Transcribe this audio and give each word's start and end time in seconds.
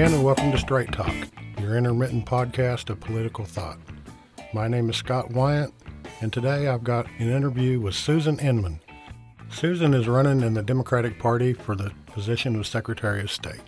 again, 0.00 0.14
and 0.14 0.24
welcome 0.24 0.50
to 0.50 0.56
Straight 0.56 0.90
Talk, 0.92 1.12
your 1.58 1.76
intermittent 1.76 2.24
podcast 2.24 2.88
of 2.88 2.98
political 3.00 3.44
thought. 3.44 3.76
My 4.54 4.66
name 4.66 4.88
is 4.88 4.96
Scott 4.96 5.30
Wyant, 5.30 5.74
and 6.22 6.32
today 6.32 6.68
I've 6.68 6.82
got 6.82 7.06
an 7.18 7.28
interview 7.28 7.78
with 7.80 7.94
Susan 7.94 8.38
Inman. 8.38 8.80
Susan 9.50 9.92
is 9.92 10.08
running 10.08 10.40
in 10.40 10.54
the 10.54 10.62
Democratic 10.62 11.18
Party 11.18 11.52
for 11.52 11.76
the 11.76 11.92
position 12.06 12.56
of 12.56 12.66
Secretary 12.66 13.20
of 13.20 13.30
State. 13.30 13.60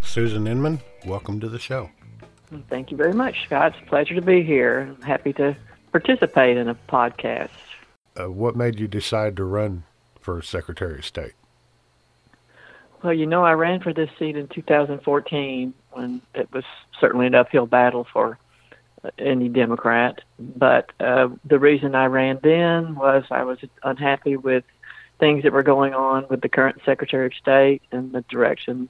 Susan 0.00 0.46
Inman, 0.46 0.80
welcome 1.04 1.40
to 1.40 1.50
the 1.50 1.58
show. 1.58 1.90
Thank 2.70 2.90
you 2.90 2.96
very 2.96 3.12
much, 3.12 3.44
Scott. 3.44 3.74
It's 3.74 3.86
a 3.86 3.90
pleasure 3.90 4.14
to 4.14 4.22
be 4.22 4.42
here. 4.42 4.94
I'm 4.96 5.02
happy 5.02 5.34
to 5.34 5.54
participate 5.92 6.56
in 6.56 6.70
a 6.70 6.74
podcast. 6.74 7.50
Uh, 8.18 8.30
what 8.30 8.56
made 8.56 8.80
you 8.80 8.88
decide 8.88 9.36
to 9.36 9.44
run 9.44 9.84
for 10.22 10.40
Secretary 10.40 11.00
of 11.00 11.04
State? 11.04 11.34
Well, 13.04 13.12
you 13.12 13.26
know, 13.26 13.44
I 13.44 13.52
ran 13.52 13.80
for 13.80 13.92
this 13.92 14.08
seat 14.18 14.34
in 14.34 14.48
2014 14.48 15.74
when 15.92 16.22
it 16.34 16.50
was 16.54 16.64
certainly 16.98 17.26
an 17.26 17.34
uphill 17.34 17.66
battle 17.66 18.06
for 18.10 18.38
uh, 19.04 19.10
any 19.18 19.50
Democrat. 19.50 20.22
But 20.38 20.90
uh, 20.98 21.28
the 21.44 21.58
reason 21.58 21.94
I 21.94 22.06
ran 22.06 22.38
then 22.42 22.94
was 22.94 23.24
I 23.30 23.44
was 23.44 23.58
unhappy 23.82 24.38
with 24.38 24.64
things 25.20 25.42
that 25.42 25.52
were 25.52 25.62
going 25.62 25.92
on 25.92 26.24
with 26.30 26.40
the 26.40 26.48
current 26.48 26.80
Secretary 26.86 27.26
of 27.26 27.34
State 27.34 27.82
and 27.92 28.10
the 28.12 28.22
direction 28.22 28.88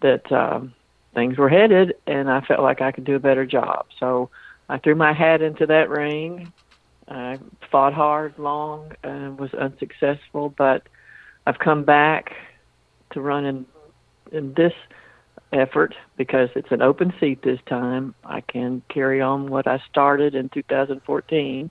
that 0.00 0.30
um, 0.32 0.74
things 1.14 1.38
were 1.38 1.48
headed, 1.48 1.94
and 2.04 2.28
I 2.28 2.40
felt 2.40 2.62
like 2.62 2.82
I 2.82 2.90
could 2.90 3.04
do 3.04 3.14
a 3.14 3.20
better 3.20 3.46
job. 3.46 3.86
So 4.00 4.28
I 4.68 4.78
threw 4.78 4.96
my 4.96 5.12
hat 5.12 5.40
into 5.40 5.66
that 5.66 5.88
ring. 5.88 6.52
I 7.06 7.38
fought 7.70 7.94
hard, 7.94 8.40
long, 8.40 8.90
and 9.04 9.38
was 9.38 9.54
unsuccessful, 9.54 10.52
but 10.58 10.82
I've 11.46 11.60
come 11.60 11.84
back 11.84 12.34
to 13.16 13.22
run 13.22 13.46
in 13.46 13.66
in 14.30 14.52
this 14.54 14.74
effort 15.52 15.94
because 16.16 16.50
it's 16.54 16.70
an 16.70 16.82
open 16.82 17.14
seat 17.18 17.42
this 17.42 17.60
time. 17.66 18.14
I 18.24 18.42
can 18.42 18.82
carry 18.88 19.20
on 19.22 19.48
what 19.48 19.66
I 19.66 19.80
started 19.90 20.34
in 20.34 20.50
2014, 20.50 21.70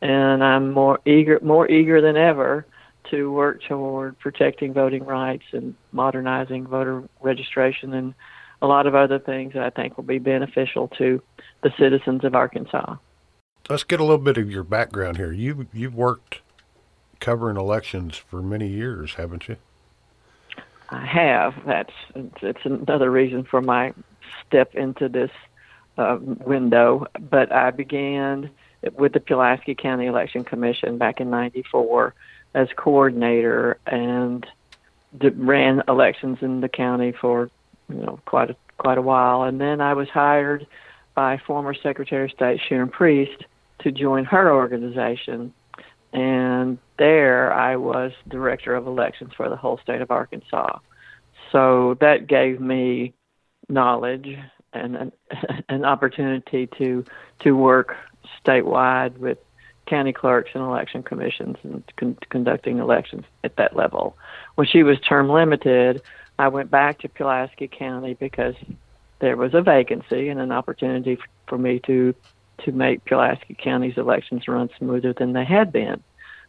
and 0.00 0.44
I'm 0.44 0.72
more 0.72 1.00
eager 1.04 1.40
more 1.42 1.68
eager 1.68 2.00
than 2.00 2.16
ever 2.16 2.66
to 3.10 3.32
work 3.32 3.62
toward 3.68 4.18
protecting 4.20 4.72
voting 4.72 5.04
rights 5.04 5.44
and 5.52 5.74
modernizing 5.92 6.66
voter 6.66 7.02
registration 7.20 7.92
and 7.92 8.14
a 8.62 8.66
lot 8.66 8.86
of 8.86 8.94
other 8.94 9.18
things 9.18 9.52
that 9.54 9.62
I 9.62 9.70
think 9.70 9.96
will 9.96 10.04
be 10.04 10.18
beneficial 10.18 10.88
to 10.98 11.20
the 11.62 11.70
citizens 11.78 12.24
of 12.24 12.34
Arkansas. 12.34 12.96
Let's 13.68 13.84
get 13.84 14.00
a 14.00 14.04
little 14.04 14.18
bit 14.18 14.38
of 14.38 14.50
your 14.50 14.62
background 14.62 15.16
here. 15.16 15.32
You 15.32 15.66
you've 15.72 15.96
worked 15.96 16.42
covering 17.18 17.56
elections 17.56 18.16
for 18.16 18.40
many 18.40 18.68
years, 18.68 19.14
haven't 19.14 19.48
you? 19.48 19.56
I 20.90 21.04
have. 21.04 21.54
That's 21.66 21.92
it's 22.14 22.64
another 22.64 23.10
reason 23.10 23.44
for 23.44 23.60
my 23.60 23.92
step 24.46 24.74
into 24.74 25.08
this 25.08 25.30
uh, 25.98 26.18
window. 26.20 27.06
But 27.18 27.52
I 27.52 27.70
began 27.70 28.50
with 28.92 29.12
the 29.12 29.20
Pulaski 29.20 29.74
County 29.74 30.06
Election 30.06 30.44
Commission 30.44 30.98
back 30.98 31.20
in 31.20 31.30
'94 31.30 32.14
as 32.54 32.68
coordinator 32.76 33.78
and 33.86 34.46
ran 35.20 35.82
elections 35.88 36.38
in 36.40 36.60
the 36.60 36.68
county 36.68 37.12
for 37.12 37.50
you 37.88 37.96
know 37.96 38.20
quite 38.26 38.50
a 38.50 38.56
quite 38.78 38.98
a 38.98 39.02
while. 39.02 39.42
And 39.42 39.60
then 39.60 39.80
I 39.80 39.94
was 39.94 40.08
hired 40.08 40.66
by 41.14 41.38
former 41.38 41.74
Secretary 41.74 42.26
of 42.26 42.30
State 42.30 42.60
Sharon 42.60 42.88
Priest 42.88 43.44
to 43.80 43.90
join 43.90 44.24
her 44.24 44.52
organization 44.52 45.52
and 46.12 46.78
there 46.98 47.52
I 47.52 47.76
was 47.76 48.12
director 48.28 48.74
of 48.74 48.86
elections 48.86 49.32
for 49.36 49.48
the 49.48 49.56
whole 49.56 49.78
state 49.78 50.00
of 50.00 50.10
Arkansas. 50.10 50.78
So 51.52 51.96
that 52.00 52.26
gave 52.26 52.60
me 52.60 53.14
knowledge 53.68 54.38
and 54.72 54.96
an, 54.96 55.12
an 55.68 55.84
opportunity 55.84 56.68
to 56.78 57.04
to 57.40 57.52
work 57.52 57.96
statewide 58.44 59.18
with 59.18 59.38
county 59.86 60.12
clerks 60.12 60.50
and 60.54 60.62
election 60.62 61.02
commissions 61.02 61.56
and 61.62 61.82
con- 61.96 62.18
conducting 62.28 62.78
elections 62.78 63.24
at 63.44 63.56
that 63.56 63.76
level. 63.76 64.16
When 64.56 64.66
she 64.66 64.82
was 64.82 64.98
term 65.00 65.28
limited, 65.28 66.02
I 66.38 66.48
went 66.48 66.70
back 66.70 66.98
to 67.00 67.08
Pulaski 67.08 67.68
County 67.68 68.14
because 68.14 68.54
there 69.20 69.36
was 69.36 69.54
a 69.54 69.62
vacancy 69.62 70.28
and 70.28 70.40
an 70.40 70.52
opportunity 70.52 71.18
for 71.46 71.56
me 71.56 71.78
to 71.86 72.14
to 72.64 72.72
make 72.72 73.04
Pulaski 73.04 73.54
County's 73.54 73.96
elections 73.96 74.48
run 74.48 74.70
smoother 74.78 75.12
than 75.12 75.32
they 75.32 75.44
had 75.44 75.72
been. 75.72 76.02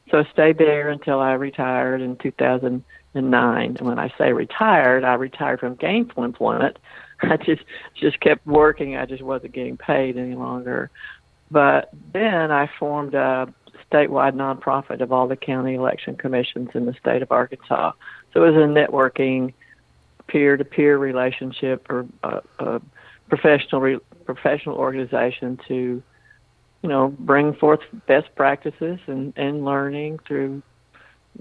So 0.09 0.19
I 0.19 0.31
stayed 0.31 0.57
there 0.57 0.89
until 0.89 1.19
I 1.19 1.33
retired 1.33 2.01
in 2.01 2.15
2009. 2.17 3.65
And 3.77 3.81
when 3.81 3.99
I 3.99 4.13
say 4.17 4.31
retired, 4.31 5.03
I 5.03 5.15
retired 5.15 5.59
from 5.59 5.75
gainful 5.75 6.23
employment. 6.23 6.77
I 7.21 7.37
just 7.37 7.63
just 7.95 8.19
kept 8.19 8.45
working. 8.45 8.95
I 8.95 9.05
just 9.05 9.23
wasn't 9.23 9.53
getting 9.53 9.77
paid 9.77 10.17
any 10.17 10.35
longer. 10.35 10.89
But 11.49 11.89
then 12.13 12.51
I 12.51 12.69
formed 12.79 13.15
a 13.15 13.53
statewide 13.91 14.33
nonprofit 14.33 15.01
of 15.01 15.11
all 15.11 15.27
the 15.27 15.35
county 15.35 15.75
election 15.75 16.15
commissions 16.15 16.69
in 16.73 16.85
the 16.85 16.93
state 16.93 17.21
of 17.21 17.31
Arkansas. 17.31 17.93
So 18.33 18.43
it 18.43 18.51
was 18.51 18.55
a 18.55 18.67
networking, 18.67 19.53
peer-to-peer 20.27 20.97
relationship 20.97 21.89
or 21.89 22.05
a, 22.23 22.41
a 22.59 22.81
professional 23.29 23.99
professional 24.25 24.75
organization 24.77 25.59
to 25.67 26.01
you 26.81 26.89
know, 26.89 27.09
bring 27.19 27.53
forth 27.53 27.79
best 28.07 28.33
practices 28.35 28.99
and, 29.07 29.33
and 29.35 29.65
learning 29.65 30.19
through 30.27 30.61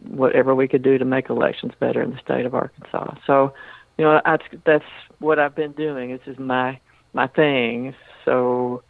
whatever 0.02 0.54
we 0.54 0.68
could 0.68 0.82
do 0.82 0.98
to 0.98 1.04
make 1.04 1.30
elections 1.30 1.72
better 1.78 2.02
in 2.02 2.10
the 2.10 2.18
state 2.18 2.46
of 2.46 2.54
Arkansas. 2.54 3.14
So, 3.26 3.54
you 3.98 4.04
know, 4.04 4.20
that's 4.24 4.44
that's 4.64 4.84
what 5.18 5.38
I've 5.38 5.54
been 5.54 5.72
doing. 5.72 6.10
This 6.10 6.26
is 6.26 6.38
my 6.38 6.78
my 7.12 7.26
thing. 7.26 7.94
So, 8.24 8.82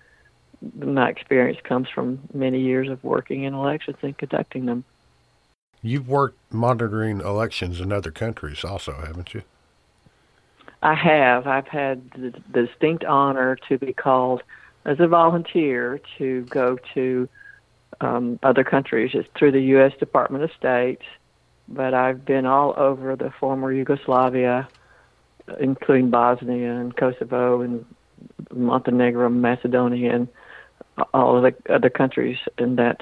my 0.74 1.08
experience 1.08 1.58
comes 1.62 1.88
from 1.88 2.20
many 2.32 2.60
years 2.60 2.88
of 2.88 3.02
working 3.04 3.44
in 3.44 3.54
elections 3.54 3.96
and 4.02 4.16
conducting 4.16 4.66
them. 4.66 4.84
You've 5.82 6.08
worked 6.08 6.38
monitoring 6.52 7.20
elections 7.20 7.80
in 7.80 7.92
other 7.92 8.10
countries, 8.10 8.64
also, 8.64 8.92
haven't 8.92 9.34
you? 9.34 9.42
I 10.82 10.94
have. 10.94 11.46
I've 11.46 11.68
had 11.68 12.10
the, 12.12 12.32
distinct 12.52 13.04
honor 13.04 13.56
to 13.68 13.78
be 13.78 13.92
called 13.92 14.42
as 14.84 15.00
a 15.00 15.08
volunteer 15.08 16.00
to 16.18 16.42
go 16.42 16.78
to 16.94 17.28
um, 18.00 18.38
other 18.42 18.64
countries. 18.64 19.10
It's 19.14 19.28
through 19.36 19.52
the 19.52 19.62
U.S. 19.62 19.92
Department 19.98 20.44
of 20.44 20.50
State, 20.58 21.00
but 21.68 21.94
I've 21.94 22.24
been 22.24 22.46
all 22.46 22.74
over 22.76 23.16
the 23.16 23.32
former 23.40 23.72
Yugoslavia, 23.72 24.68
including 25.58 26.10
Bosnia 26.10 26.72
and 26.72 26.96
Kosovo 26.96 27.62
and 27.62 27.84
Montenegro, 28.52 29.28
Macedonia, 29.28 30.14
and 30.14 30.28
all 31.12 31.36
of 31.36 31.42
the 31.42 31.72
other 31.72 31.90
countries 31.90 32.38
in 32.58 32.76
that 32.76 33.00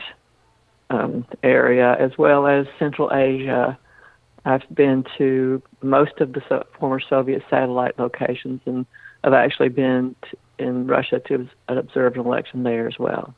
um, 0.91 1.27
area, 1.43 1.97
as 1.99 2.17
well 2.17 2.47
as 2.47 2.67
Central 2.79 3.13
Asia. 3.13 3.79
I've 4.45 4.63
been 4.73 5.05
to 5.19 5.63
most 5.83 6.21
of 6.21 6.33
the 6.33 6.43
so- 6.49 6.67
former 6.79 7.01
Soviet 7.01 7.43
satellite 7.49 7.99
locations, 7.99 8.61
and 8.67 8.87
I've 9.23 9.33
actually 9.33 9.71
been 9.71 10.15
in 10.59 10.87
Russia 10.87 11.21
to 11.29 11.49
observe 11.69 12.15
an 12.15 12.21
election 12.21 12.63
there 12.63 12.87
as 12.87 12.99
well. 12.99 13.35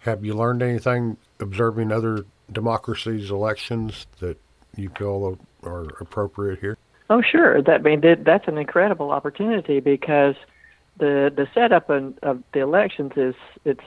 Have 0.00 0.24
you 0.24 0.34
learned 0.34 0.62
anything 0.62 1.16
observing 1.40 1.92
other 1.92 2.24
democracies' 2.50 3.30
elections 3.30 4.06
that 4.20 4.38
you 4.76 4.90
feel 4.90 5.38
are 5.62 5.86
appropriate 6.00 6.58
here? 6.60 6.76
Oh, 7.10 7.22
sure. 7.22 7.62
That 7.62 7.80
I 7.80 7.82
mean 7.82 8.00
that, 8.00 8.24
that's 8.24 8.48
an 8.48 8.58
incredible 8.58 9.10
opportunity 9.10 9.80
because 9.80 10.36
the 10.98 11.32
the 11.34 11.46
setup 11.54 11.90
of, 11.90 12.18
of 12.22 12.42
the 12.52 12.60
elections 12.60 13.12
is 13.16 13.34
it's 13.64 13.84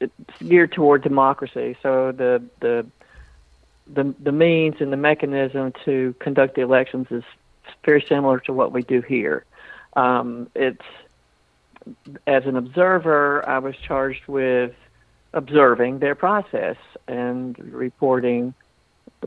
it's 0.00 0.12
geared 0.40 0.72
toward 0.72 1.02
democracy. 1.02 1.76
So 1.82 2.12
the 2.12 2.42
the 2.60 2.86
the 3.92 4.14
the 4.18 4.32
means 4.32 4.76
and 4.80 4.92
the 4.92 4.96
mechanism 4.96 5.72
to 5.84 6.14
conduct 6.18 6.54
the 6.54 6.62
elections 6.62 7.06
is 7.10 7.24
very 7.84 8.04
similar 8.08 8.40
to 8.40 8.52
what 8.52 8.72
we 8.72 8.82
do 8.82 9.00
here. 9.00 9.44
Um, 9.94 10.50
it's 10.54 10.82
as 12.26 12.46
an 12.46 12.56
observer, 12.56 13.46
I 13.48 13.58
was 13.58 13.76
charged 13.76 14.26
with 14.26 14.74
observing 15.32 15.98
their 15.98 16.14
process 16.14 16.76
and 17.06 17.58
reporting 17.58 18.54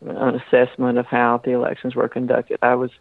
an 0.02 0.36
assessment 0.36 0.98
of 0.98 1.06
how 1.06 1.42
the 1.44 1.52
elections 1.52 1.96
were 1.96 2.08
conducted. 2.08 2.58
I 2.62 2.76
was 2.76 2.92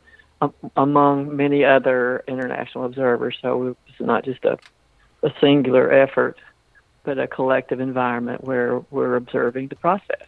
um, 0.40 0.52
among 0.76 1.34
many 1.36 1.64
other 1.64 2.22
international 2.28 2.84
observers, 2.84 3.36
so 3.40 3.68
it 3.68 3.76
was 3.86 4.00
not 4.00 4.24
just 4.24 4.44
a, 4.44 4.58
a 5.22 5.32
singular 5.40 5.90
effort, 5.90 6.38
but 7.04 7.18
a 7.18 7.26
collective 7.26 7.80
environment 7.80 8.44
where 8.44 8.80
we're 8.90 9.16
observing 9.16 9.68
the 9.68 9.76
process. 9.76 10.26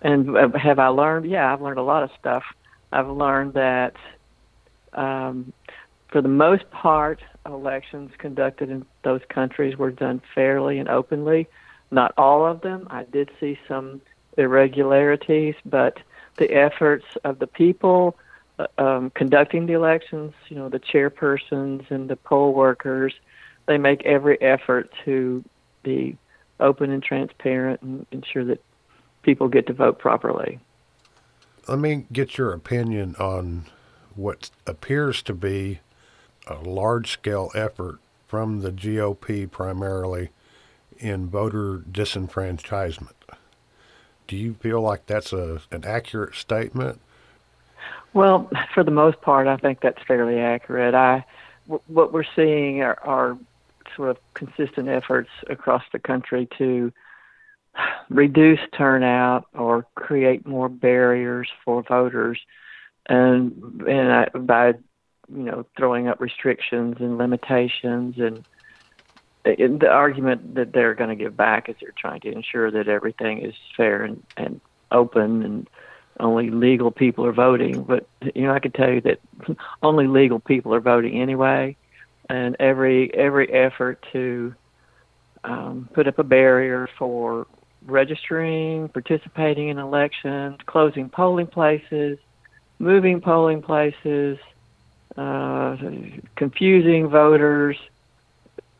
And 0.00 0.36
have 0.56 0.78
I 0.78 0.88
learned? 0.88 1.28
Yeah, 1.30 1.52
I've 1.52 1.60
learned 1.60 1.78
a 1.78 1.82
lot 1.82 2.02
of 2.02 2.10
stuff. 2.18 2.44
I've 2.92 3.08
learned 3.08 3.54
that 3.54 3.94
um, 4.92 5.52
for 6.08 6.22
the 6.22 6.28
most 6.28 6.70
part, 6.70 7.20
elections 7.44 8.10
conducted 8.18 8.70
in 8.70 8.86
those 9.02 9.20
countries 9.28 9.76
were 9.76 9.90
done 9.90 10.22
fairly 10.34 10.78
and 10.78 10.88
openly. 10.88 11.48
Not 11.90 12.12
all 12.16 12.46
of 12.46 12.60
them. 12.60 12.86
I 12.90 13.04
did 13.04 13.30
see 13.40 13.58
some 13.66 14.00
irregularities, 14.36 15.54
but 15.64 15.98
the 16.36 16.52
efforts 16.52 17.04
of 17.24 17.38
the 17.38 17.46
people 17.46 18.16
uh, 18.58 18.66
um, 18.78 19.10
conducting 19.10 19.66
the 19.66 19.72
elections, 19.74 20.32
you 20.48 20.56
know, 20.56 20.68
the 20.68 20.80
chairpersons 20.80 21.90
and 21.90 22.08
the 22.08 22.16
poll 22.16 22.54
workers, 22.54 23.14
they 23.66 23.78
make 23.78 24.04
every 24.04 24.40
effort 24.40 24.90
to 25.04 25.44
be 25.82 26.16
open 26.60 26.90
and 26.90 27.02
transparent 27.02 27.80
and 27.82 28.06
ensure 28.10 28.44
that 28.44 28.62
people 29.28 29.46
get 29.46 29.66
to 29.66 29.74
vote 29.74 29.98
properly. 29.98 30.58
Let 31.68 31.78
me 31.78 32.06
get 32.10 32.38
your 32.38 32.54
opinion 32.54 33.14
on 33.18 33.66
what 34.14 34.48
appears 34.66 35.20
to 35.24 35.34
be 35.34 35.80
a 36.46 36.54
large 36.54 37.10
scale 37.10 37.50
effort 37.54 37.98
from 38.26 38.60
the 38.60 38.72
GOP 38.72 39.50
primarily 39.50 40.30
in 40.98 41.28
voter 41.28 41.84
disenfranchisement. 41.92 43.12
Do 44.26 44.34
you 44.34 44.54
feel 44.54 44.80
like 44.80 45.04
that's 45.04 45.34
a, 45.34 45.60
an 45.70 45.84
accurate 45.84 46.34
statement? 46.34 46.98
Well, 48.14 48.50
for 48.72 48.82
the 48.82 48.90
most 48.90 49.20
part, 49.20 49.46
I 49.46 49.58
think 49.58 49.82
that's 49.82 50.02
fairly 50.08 50.40
accurate. 50.40 50.94
I, 50.94 51.22
w- 51.66 51.82
what 51.88 52.14
we're 52.14 52.24
seeing 52.34 52.80
are, 52.80 52.98
are 53.02 53.36
sort 53.94 54.08
of 54.08 54.16
consistent 54.32 54.88
efforts 54.88 55.28
across 55.50 55.82
the 55.92 55.98
country 55.98 56.48
to 56.56 56.90
reduce 58.08 58.60
turnout 58.76 59.46
or 59.54 59.86
create 59.94 60.46
more 60.46 60.68
barriers 60.68 61.48
for 61.64 61.82
voters, 61.82 62.40
and 63.06 63.82
and 63.86 64.12
I, 64.12 64.28
by 64.38 64.68
you 64.68 65.44
know 65.44 65.66
throwing 65.76 66.08
up 66.08 66.20
restrictions 66.20 66.96
and 67.00 67.18
limitations 67.18 68.18
and 68.18 68.44
the 69.44 69.88
argument 69.88 70.56
that 70.56 70.72
they're 70.72 70.94
going 70.94 71.10
to 71.10 71.16
give 71.16 71.36
back 71.36 71.68
is 71.68 71.76
they're 71.80 71.94
trying 71.96 72.20
to 72.20 72.30
ensure 72.30 72.70
that 72.70 72.88
everything 72.88 73.38
is 73.38 73.54
fair 73.76 74.02
and, 74.02 74.22
and 74.36 74.60
open 74.90 75.42
and 75.42 75.70
only 76.20 76.50
legal 76.50 76.90
people 76.90 77.24
are 77.24 77.32
voting. 77.32 77.82
But 77.82 78.06
you 78.34 78.42
know, 78.42 78.52
I 78.52 78.58
can 78.58 78.72
tell 78.72 78.90
you 78.90 79.00
that 79.02 79.20
only 79.82 80.06
legal 80.06 80.40
people 80.40 80.74
are 80.74 80.80
voting 80.80 81.20
anyway, 81.20 81.76
and 82.28 82.56
every 82.60 83.12
every 83.14 83.50
effort 83.52 84.04
to 84.12 84.54
um, 85.44 85.88
put 85.92 86.08
up 86.08 86.18
a 86.18 86.24
barrier 86.24 86.88
for 86.98 87.46
registering, 87.86 88.88
participating 88.88 89.68
in 89.68 89.78
elections, 89.78 90.58
closing 90.66 91.08
polling 91.08 91.46
places, 91.46 92.18
moving 92.78 93.20
polling 93.20 93.62
places, 93.62 94.38
uh, 95.16 95.76
confusing 96.36 97.08
voters. 97.08 97.76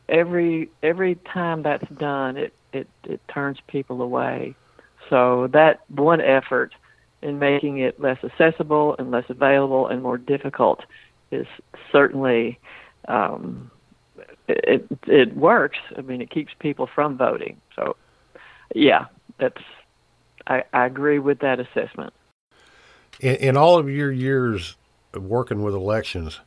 Every 0.07 0.69
every 0.81 1.15
time 1.15 1.63
that's 1.63 1.87
done, 1.91 2.37
it, 2.37 2.53
it, 2.73 2.87
it 3.03 3.21
turns 3.27 3.59
people 3.67 4.01
away. 4.01 4.55
So 5.09 5.47
that 5.53 5.81
one 5.89 6.21
effort 6.21 6.73
in 7.21 7.39
making 7.39 7.79
it 7.79 7.99
less 7.99 8.17
accessible 8.23 8.95
and 8.97 9.11
less 9.11 9.25
available 9.29 9.87
and 9.87 10.01
more 10.01 10.17
difficult 10.17 10.83
is 11.31 11.47
certainly 11.91 12.59
um, 13.07 13.69
it 14.47 14.85
it 15.07 15.35
works. 15.35 15.77
I 15.97 16.01
mean, 16.01 16.21
it 16.21 16.29
keeps 16.29 16.53
people 16.59 16.87
from 16.93 17.17
voting. 17.17 17.59
So, 17.75 17.95
yeah, 18.73 19.05
that's 19.39 19.61
I, 20.47 20.63
I 20.73 20.85
agree 20.85 21.19
with 21.19 21.39
that 21.39 21.59
assessment. 21.59 22.13
In, 23.19 23.35
in 23.35 23.57
all 23.57 23.77
of 23.77 23.89
your 23.89 24.11
years 24.11 24.75
of 25.13 25.23
working 25.23 25.63
with 25.63 25.73
elections, 25.73 26.39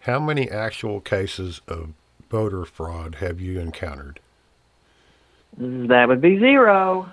how 0.00 0.20
many 0.20 0.50
actual 0.50 1.00
cases 1.00 1.60
of 1.66 1.90
voter 2.30 2.64
fraud 2.64 3.16
have 3.16 3.40
you 3.40 3.58
encountered? 3.58 4.20
That 5.56 6.08
would 6.08 6.20
be 6.20 6.38
zero. 6.38 7.08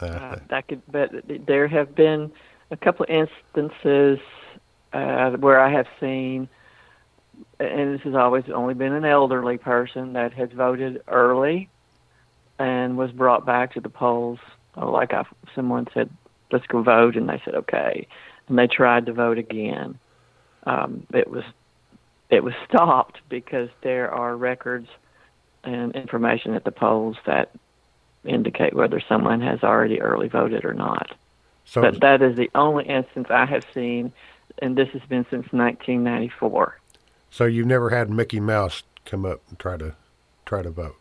Uh, 0.00 0.36
that 0.48 0.68
could, 0.68 0.82
but 0.90 1.10
there 1.46 1.66
have 1.68 1.94
been 1.94 2.30
a 2.70 2.76
couple 2.76 3.04
of 3.04 3.10
instances 3.10 4.18
uh, 4.92 5.30
where 5.32 5.60
I 5.60 5.72
have 5.72 5.86
seen, 5.98 6.48
and 7.58 7.94
this 7.94 8.02
has 8.02 8.14
always 8.14 8.44
only 8.52 8.74
been 8.74 8.92
an 8.92 9.04
elderly 9.04 9.58
person 9.58 10.12
that 10.14 10.32
has 10.34 10.50
voted 10.52 11.02
early 11.08 11.68
and 12.60 12.98
was 12.98 13.10
brought 13.10 13.46
back 13.46 13.72
to 13.72 13.80
the 13.80 13.88
polls. 13.88 14.38
Oh, 14.76 14.92
like 14.92 15.12
I, 15.14 15.24
someone 15.54 15.88
said, 15.92 16.10
"Let's 16.52 16.66
go 16.66 16.82
vote," 16.82 17.16
and 17.16 17.28
they 17.28 17.40
said, 17.44 17.54
"Okay," 17.54 18.06
and 18.46 18.58
they 18.58 18.68
tried 18.68 19.06
to 19.06 19.12
vote 19.12 19.38
again. 19.38 19.98
Um, 20.64 21.06
it 21.12 21.28
was 21.28 21.42
it 22.28 22.44
was 22.44 22.54
stopped 22.68 23.20
because 23.28 23.70
there 23.82 24.12
are 24.12 24.36
records 24.36 24.88
and 25.64 25.96
information 25.96 26.54
at 26.54 26.64
the 26.64 26.70
polls 26.70 27.16
that 27.26 27.50
indicate 28.24 28.74
whether 28.74 29.00
someone 29.08 29.40
has 29.40 29.62
already 29.62 30.00
early 30.00 30.28
voted 30.28 30.64
or 30.64 30.74
not. 30.74 31.14
So 31.64 31.80
but 31.80 32.00
that 32.00 32.20
is 32.20 32.36
the 32.36 32.50
only 32.54 32.84
instance 32.84 33.28
I 33.30 33.46
have 33.46 33.64
seen, 33.72 34.12
and 34.58 34.76
this 34.76 34.88
has 34.90 35.02
been 35.08 35.24
since 35.30 35.50
1994. 35.52 36.78
So 37.30 37.44
you've 37.44 37.66
never 37.66 37.90
had 37.90 38.10
Mickey 38.10 38.40
Mouse 38.40 38.82
come 39.06 39.24
up 39.24 39.40
and 39.48 39.58
try 39.58 39.78
to 39.78 39.94
try 40.44 40.62
to 40.62 40.70
vote. 40.70 40.96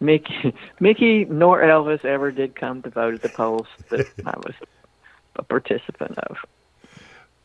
Mickey, 0.00 0.54
Mickey, 0.80 1.24
nor 1.24 1.62
Elvis 1.62 2.04
ever 2.04 2.30
did 2.30 2.54
come 2.54 2.82
to 2.82 2.90
vote 2.90 3.14
at 3.14 3.22
the 3.22 3.28
polls 3.28 3.66
that 3.90 4.06
I 4.26 4.36
was 4.38 4.54
a 5.36 5.42
participant 5.42 6.18
of. 6.18 6.36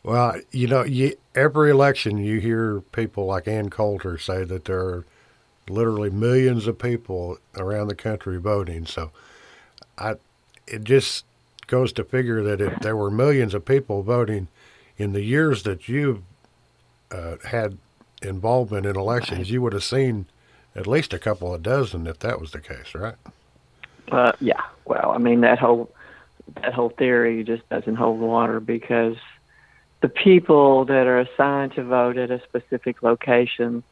Well, 0.04 0.40
you 0.51 0.68
know, 0.68 0.84
you, 0.84 1.16
every 1.36 1.72
election 1.72 2.18
you 2.18 2.40
hear 2.40 2.81
people 2.92 3.25
like 3.25 3.48
Ann 3.48 3.69
Coulter 3.69 4.18
say 4.18 4.44
that 4.46 4.66
there 4.66 4.80
are 4.80 5.06
literally 5.68 6.10
millions 6.10 6.68
of 6.68 6.80
people 6.80 7.38
around 7.56 7.90
the 7.90 7.96
country 7.96 8.38
voting. 8.40 8.86
So, 8.86 9.12
I 9.98 10.16
it 10.68 10.84
just 10.84 11.25
goes 11.68 11.92
to 11.94 12.04
figure 12.04 12.44
that 12.44 12.62
if 12.62 12.80
there 12.80 12.96
were 12.96 13.12
millions 13.12 13.54
of 13.54 13.66
people 13.66 14.01
voting 14.04 14.48
in 14.98 15.13
the 15.13 15.22
years 15.22 15.63
that 15.63 15.88
you've 15.88 16.22
uh, 17.12 17.38
had 17.46 17.78
involvement 18.22 18.86
in 18.86 18.96
elections, 18.96 19.50
you 19.51 19.62
would 19.62 19.74
have 19.74 19.84
seen 19.84 20.25
at 20.75 20.88
least 20.88 21.13
a 21.13 21.19
couple 21.19 21.54
of 21.54 21.63
dozen 21.63 22.07
if 22.07 22.19
that 22.19 22.39
was 22.39 22.51
the 22.51 22.62
case, 22.62 22.94
right? 22.95 23.16
Uh, 24.12 24.31
yeah. 24.39 24.62
Well, 24.86 25.12
I 25.12 25.18
mean 25.18 25.42
that 25.42 25.60
whole 25.60 25.92
that 26.56 26.74
whole 26.74 26.89
theory 26.89 27.44
just 27.44 27.68
doesn't 27.69 27.95
hold 27.95 28.19
water 28.19 28.60
because 28.60 29.18
the 30.01 30.10
people 30.10 30.86
that 30.86 31.07
are 31.07 31.19
assigned 31.19 31.74
to 31.74 31.83
vote 31.83 32.18
at 32.18 32.31
a 32.31 32.42
specific 32.44 33.04
location 33.04 33.83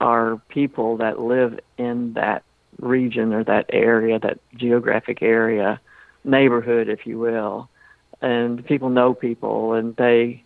are 0.00 0.40
people 0.48 0.98
that 0.98 1.20
live 1.20 1.58
in 1.78 2.12
that 2.14 2.42
region 2.78 3.32
or 3.32 3.42
that 3.44 3.66
area, 3.70 4.18
that 4.18 4.38
geographic 4.54 5.22
area, 5.22 5.80
neighborhood, 6.24 6.88
if 6.88 7.06
you 7.06 7.18
will. 7.18 7.68
And 8.20 8.64
people 8.64 8.90
know 8.90 9.14
people, 9.14 9.72
and 9.74 9.96
they, 9.96 10.42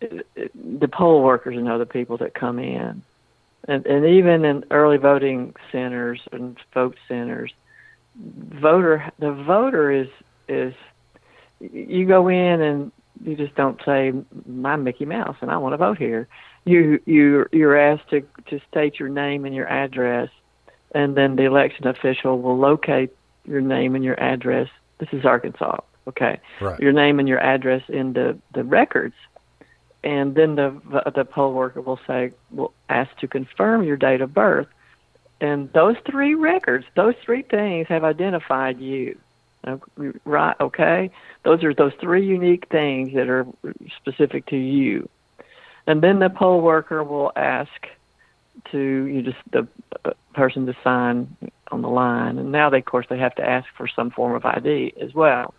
the 0.00 0.88
poll 0.88 1.22
workers 1.22 1.56
know 1.56 1.78
the 1.78 1.86
people 1.86 2.18
that 2.18 2.34
come 2.34 2.58
in. 2.58 3.02
And, 3.68 3.86
and 3.86 4.06
even 4.06 4.44
in 4.46 4.64
early 4.70 4.96
voting 4.96 5.54
centers 5.70 6.20
and 6.32 6.56
vote 6.72 6.96
centers, 7.06 7.52
voter 8.16 9.12
the 9.18 9.30
voter 9.30 9.92
is 9.92 10.08
is 10.48 10.74
you 11.60 12.06
go 12.06 12.28
in 12.28 12.60
and 12.60 12.92
you 13.24 13.36
just 13.36 13.54
don't 13.54 13.80
say 13.84 14.08
I'm 14.08 14.84
Mickey 14.84 15.04
Mouse 15.04 15.36
and 15.40 15.50
I 15.50 15.58
want 15.58 15.74
to 15.74 15.76
vote 15.76 15.98
here. 15.98 16.28
You 16.64 17.00
you 17.04 17.46
you're 17.52 17.78
asked 17.78 18.08
to 18.10 18.22
to 18.46 18.60
state 18.70 18.98
your 18.98 19.10
name 19.10 19.44
and 19.44 19.54
your 19.54 19.68
address, 19.68 20.30
and 20.94 21.16
then 21.16 21.36
the 21.36 21.44
election 21.44 21.86
official 21.86 22.40
will 22.40 22.58
locate 22.58 23.10
your 23.44 23.60
name 23.60 23.94
and 23.94 24.04
your 24.04 24.18
address. 24.20 24.68
This 24.98 25.08
is 25.12 25.24
Arkansas, 25.24 25.78
okay? 26.08 26.40
Right. 26.60 26.80
Your 26.80 26.92
name 26.92 27.18
and 27.18 27.28
your 27.28 27.40
address 27.40 27.82
in 27.88 28.14
the 28.14 28.38
the 28.54 28.64
records, 28.64 29.14
and 30.04 30.34
then 30.34 30.54
the 30.54 30.80
the 31.14 31.24
poll 31.24 31.52
worker 31.52 31.80
will 31.80 32.00
say 32.06 32.32
will 32.50 32.72
ask 32.88 33.16
to 33.18 33.28
confirm 33.28 33.82
your 33.82 33.96
date 33.96 34.20
of 34.20 34.32
birth, 34.32 34.68
and 35.40 35.72
those 35.72 35.96
three 36.10 36.34
records, 36.34 36.84
those 36.96 37.14
three 37.24 37.42
things 37.42 37.86
have 37.88 38.04
identified 38.04 38.80
you. 38.80 39.18
Right, 40.24 40.56
okay? 40.60 41.10
Those 41.44 41.62
are 41.64 41.74
those 41.74 41.92
three 42.00 42.24
unique 42.24 42.68
things 42.70 43.12
that 43.14 43.28
are 43.28 43.46
specific 44.00 44.46
to 44.46 44.56
you. 44.56 45.08
And 45.86 46.02
then 46.02 46.20
the 46.20 46.30
poll 46.30 46.60
worker 46.60 47.02
will 47.02 47.32
ask 47.36 47.70
to 48.72 48.78
you 48.78 49.22
just 49.22 49.38
the 49.50 49.66
uh, 50.04 50.12
person 50.34 50.66
to 50.66 50.76
sign 50.82 51.36
on 51.70 51.82
the 51.82 51.88
line. 51.88 52.38
And 52.38 52.52
now 52.52 52.70
they 52.70 52.78
of 52.78 52.84
course 52.84 53.06
they 53.10 53.18
have 53.18 53.34
to 53.36 53.44
ask 53.44 53.66
for 53.76 53.88
some 53.88 54.10
form 54.10 54.34
of 54.34 54.44
ID 54.44 54.94
as 55.00 55.14
well. 55.14 55.54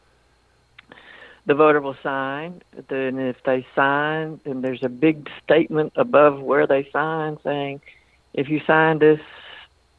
The 1.49 1.55
voter 1.55 1.81
will 1.81 1.97
sign. 2.03 2.61
Then 2.89 3.17
if 3.17 3.41
they 3.41 3.65
sign, 3.73 4.39
then 4.43 4.61
there's 4.61 4.83
a 4.83 4.87
big 4.87 5.27
statement 5.43 5.93
above 5.95 6.39
where 6.39 6.67
they 6.67 6.87
sign 6.93 7.39
saying, 7.43 7.81
if 8.35 8.49
you 8.49 8.61
sign 8.67 8.99
this 8.99 9.19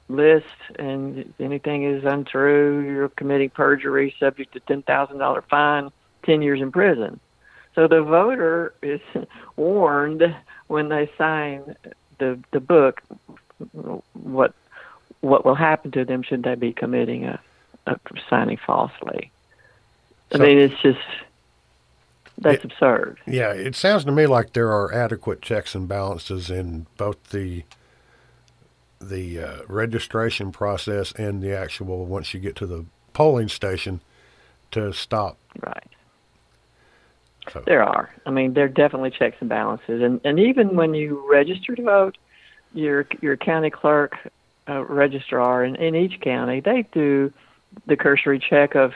list 0.08 0.46
and 0.78 1.18
if 1.18 1.40
anything 1.40 1.82
is 1.82 2.04
untrue, 2.04 2.82
you're 2.86 3.08
committing 3.08 3.50
perjury, 3.50 4.14
subject 4.20 4.52
to 4.52 4.60
ten 4.60 4.82
thousand 4.82 5.18
dollar 5.18 5.42
fine, 5.42 5.90
ten 6.22 6.40
years 6.40 6.60
in 6.60 6.70
prison. 6.70 7.18
So 7.74 7.88
the 7.88 8.00
voter 8.00 8.72
is 8.80 9.00
warned 9.56 10.22
when 10.68 10.88
they 10.88 11.10
sign 11.18 11.74
the 12.18 12.38
the 12.52 12.60
book 12.60 13.02
what 14.12 14.54
what 15.20 15.44
will 15.44 15.56
happen 15.56 15.90
to 15.90 16.04
them 16.04 16.22
should 16.22 16.44
they 16.44 16.54
be 16.54 16.72
committing 16.72 17.24
a, 17.24 17.40
a 17.88 17.98
signing 18.28 18.58
falsely. 18.64 19.32
I 20.32 20.38
mean, 20.38 20.58
it's 20.58 20.80
just 20.80 21.00
That's 22.40 22.64
it, 22.64 22.72
absurd. 22.72 23.18
Yeah, 23.26 23.52
it 23.52 23.76
sounds 23.76 24.04
to 24.06 24.12
me 24.12 24.26
like 24.26 24.54
there 24.54 24.72
are 24.72 24.92
adequate 24.92 25.42
checks 25.42 25.74
and 25.74 25.86
balances 25.86 26.50
in 26.50 26.86
both 26.96 27.30
the 27.30 27.64
the 29.00 29.40
uh, 29.40 29.56
registration 29.66 30.52
process 30.52 31.12
and 31.12 31.42
the 31.42 31.56
actual 31.56 32.04
once 32.04 32.34
you 32.34 32.40
get 32.40 32.56
to 32.56 32.66
the 32.66 32.84
polling 33.12 33.48
station 33.48 34.02
to 34.70 34.92
stop. 34.92 35.38
Right. 35.62 35.86
So. 37.50 37.62
There 37.66 37.82
are. 37.82 38.14
I 38.26 38.30
mean, 38.30 38.52
there 38.54 38.66
are 38.66 38.68
definitely 38.68 39.10
checks 39.10 39.36
and 39.40 39.48
balances, 39.48 40.02
and 40.02 40.20
and 40.24 40.38
even 40.38 40.76
when 40.76 40.94
you 40.94 41.26
register 41.30 41.74
to 41.74 41.82
vote, 41.82 42.18
your 42.74 43.06
your 43.20 43.36
county 43.36 43.70
clerk, 43.70 44.16
uh, 44.68 44.84
registrar 44.84 45.64
in, 45.64 45.74
in 45.76 45.94
each 45.96 46.20
county, 46.20 46.60
they 46.60 46.86
do 46.92 47.32
the 47.86 47.96
cursory 47.96 48.38
check 48.38 48.74
of, 48.74 48.92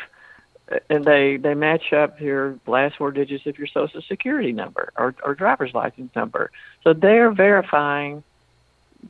and 0.89 1.05
they 1.05 1.37
they 1.37 1.55
match 1.55 1.93
up 1.93 2.21
your 2.21 2.59
last 2.67 2.97
four 2.97 3.11
digits 3.11 3.47
of 3.47 3.59
your 3.59 3.67
social 3.67 4.01
security 4.03 4.53
number 4.53 4.93
or 4.97 5.15
or 5.23 5.35
driver's 5.35 5.75
license 5.75 6.15
number. 6.15 6.51
So 6.83 6.93
they're 6.93 7.33
verifying 7.33 8.23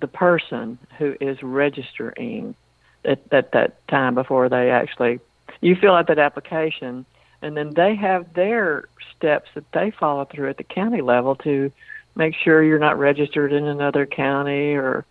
the 0.00 0.08
person 0.08 0.78
who 0.99 1.16
is 1.20 1.42
registering 1.42 2.54
at, 3.04 3.20
at 3.30 3.52
that 3.52 3.87
time 3.88 4.14
before 4.14 4.49
they 4.49 4.70
actually 4.70 5.20
you 5.61 5.76
fill 5.76 5.94
out 5.94 6.08
that 6.08 6.18
application 6.18 7.06
and 7.42 7.56
then 7.56 7.75
they 7.75 7.94
have 7.94 8.32
their 8.34 8.88
steps 9.16 9.50
that 9.54 9.70
they 9.73 9.90
follow 9.90 10.25
through 10.25 10.49
at 10.49 10.56
the 10.56 10.64
county 10.64 11.02
level 11.02 11.37
to 11.37 11.70
make 12.16 12.34
sure 12.34 12.62
you're 12.62 12.78
not 12.78 12.99
registered 12.99 13.52
in 13.52 13.66
another 13.66 14.06
county 14.06 14.75
or 14.75 15.04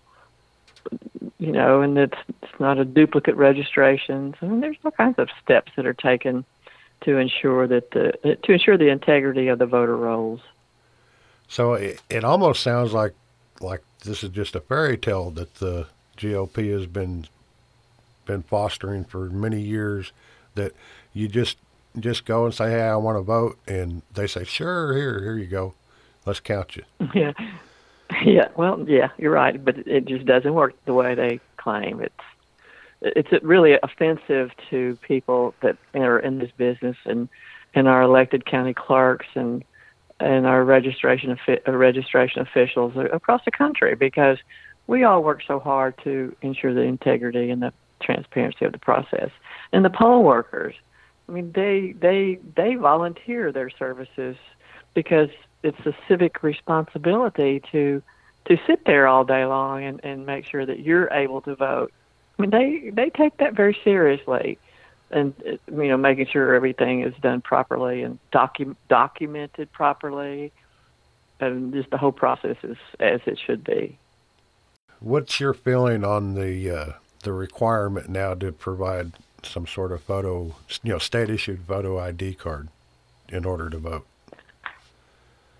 you 1.40 1.52
know 1.52 1.82
and 1.82 1.98
it's 1.98 2.18
it's 2.30 2.60
not 2.60 2.78
a 2.78 2.86
duplicate 2.86 3.36
registration 3.36 4.36
so 4.40 4.60
there's 4.60 4.78
all 4.84 4.92
kinds 4.92 5.18
of 5.18 5.30
steps 5.44 5.72
that 5.76 5.86
are 5.86 5.94
taken 5.94 6.46
to 7.02 7.18
ensure 7.18 7.68
that 7.68 7.92
the 7.92 8.38
to 8.44 8.54
ensure 8.54 8.78
the 8.78 8.90
integrity 8.90 9.48
of 9.48 9.60
the 9.60 9.66
voter 9.66 9.98
rolls 9.98 10.42
so 11.48 11.74
it, 11.74 12.02
it 12.10 12.24
almost 12.24 12.64
sounds 12.64 12.94
like 12.94 13.14
like 13.62 13.82
this 14.04 14.24
is 14.24 14.30
just 14.30 14.56
a 14.56 14.60
fairy 14.60 14.98
tale 14.98 15.32
that 15.32 15.56
the 15.56 15.88
GOP 16.18 16.72
has 16.72 16.86
been 16.86 17.28
been 18.26 18.44
fostering 18.44 19.04
for 19.04 19.30
many 19.30 19.62
years 19.62 20.12
that 20.56 20.74
you 21.14 21.28
just 21.28 21.58
just 22.00 22.26
go 22.26 22.46
and 22.46 22.54
say, 22.54 22.72
"Hey, 22.72 22.82
I 22.82 22.96
want 22.96 23.18
to 23.18 23.22
vote," 23.22 23.58
and 23.68 24.02
they 24.14 24.28
say, 24.28 24.44
"Sure, 24.44 24.96
here, 24.96 25.22
here 25.22 25.38
you 25.38 25.46
go. 25.46 25.74
Let's 26.26 26.40
count 26.40 26.76
you." 26.76 26.84
Yeah, 27.14 27.34
yeah. 28.26 28.48
Well, 28.56 28.84
yeah, 28.88 29.10
you're 29.18 29.32
right, 29.32 29.64
but 29.64 29.78
it 29.88 30.06
just 30.06 30.26
doesn't 30.26 30.54
work 30.54 30.74
the 30.86 30.94
way 30.94 31.16
they 31.16 31.40
claim. 31.58 32.02
It's 32.02 32.14
it's 33.02 33.44
really 33.44 33.78
offensive 33.84 34.52
to 34.70 34.98
people 35.02 35.54
that 35.62 35.78
are 35.94 36.20
in 36.20 36.40
this 36.40 36.52
business 36.58 36.98
and 37.06 37.28
and 37.76 37.88
our 37.88 38.02
elected 38.02 38.46
county 38.46 38.74
clerks 38.74 39.28
and 39.36 39.64
and 40.20 40.46
our 40.46 40.64
registration 40.64 41.38
uh, 41.48 41.72
registration 41.72 42.42
officials 42.42 42.94
across 43.12 43.42
the 43.46 43.52
country 43.52 43.96
because 43.96 44.38
we 44.88 45.04
all 45.04 45.24
work 45.24 45.42
so 45.46 45.60
hard 45.60 45.96
to 46.04 46.36
ensure 46.42 46.74
the 46.74 46.82
integrity 46.82 47.50
and 47.50 47.62
the 47.62 47.74
transparency 48.02 48.66
of 48.66 48.74
the 48.74 48.80
process. 48.80 49.30
And 49.72 49.84
the 49.84 49.90
poll 49.90 50.24
workers, 50.24 50.76
I 51.28 51.32
mean, 51.32 51.52
they 51.54 51.94
they 52.00 52.40
they 52.56 52.76
volunteer 52.76 53.52
their 53.52 53.70
services 53.70 54.36
because 54.94 55.30
it's 55.64 55.86
a 55.86 55.96
civic 56.08 56.44
responsibility 56.44 57.62
to 57.72 58.02
to 58.46 58.58
sit 58.68 58.86
there 58.86 59.08
all 59.08 59.24
day 59.24 59.46
long 59.46 59.84
and, 59.86 60.02
and 60.04 60.26
make 60.26 60.46
sure 60.46 60.66
that 60.66 60.80
you're 60.80 61.10
able 61.14 61.40
to 61.42 61.56
vote. 61.56 61.94
I 62.38 62.42
mean, 62.42 62.52
they 62.52 62.90
they 62.90 63.10
take 63.10 63.38
that 63.38 63.56
very 63.56 63.78
seriously 63.84 64.60
and 65.14 65.34
you 65.46 65.88
know 65.88 65.98
making 65.98 66.28
sure 66.28 66.54
everything 66.54 67.02
is 67.02 67.14
done 67.22 67.42
properly 67.42 68.02
and 68.02 68.20
docu- 68.34 68.76
documented 68.90 69.72
properly 69.72 70.52
and 71.40 71.74
just 71.74 71.90
the 71.92 71.98
whole 71.98 72.12
process 72.12 72.58
is 72.64 72.78
as 73.00 73.22
it 73.26 73.40
should 73.40 73.64
be 73.64 73.98
what's 75.00 75.40
your 75.40 75.54
feeling 75.54 76.04
on 76.04 76.34
the 76.34 76.70
uh, 76.70 76.92
the 77.24 77.32
requirement 77.32 78.10
now 78.10 78.34
to 78.34 78.52
provide 78.52 79.14
some 79.44 79.68
sort 79.68 79.92
of 79.92 80.02
photo 80.02 80.56
you 80.82 80.92
know 80.92 80.98
state 80.98 81.30
issued 81.30 81.62
photo 81.62 81.98
id 82.00 82.34
card 82.34 82.68
in 83.30 83.46
order 83.46 83.70
to 83.70 83.78
vote 83.78 84.06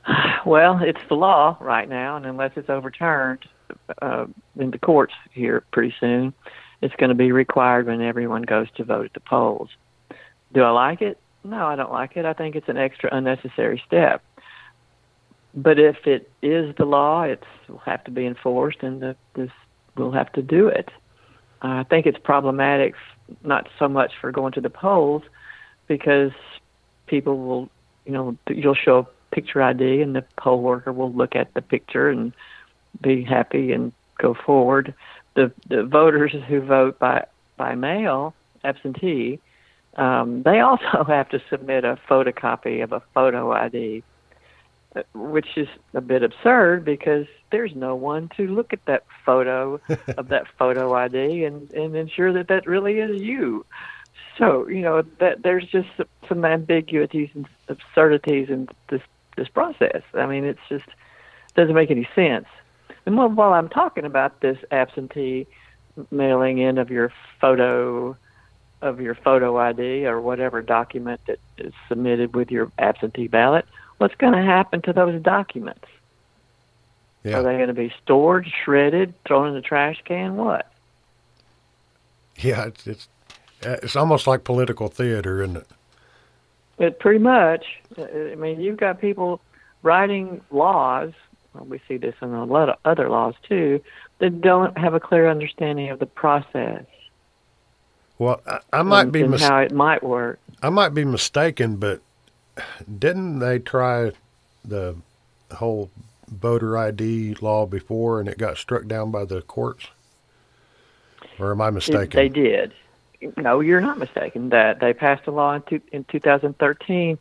well 0.46 0.80
it's 0.82 1.02
the 1.10 1.16
law 1.16 1.58
right 1.60 1.88
now 1.88 2.16
and 2.18 2.26
unless 2.26 2.52
it's 2.56 2.70
overturned 2.70 3.46
uh, 4.02 4.26
in 4.60 4.72
the 4.72 4.78
courts 4.78 5.14
here 5.32 5.64
pretty 5.72 5.94
soon 6.00 6.34
it's 6.84 6.96
going 6.96 7.10
to 7.10 7.16
be 7.16 7.32
required 7.32 7.88
when 7.88 8.02
everyone 8.02 8.42
goes 8.42 8.68
to 8.76 8.84
vote 8.84 9.06
at 9.06 9.14
the 9.14 9.22
polls. 9.22 9.70
Do 10.54 10.64
I 10.64 10.72
like 10.72 11.02
it? 11.02 11.18
No, 11.46 11.66
I 11.66 11.78
don't 11.78 11.92
like 11.92 12.18
it. 12.18 12.26
I 12.26 12.34
think 12.34 12.58
it's 12.58 12.68
an 12.68 12.78
extra 12.78 13.10
unnecessary 13.10 13.82
step. 13.88 14.22
But 15.56 15.80
if 15.80 16.06
it 16.06 16.30
is 16.42 16.76
the 16.76 16.84
law, 16.84 17.24
it 17.24 17.42
will 17.70 17.78
have 17.80 18.04
to 18.04 18.12
be 18.12 18.26
enforced, 18.26 18.80
and 18.84 19.02
the, 19.02 19.16
this 19.34 19.50
will 19.96 20.12
have 20.12 20.30
to 20.34 20.42
do 20.42 20.68
it. 20.68 20.90
I 21.62 21.84
think 21.84 22.06
it's 22.06 22.18
problematic, 22.22 22.96
not 23.44 23.70
so 23.80 23.88
much 23.88 24.12
for 24.20 24.34
going 24.34 24.52
to 24.54 24.62
the 24.62 24.70
polls, 24.70 25.24
because 25.88 26.32
people 27.08 27.38
will, 27.38 27.70
you 28.06 28.12
know, 28.12 28.38
you'll 28.50 28.76
show 28.76 29.08
picture 29.34 29.62
ID, 29.62 30.02
and 30.02 30.16
the 30.16 30.24
poll 30.38 30.62
worker 30.62 30.92
will 30.92 31.12
look 31.12 31.36
at 31.36 31.54
the 31.54 31.62
picture 31.62 32.10
and 32.10 32.34
be 33.02 33.24
happy 33.24 33.72
and 33.72 33.92
go 34.20 34.34
forward 34.34 34.94
the 35.34 35.52
the 35.68 35.84
voters 35.84 36.32
who 36.48 36.62
vote 36.62 37.00
by 37.00 37.26
by 37.58 37.74
mail 37.74 38.36
absentee 38.64 39.40
um, 39.96 40.44
they 40.44 40.60
also 40.60 41.04
have 41.04 41.30
to 41.30 41.42
submit 41.50 41.86
a 41.86 42.00
photocopy 42.10 42.84
of 42.84 42.92
a 42.92 43.02
photo 43.14 43.52
ID, 43.52 44.04
which 45.14 45.58
is 45.58 45.68
a 45.94 46.02
bit 46.02 46.24
absurd 46.24 46.86
because 46.86 47.26
there's 47.52 47.76
no 47.76 47.96
one 47.96 48.30
to 48.38 48.48
look 48.48 48.74
at 48.74 48.86
that 48.86 49.04
photo 49.26 49.80
of 50.18 50.30
that 50.30 50.48
photo 50.58 50.94
ID 50.94 51.46
and, 51.46 51.72
and 51.72 51.96
ensure 51.96 52.34
that 52.34 52.48
that 52.48 52.68
really 52.68 53.00
is 53.00 53.22
you. 53.22 53.66
So 54.38 54.68
you 54.68 54.82
know 54.82 55.04
that 55.20 55.44
there's 55.44 55.66
just 55.68 55.90
some 56.28 56.44
ambiguities 56.44 57.30
and 57.36 57.48
absurdities 57.68 58.50
in 58.50 58.68
this 58.90 59.02
this 59.36 59.48
process. 59.48 60.02
I 60.14 60.26
mean, 60.26 60.46
it's 60.46 60.60
just 60.70 60.86
doesn't 61.56 61.76
make 61.76 61.92
any 61.92 62.08
sense. 62.16 62.48
And 63.06 63.18
while, 63.18 63.30
while 63.30 63.54
I'm 63.54 63.70
talking 63.70 64.06
about 64.06 64.40
this 64.42 64.58
absentee 64.72 65.48
mailing 66.10 66.58
in 66.58 66.78
of 66.78 66.90
your 66.90 67.12
photo 67.40 68.18
of 68.82 69.00
your 69.00 69.16
photo 69.16 69.58
ID 69.58 70.06
or 70.06 70.20
whatever 70.20 70.62
document 70.62 71.22
that 71.28 71.40
is 71.58 71.74
submitted 71.88 72.36
with 72.36 72.52
your 72.52 72.70
absentee 72.78 73.28
ballot, 73.28 73.66
what's 73.98 74.16
going 74.16 74.34
to 74.34 74.42
happen 74.42 74.82
to 74.82 74.92
those 74.92 75.22
documents? 75.22 75.86
Yeah. 77.24 77.40
Are 77.40 77.44
they 77.44 77.56
going 77.56 77.68
to 77.68 77.74
be 77.74 77.94
stored, 78.04 78.52
shredded, 78.66 79.14
thrown 79.24 79.48
in 79.48 79.54
the 79.54 79.62
trash 79.62 80.02
can? 80.04 80.36
What? 80.36 80.70
Yeah, 82.38 82.66
it's 82.66 82.86
it's 82.86 83.08
uh, 83.66 83.78
it's 83.82 83.96
almost 83.96 84.28
like 84.28 84.44
political 84.44 84.90
theater, 84.90 85.42
isn't 85.42 85.56
it? 85.56 85.68
It 86.80 87.00
pretty 87.00 87.20
much. 87.20 87.66
Uh, 87.98 88.06
I 88.06 88.36
mean, 88.36 88.60
you've 88.60 88.78
got 88.78 89.00
people 89.00 89.40
writing 89.84 90.42
laws 90.52 91.12
well, 91.54 91.66
we 91.66 91.80
see 91.88 91.98
this 91.98 92.16
in 92.22 92.34
a 92.34 92.46
lot 92.46 92.70
of 92.70 92.78
other 92.86 93.10
laws 93.10 93.36
too, 93.48 93.82
that 94.20 94.42
don't 94.42 94.78
have 94.78 94.94
a 94.94 95.00
clear 95.00 95.30
understanding 95.30 95.90
of 95.90 96.00
the 96.00 96.06
process. 96.06 96.86
Well, 98.18 98.42
I, 98.48 98.60
I 98.72 98.82
might 98.84 99.04
and, 99.04 99.12
be 99.12 99.28
mis- 99.28 99.42
how 99.42 99.60
it 99.60 99.72
might 99.72 100.04
work. 100.04 100.40
I 100.62 100.70
might 100.70 100.94
be 100.94 101.06
mistaken, 101.06 101.78
but 101.78 102.02
didn't 103.00 103.40
they 103.40 103.60
try 103.60 104.12
the 104.64 104.96
whole 105.56 105.90
voter 106.28 106.78
ID 106.78 107.36
law 107.42 107.66
before 107.66 108.20
and 108.20 108.30
it 108.30 108.38
got 108.38 108.58
struck 108.58 108.88
down 108.88 109.12
by 109.12 109.26
the 109.26 109.42
courts? 109.42 109.88
Or 111.40 111.52
am 111.52 111.62
I 111.62 111.70
mistaken? 111.70 112.12
They 112.16 112.30
did. 112.30 112.74
No, 113.38 113.60
you're 113.60 113.82
not 113.82 113.98
mistaken. 113.98 114.50
That 114.50 114.80
they 114.80 114.94
passed 114.94 115.28
a 115.28 115.32
law 115.32 115.54
in, 115.54 115.62
two, 115.64 115.82
in 115.92 116.04
2013 116.06 117.18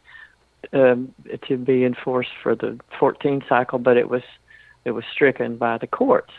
um, 0.73 1.15
to 1.49 1.57
be 1.57 1.85
enforced 1.85 2.31
for 2.43 2.55
the 2.55 2.79
14 2.99 3.45
cycle, 3.49 3.79
but 3.79 3.97
it 3.97 4.09
was 4.09 4.23
it 4.85 4.93
was 4.93 5.05
stricken 5.13 5.57
by 5.57 5.79
the 5.79 5.87
courts. 5.87 6.33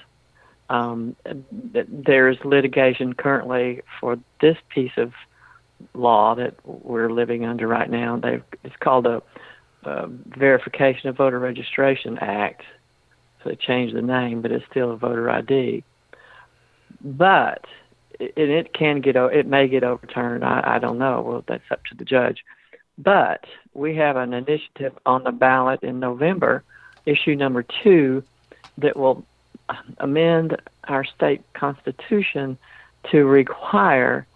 Um, 0.69 1.15
there's 1.51 2.37
litigation 2.43 3.13
currently 3.13 3.81
for 3.99 4.17
this 4.41 4.57
piece 4.69 4.97
of 4.97 5.13
law 5.93 6.35
that 6.35 6.55
we're 6.65 7.11
living 7.11 7.45
under 7.45 7.67
right 7.67 7.89
now. 7.89 8.17
they 8.17 8.41
it's 8.63 8.75
called 8.77 9.05
a, 9.05 9.21
a 9.83 10.07
Verification 10.07 11.09
of 11.09 11.17
Voter 11.17 11.39
Registration 11.39 12.17
Act. 12.17 12.63
So 13.43 13.49
they 13.49 13.55
changed 13.55 13.95
the 13.95 14.01
name, 14.01 14.41
but 14.41 14.51
it's 14.51 14.65
still 14.69 14.91
a 14.91 14.97
voter 14.97 15.29
ID. 15.29 15.83
But 17.01 17.65
and 18.19 18.31
it 18.35 18.73
can 18.73 19.01
get 19.01 19.15
it 19.15 19.47
may 19.47 19.67
get 19.67 19.83
overturned. 19.83 20.43
I, 20.43 20.75
I 20.75 20.79
don't 20.79 20.97
know. 20.97 21.21
Well, 21.21 21.43
that's 21.47 21.69
up 21.71 21.83
to 21.85 21.95
the 21.95 22.05
judge. 22.05 22.43
But 22.97 23.45
we 23.73 23.95
have 23.95 24.17
an 24.17 24.33
initiative 24.33 24.97
on 25.05 25.23
the 25.23 25.31
ballot 25.31 25.83
in 25.83 25.99
November, 25.99 26.63
issue 27.05 27.35
number 27.35 27.63
two, 27.63 28.23
that 28.77 28.95
will 28.95 29.25
amend 29.97 30.57
our 30.85 31.03
state 31.03 31.41
constitution 31.53 32.57
to 33.11 33.25
require 33.25 34.27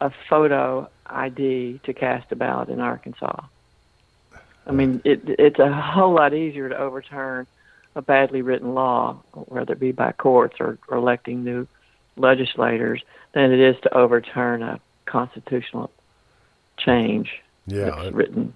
a 0.00 0.10
photo 0.28 0.88
ID 1.06 1.80
to 1.84 1.92
cast 1.92 2.32
a 2.32 2.36
ballot 2.36 2.68
in 2.68 2.80
Arkansas. 2.80 3.44
I 4.66 4.72
mean, 4.72 5.00
it, 5.04 5.20
it's 5.24 5.58
a 5.58 5.72
whole 5.72 6.14
lot 6.14 6.34
easier 6.34 6.68
to 6.68 6.76
overturn 6.76 7.46
a 7.94 8.02
badly 8.02 8.42
written 8.42 8.74
law, 8.74 9.22
whether 9.32 9.74
it 9.74 9.80
be 9.80 9.92
by 9.92 10.12
courts 10.12 10.56
or, 10.58 10.78
or 10.88 10.98
electing 10.98 11.44
new 11.44 11.66
legislators, 12.16 13.02
than 13.32 13.52
it 13.52 13.60
is 13.60 13.76
to 13.82 13.94
overturn 13.94 14.62
a 14.62 14.80
constitutional 15.06 15.90
change 16.78 17.40
Yeah, 17.66 17.86
that's 17.86 18.06
it- 18.08 18.14
written. 18.14 18.54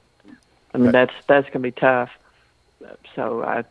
I 0.73 0.79
mean, 0.79 0.93
that's 0.93 1.13
that's 1.27 1.47
going 1.47 1.55
to 1.55 1.59
be 1.61 1.73
tough. 1.73 2.11
So 3.17 3.43
I, 3.43 3.65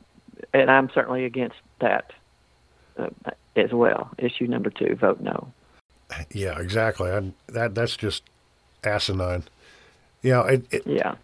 and 0.54 0.70
I'm 0.70 0.90
certainly 0.94 1.24
against 1.24 1.56
that 1.80 2.12
uh, 2.98 3.08
as 3.56 3.72
well. 3.72 4.12
Issue 4.18 4.48
number 4.48 4.70
two, 4.70 4.96
vote 4.96 5.22
no. 5.22 5.52
yeah, 6.32 6.60
exactly. 6.60 7.10
I, 7.10 7.32
that 7.48 7.74
that's 7.74 7.96
just 7.96 8.24
asinine. 8.84 9.44
Know, 10.24 10.42
it, 10.42 10.66
it, 10.72 10.86
Yeah. 10.86 11.16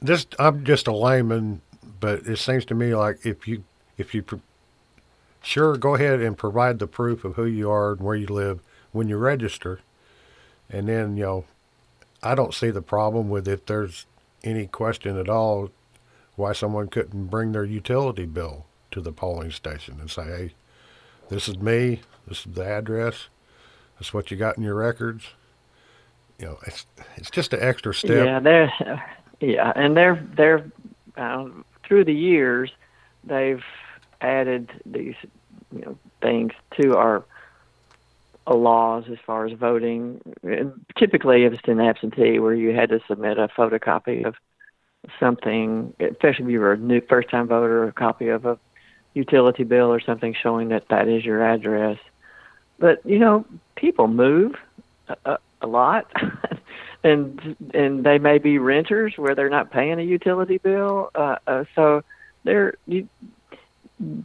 this 0.00 0.26
I'm 0.38 0.64
just 0.64 0.86
a 0.86 0.92
layman, 0.96 1.60
but 1.98 2.20
it 2.20 2.36
seems 2.38 2.64
to 2.66 2.74
me 2.76 2.94
like 2.94 3.26
if 3.26 3.48
you 3.48 3.64
if 3.98 4.14
you 4.14 4.22
sure 5.42 5.76
go 5.76 5.94
ahead 5.94 6.20
and 6.20 6.36
provide 6.36 6.78
the 6.78 6.86
proof 6.86 7.24
of 7.24 7.36
who 7.36 7.46
you 7.46 7.70
are 7.70 7.92
and 7.92 8.00
where 8.00 8.16
you 8.16 8.26
live 8.26 8.60
when 8.92 9.08
you 9.08 9.16
register, 9.16 9.80
and 10.68 10.88
then 10.88 11.16
you 11.16 11.24
know, 11.24 11.44
I 12.22 12.34
don't 12.34 12.54
see 12.54 12.70
the 12.70 12.82
problem 12.82 13.28
with 13.28 13.48
if 13.48 13.66
there's 13.66 14.06
any 14.42 14.66
question 14.66 15.18
at 15.18 15.28
all 15.28 15.70
why 16.36 16.52
someone 16.52 16.88
couldn't 16.88 17.26
bring 17.26 17.52
their 17.52 17.64
utility 17.64 18.24
bill 18.24 18.66
to 18.90 19.00
the 19.00 19.12
polling 19.12 19.50
station 19.50 19.98
and 20.00 20.10
say, 20.10 20.24
hey, 20.24 20.54
this 21.28 21.48
is 21.48 21.58
me, 21.58 22.00
this 22.26 22.46
is 22.46 22.54
the 22.54 22.64
address, 22.64 23.28
this 23.98 24.08
is 24.08 24.14
what 24.14 24.30
you 24.30 24.36
got 24.36 24.56
in 24.56 24.62
your 24.62 24.74
records. 24.74 25.26
You 26.38 26.46
know, 26.46 26.58
it's 26.66 26.86
it's 27.16 27.30
just 27.30 27.52
an 27.52 27.60
extra 27.62 27.94
step. 27.94 28.24
Yeah, 28.24 28.40
they're 28.40 29.02
yeah, 29.40 29.72
and 29.76 29.96
they're 29.96 30.26
they're 30.36 30.64
um, 31.16 31.64
through 31.84 32.04
the 32.04 32.14
years 32.14 32.70
they've 33.24 33.62
added 34.20 34.70
these 34.86 35.14
you 35.72 35.80
know 35.82 35.98
things 36.20 36.52
to 36.80 36.96
our 36.96 37.24
uh, 38.46 38.54
laws 38.54 39.04
as 39.10 39.18
far 39.26 39.46
as 39.46 39.52
voting. 39.52 40.20
And 40.42 40.84
typically, 40.98 41.44
if 41.44 41.52
it's 41.52 41.68
an 41.68 41.80
absentee, 41.80 42.38
where 42.38 42.54
you 42.54 42.74
had 42.74 42.88
to 42.90 43.00
submit 43.06 43.38
a 43.38 43.48
photocopy 43.48 44.24
of 44.24 44.34
something, 45.18 45.94
especially 46.00 46.44
if 46.46 46.50
you 46.50 46.60
were 46.60 46.72
a 46.72 46.76
new 46.76 47.00
first-time 47.00 47.48
voter, 47.48 47.84
a 47.84 47.92
copy 47.92 48.28
of 48.28 48.44
a 48.44 48.58
utility 49.14 49.64
bill 49.64 49.92
or 49.92 50.00
something 50.00 50.34
showing 50.40 50.68
that 50.68 50.88
that 50.88 51.08
is 51.08 51.24
your 51.24 51.44
address. 51.44 51.98
But 52.78 53.04
you 53.04 53.18
know, 53.18 53.44
people 53.76 54.08
move 54.08 54.54
a, 55.24 55.38
a, 55.60 55.66
lot, 55.66 56.10
and 57.04 57.56
and 57.74 58.04
they 58.04 58.18
may 58.18 58.38
be 58.38 58.58
renters 58.58 59.14
where 59.16 59.34
they're 59.34 59.50
not 59.50 59.70
paying 59.70 59.98
a 59.98 60.02
utility 60.02 60.58
bill. 60.58 61.10
Uh, 61.14 61.36
uh, 61.46 61.64
so 61.74 62.02
they're 62.44 62.74
you, 62.86 63.08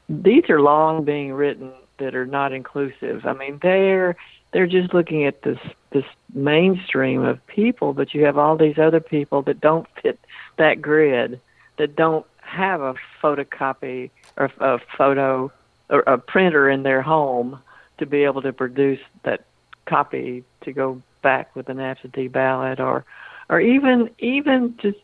these 0.09 0.49
are 0.49 0.61
long 0.61 1.03
being 1.03 1.33
written 1.33 1.71
that 1.99 2.15
are 2.15 2.25
not 2.25 2.53
inclusive. 2.53 3.25
I 3.25 3.33
mean, 3.33 3.59
they're 3.61 4.15
they're 4.51 4.67
just 4.67 4.93
looking 4.93 5.25
at 5.25 5.41
this 5.41 5.59
this 5.91 6.05
mainstream 6.33 7.23
of 7.23 7.45
people, 7.47 7.93
but 7.93 8.13
you 8.13 8.25
have 8.25 8.37
all 8.37 8.57
these 8.57 8.77
other 8.77 8.99
people 8.99 9.41
that 9.43 9.59
don't 9.59 9.87
fit 10.01 10.19
that 10.57 10.81
grid, 10.81 11.39
that 11.77 11.95
don't 11.95 12.25
have 12.41 12.81
a 12.81 12.95
photocopy 13.21 14.11
or 14.37 14.51
a 14.59 14.79
photo 14.97 15.51
or 15.89 15.99
a 16.01 16.17
printer 16.17 16.69
in 16.69 16.83
their 16.83 17.01
home 17.01 17.59
to 17.97 18.05
be 18.05 18.23
able 18.23 18.41
to 18.41 18.53
produce 18.53 18.99
that 19.23 19.45
copy 19.85 20.43
to 20.61 20.73
go 20.73 21.01
back 21.21 21.55
with 21.55 21.69
an 21.69 21.79
absentee 21.79 22.27
ballot 22.27 22.79
or 22.79 23.05
or 23.49 23.59
even 23.59 24.09
even 24.19 24.75
just 24.81 24.97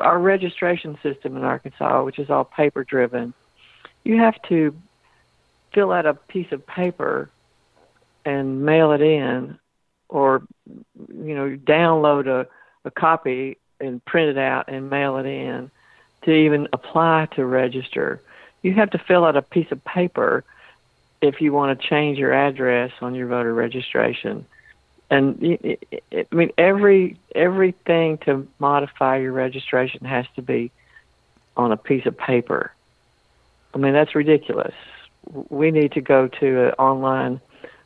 our 0.00 0.18
registration 0.18 0.98
system 1.02 1.36
in 1.36 1.44
Arkansas, 1.44 2.02
which 2.02 2.18
is 2.18 2.30
all 2.30 2.44
paper 2.44 2.84
driven. 2.84 3.34
You 4.04 4.18
have 4.18 4.40
to 4.48 4.74
fill 5.72 5.90
out 5.90 6.06
a 6.06 6.14
piece 6.14 6.52
of 6.52 6.66
paper 6.66 7.30
and 8.24 8.64
mail 8.64 8.92
it 8.92 9.00
in 9.00 9.58
or 10.08 10.42
you 11.08 11.34
know 11.34 11.56
download 11.56 12.26
a, 12.26 12.46
a 12.84 12.90
copy 12.90 13.56
and 13.80 14.04
print 14.04 14.36
it 14.36 14.38
out 14.38 14.68
and 14.68 14.88
mail 14.88 15.16
it 15.16 15.26
in 15.26 15.70
to 16.22 16.30
even 16.30 16.68
apply 16.72 17.28
to 17.34 17.44
register. 17.44 18.20
You 18.62 18.74
have 18.74 18.90
to 18.90 18.98
fill 18.98 19.24
out 19.24 19.36
a 19.36 19.42
piece 19.42 19.70
of 19.72 19.84
paper 19.84 20.44
if 21.20 21.40
you 21.40 21.52
want 21.52 21.78
to 21.78 21.88
change 21.88 22.18
your 22.18 22.32
address 22.32 22.92
on 23.00 23.14
your 23.14 23.26
voter 23.26 23.52
registration. 23.52 24.46
And 25.10 25.58
i 26.12 26.26
mean 26.32 26.50
every 26.56 27.18
everything 27.34 28.18
to 28.18 28.46
modify 28.58 29.18
your 29.18 29.32
registration 29.32 30.04
has 30.06 30.26
to 30.36 30.42
be 30.42 30.70
on 31.56 31.72
a 31.72 31.76
piece 31.76 32.06
of 32.06 32.16
paper 32.16 32.73
i 33.74 33.78
mean 33.78 33.92
that's 33.92 34.14
ridiculous 34.14 34.74
we 35.48 35.70
need 35.70 35.92
to 35.92 36.00
go 36.00 36.28
to 36.28 36.66
an 36.68 36.72
online 36.72 37.40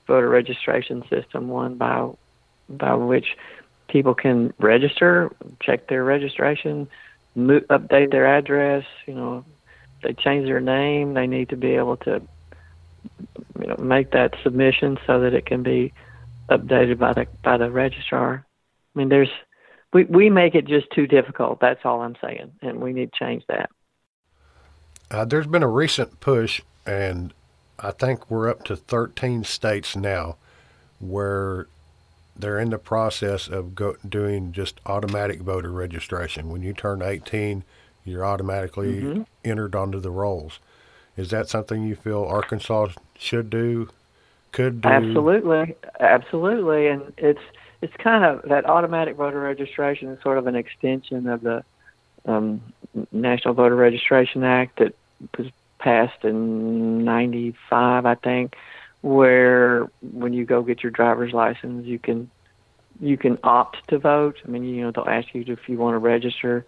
voter 0.06 0.28
registration 0.28 1.04
system, 1.08 1.48
one 1.48 1.76
by 1.76 2.08
by 2.68 2.94
which 2.94 3.36
people 3.88 4.14
can 4.14 4.52
register, 4.58 5.30
check 5.62 5.88
their 5.88 6.04
registration, 6.04 6.88
update 7.36 8.10
their 8.10 8.26
address. 8.26 8.84
You 9.06 9.14
know, 9.14 9.44
they 10.02 10.12
change 10.12 10.46
their 10.46 10.60
name, 10.60 11.14
they 11.14 11.26
need 11.26 11.48
to 11.50 11.56
be 11.56 11.74
able 11.74 11.96
to 11.98 12.20
you 13.60 13.66
know 13.66 13.76
make 13.76 14.10
that 14.12 14.34
submission 14.42 14.98
so 15.06 15.20
that 15.20 15.34
it 15.34 15.46
can 15.46 15.62
be 15.62 15.92
updated 16.50 16.98
by 16.98 17.12
the 17.12 17.26
by 17.42 17.56
the 17.56 17.70
registrar. 17.70 18.44
I 18.94 18.98
mean, 18.98 19.08
there's 19.08 19.30
we 19.92 20.04
we 20.04 20.30
make 20.30 20.54
it 20.54 20.66
just 20.66 20.90
too 20.90 21.06
difficult. 21.06 21.60
That's 21.60 21.80
all 21.84 22.02
I'm 22.02 22.16
saying, 22.22 22.52
and 22.62 22.80
we 22.80 22.92
need 22.92 23.12
to 23.12 23.18
change 23.18 23.44
that. 23.48 23.70
Uh, 25.10 25.24
there's 25.24 25.46
been 25.46 25.62
a 25.62 25.68
recent 25.68 26.20
push, 26.20 26.60
and 26.86 27.32
I 27.78 27.92
think 27.92 28.30
we're 28.30 28.48
up 28.48 28.64
to 28.64 28.76
13 28.76 29.44
states 29.44 29.96
now 29.96 30.36
where 31.00 31.66
they're 32.36 32.58
in 32.58 32.70
the 32.70 32.78
process 32.78 33.48
of 33.48 33.74
go, 33.74 33.96
doing 34.06 34.52
just 34.52 34.80
automatic 34.86 35.40
voter 35.40 35.70
registration. 35.70 36.50
When 36.50 36.62
you 36.62 36.72
turn 36.72 37.02
18, 37.02 37.64
you're 38.04 38.24
automatically 38.24 39.02
Mhm. 39.02 39.26
entered 39.44 39.74
onto 39.74 39.98
the 40.00 40.10
rolls. 40.10 40.60
Is 41.16 41.30
that 41.30 41.48
something 41.48 41.82
you 41.82 41.96
feel 41.96 42.24
Arkansas 42.24 42.88
should 43.16 43.50
do, 43.50 43.88
could 44.52 44.80
do? 44.82 44.88
Absolutely, 44.88 45.74
absolutely, 46.00 46.88
and 46.88 47.12
it's 47.16 47.42
it's 47.80 47.94
kind 47.98 48.24
of 48.24 48.42
that 48.42 48.66
automatic 48.66 49.14
voter 49.14 49.38
registration 49.38 50.08
is 50.08 50.20
sort 50.20 50.36
of 50.36 50.48
an 50.48 50.56
extension 50.56 51.28
of 51.28 51.42
the 51.42 51.62
um, 52.28 52.60
National 53.12 53.54
Voter 53.54 53.74
Registration 53.74 54.44
Act 54.44 54.78
that 54.78 54.94
was 55.36 55.48
passed 55.78 56.24
in 56.24 57.04
'95, 57.04 58.06
I 58.06 58.14
think, 58.14 58.54
where 59.00 59.86
when 60.02 60.32
you 60.32 60.44
go 60.44 60.62
get 60.62 60.82
your 60.82 60.92
driver's 60.92 61.32
license, 61.32 61.86
you 61.86 61.98
can 61.98 62.30
you 63.00 63.16
can 63.16 63.38
opt 63.42 63.78
to 63.88 63.98
vote. 63.98 64.36
I 64.44 64.48
mean, 64.48 64.64
you 64.64 64.82
know, 64.82 64.90
they'll 64.90 65.08
ask 65.08 65.32
you 65.34 65.44
if 65.46 65.68
you 65.68 65.78
want 65.78 65.94
to 65.94 65.98
register, 65.98 66.66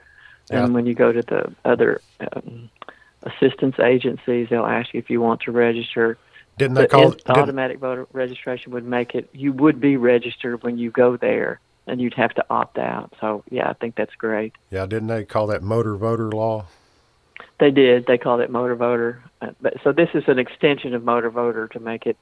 Yeah. 0.51 0.65
and 0.65 0.75
when 0.75 0.87
you 0.87 0.95
go 0.95 1.13
to 1.13 1.23
the 1.23 1.53
other 1.65 2.01
um, 2.33 2.71
assistance 3.25 3.79
agencies, 3.81 4.49
they'll 4.49 4.65
ask 4.65 4.95
you 4.95 4.99
if 4.99 5.11
you 5.11 5.21
want 5.21 5.41
to 5.43 5.51
register 5.53 6.19
Didn't 6.57 6.75
they 6.75 6.87
call 6.87 7.13
it? 7.13 7.23
automatic 7.29 7.79
voter 7.79 8.07
registration 8.13 8.73
would 8.73 8.85
make 8.85 9.15
it 9.15 9.29
you 9.33 9.53
would 9.53 9.81
be 9.81 9.97
registered 9.97 10.63
when 10.63 10.79
you 10.79 10.91
go 10.91 11.17
there 11.17 11.61
and 11.91 12.01
you'd 12.01 12.15
have 12.15 12.31
to 12.35 12.45
opt 12.51 12.79
out 12.79 13.13
so 13.21 13.43
yeah 13.51 13.69
i 13.69 13.73
think 13.75 13.95
that's 13.97 14.15
great 14.17 14.53
yeah, 14.71 14.87
didn't 14.87 15.09
they 15.09 15.25
call 15.25 15.47
that 15.49 15.63
motor 15.63 15.97
voter 15.97 16.31
law? 16.31 16.65
they 17.59 17.71
did 17.71 18.07
they 18.07 18.17
called 18.19 18.41
it 18.41 18.51
motor 18.51 18.77
voter 18.77 19.23
Uh, 19.43 19.49
but 19.61 19.75
so 19.83 19.93
this 19.93 20.09
is 20.15 20.25
an 20.29 20.39
extension 20.39 20.95
of 20.95 21.03
motor 21.05 21.31
voter 21.31 21.69
to 21.69 21.81
make 21.81 22.07
it 22.07 22.17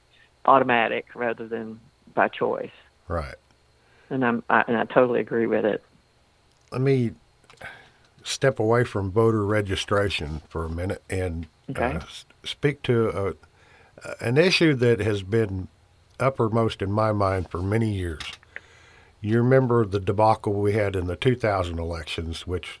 automatic 0.45 1.05
rather 1.15 1.47
than 1.47 1.79
by 2.15 2.27
choice 2.27 2.71
Right. 3.07 3.35
and 4.09 4.25
i'm 4.25 4.43
I, 4.49 4.63
and 4.67 4.77
i 4.77 4.85
totally 4.85 5.19
agree 5.19 5.47
with 5.47 5.65
it 5.65 5.83
let 6.71 6.81
me 6.81 7.11
step 8.23 8.59
away 8.59 8.83
from 8.83 9.11
voter 9.11 9.45
registration 9.45 10.41
for 10.49 10.65
a 10.65 10.69
minute 10.69 11.01
and 11.09 11.47
Okay. 11.71 11.95
uh, 11.97 11.99
speak 12.43 12.81
to 12.83 13.35
a, 14.03 14.15
an 14.25 14.37
issue 14.37 14.73
that 14.75 14.99
has 14.99 15.21
been 15.21 15.67
uppermost 16.19 16.81
in 16.81 16.91
my 16.91 17.11
mind 17.11 17.49
for 17.51 17.61
many 17.61 17.91
years. 17.91 18.23
You 19.21 19.37
remember 19.41 19.85
the 19.85 19.99
debacle 19.99 20.53
we 20.53 20.73
had 20.73 20.95
in 20.95 21.07
the 21.07 21.15
2000 21.15 21.77
elections, 21.79 22.47
which 22.47 22.79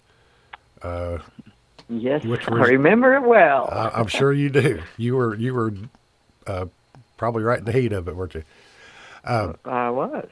yes 1.89 2.23
Which 2.23 2.47
i 2.47 2.53
remember 2.53 3.15
it 3.15 3.23
well 3.23 3.67
I, 3.71 3.89
I'm 3.99 4.07
sure 4.07 4.31
you 4.31 4.49
do. 4.49 4.81
You 4.97 5.15
were 5.15 5.35
you 5.35 5.53
were 5.53 5.73
uh, 6.47 6.65
probably 7.17 7.43
right 7.43 7.59
in 7.59 7.65
the 7.65 7.71
heat 7.73 7.91
of 7.91 8.07
it, 8.07 8.15
weren't 8.15 8.35
you? 8.35 8.43
i 9.25 9.89
was 9.89 10.27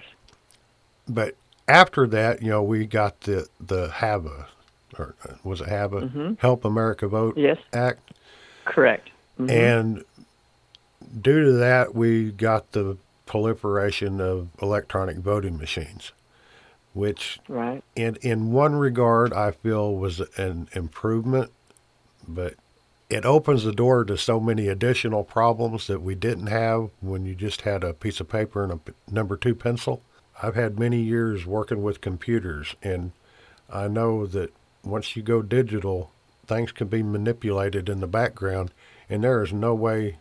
But 1.09 1.35
after 1.67 2.07
that, 2.07 2.41
you 2.41 2.49
know, 2.49 2.63
we 2.63 2.85
got 2.85 3.19
the 3.21 3.47
the 3.59 3.89
HAVA, 3.89 4.47
or 4.97 5.15
uh, 5.27 5.33
was 5.43 5.59
it 5.61 5.67
HAVA, 5.67 6.01
Mm-hmm. 6.01 6.33
Help 6.39 6.63
America 6.63 7.07
Vote 7.07 7.37
Yes. 7.37 7.57
Act. 7.73 7.99
correct 8.65 9.09
Mhm. 9.39 9.51
And 9.51 10.05
due 11.21 11.43
to 11.45 11.51
that, 11.53 11.93
we 11.93 12.31
got 12.31 12.71
the 12.71 12.97
proliferation 13.27 14.19
of 14.19 14.49
electronic 14.61 15.17
voting 15.17 15.57
machines, 15.57 16.11
which 16.93 17.39
right. 17.47 17.83
in 17.95 18.15
in 18.21 18.51
one 18.51 18.75
regard 18.75 19.33
I 19.33 19.51
feel 19.51 19.93
was 19.93 20.21
an 20.37 20.69
improvement, 20.73 21.51
but 22.27 22.55
it 23.09 23.25
opens 23.25 23.63
the 23.63 23.71
door 23.71 24.03
to 24.03 24.17
so 24.17 24.39
many 24.39 24.67
additional 24.67 25.23
problems 25.23 25.87
that 25.87 26.01
we 26.01 26.15
didn't 26.15 26.47
have 26.47 26.89
when 26.99 27.25
you 27.25 27.35
just 27.35 27.61
had 27.61 27.83
a 27.83 27.93
piece 27.93 28.19
of 28.19 28.27
paper 28.27 28.63
and 28.63 28.73
a 28.73 28.79
number 29.11 29.37
two 29.37 29.55
pencil. 29.55 30.01
I've 30.41 30.55
had 30.55 30.77
many 30.77 30.99
years 31.01 31.45
working 31.45 31.81
with 31.81 32.01
computers, 32.01 32.75
and 32.83 33.11
I 33.69 33.87
know 33.87 34.25
that 34.27 34.53
once 34.83 35.15
you 35.15 35.23
go 35.23 35.41
digital, 35.41 36.11
things 36.45 36.71
can 36.71 36.87
be 36.87 37.01
manipulated 37.01 37.89
in 37.89 38.01
the 38.01 38.07
background, 38.07 38.71
and 39.09 39.23
there 39.23 39.41
is 39.41 39.53
no 39.53 39.73
way 39.73 40.17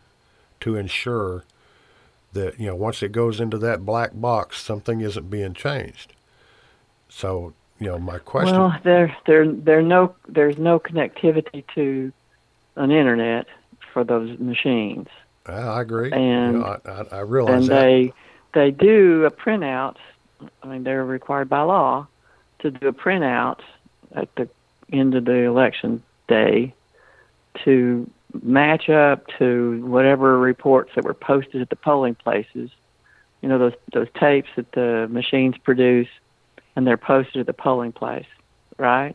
to 0.60 0.76
ensure 0.76 1.44
that 2.32 2.58
you 2.60 2.66
know 2.66 2.74
once 2.74 3.02
it 3.02 3.12
goes 3.12 3.40
into 3.40 3.58
that 3.58 3.84
black 3.84 4.10
box, 4.14 4.62
something 4.62 5.00
isn't 5.00 5.30
being 5.30 5.54
changed. 5.54 6.12
So 7.08 7.54
you 7.78 7.88
know, 7.88 7.98
my 7.98 8.18
question. 8.18 8.56
Well, 8.56 8.78
there, 8.84 9.14
there, 9.26 9.50
there 9.50 9.82
no, 9.82 10.14
there's 10.28 10.58
no 10.58 10.78
connectivity 10.78 11.64
to 11.74 12.12
an 12.76 12.90
internet 12.90 13.46
for 13.92 14.04
those 14.04 14.38
machines. 14.38 15.08
Ah, 15.46 15.74
I 15.74 15.82
agree. 15.82 16.10
And 16.12 16.54
you 16.54 16.58
know, 16.60 16.80
I, 16.86 17.16
I, 17.16 17.20
realize 17.20 17.54
and 17.54 17.68
that. 17.68 17.82
they 17.82 18.12
they 18.54 18.70
do 18.70 19.24
a 19.24 19.30
printout. 19.30 19.96
I 20.62 20.66
mean, 20.66 20.84
they're 20.84 21.04
required 21.04 21.48
by 21.48 21.62
law 21.62 22.06
to 22.60 22.70
do 22.70 22.88
a 22.88 22.92
printout 22.92 23.60
at 24.12 24.34
the 24.36 24.48
end 24.92 25.14
of 25.14 25.24
the 25.24 25.42
election 25.42 26.02
day 26.28 26.74
to 27.64 28.10
match 28.42 28.88
up 28.88 29.26
to 29.38 29.84
whatever 29.86 30.38
reports 30.38 30.92
that 30.94 31.04
were 31.04 31.14
posted 31.14 31.60
at 31.62 31.70
the 31.70 31.76
polling 31.76 32.14
places. 32.14 32.70
You 33.42 33.48
know 33.48 33.58
those 33.58 33.74
those 33.92 34.08
tapes 34.18 34.48
that 34.56 34.72
the 34.72 35.06
machines 35.10 35.56
produce, 35.58 36.08
and 36.74 36.86
they're 36.86 36.96
posted 36.96 37.40
at 37.40 37.46
the 37.46 37.52
polling 37.52 37.92
place, 37.92 38.26
right? 38.78 39.14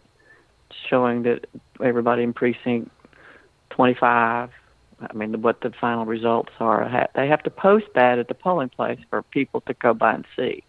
Showing 0.90 1.24
that 1.24 1.48
everybody 1.84 2.24
in 2.24 2.34
precinct 2.34 2.92
25. 3.72 4.50
I 5.02 5.14
mean, 5.14 5.42
what 5.42 5.62
the 5.62 5.72
final 5.72 6.06
results 6.06 6.52
are. 6.60 7.10
They 7.16 7.28
have 7.28 7.42
to 7.44 7.50
post 7.50 7.88
that 7.96 8.20
at 8.20 8.28
the 8.28 8.36
polling 8.36 8.70
place 8.70 9.00
for 9.10 9.24
people 9.24 9.62
to 9.62 9.74
go 9.74 9.96
by 9.96 10.14
and 10.14 10.26
see. 10.36 10.64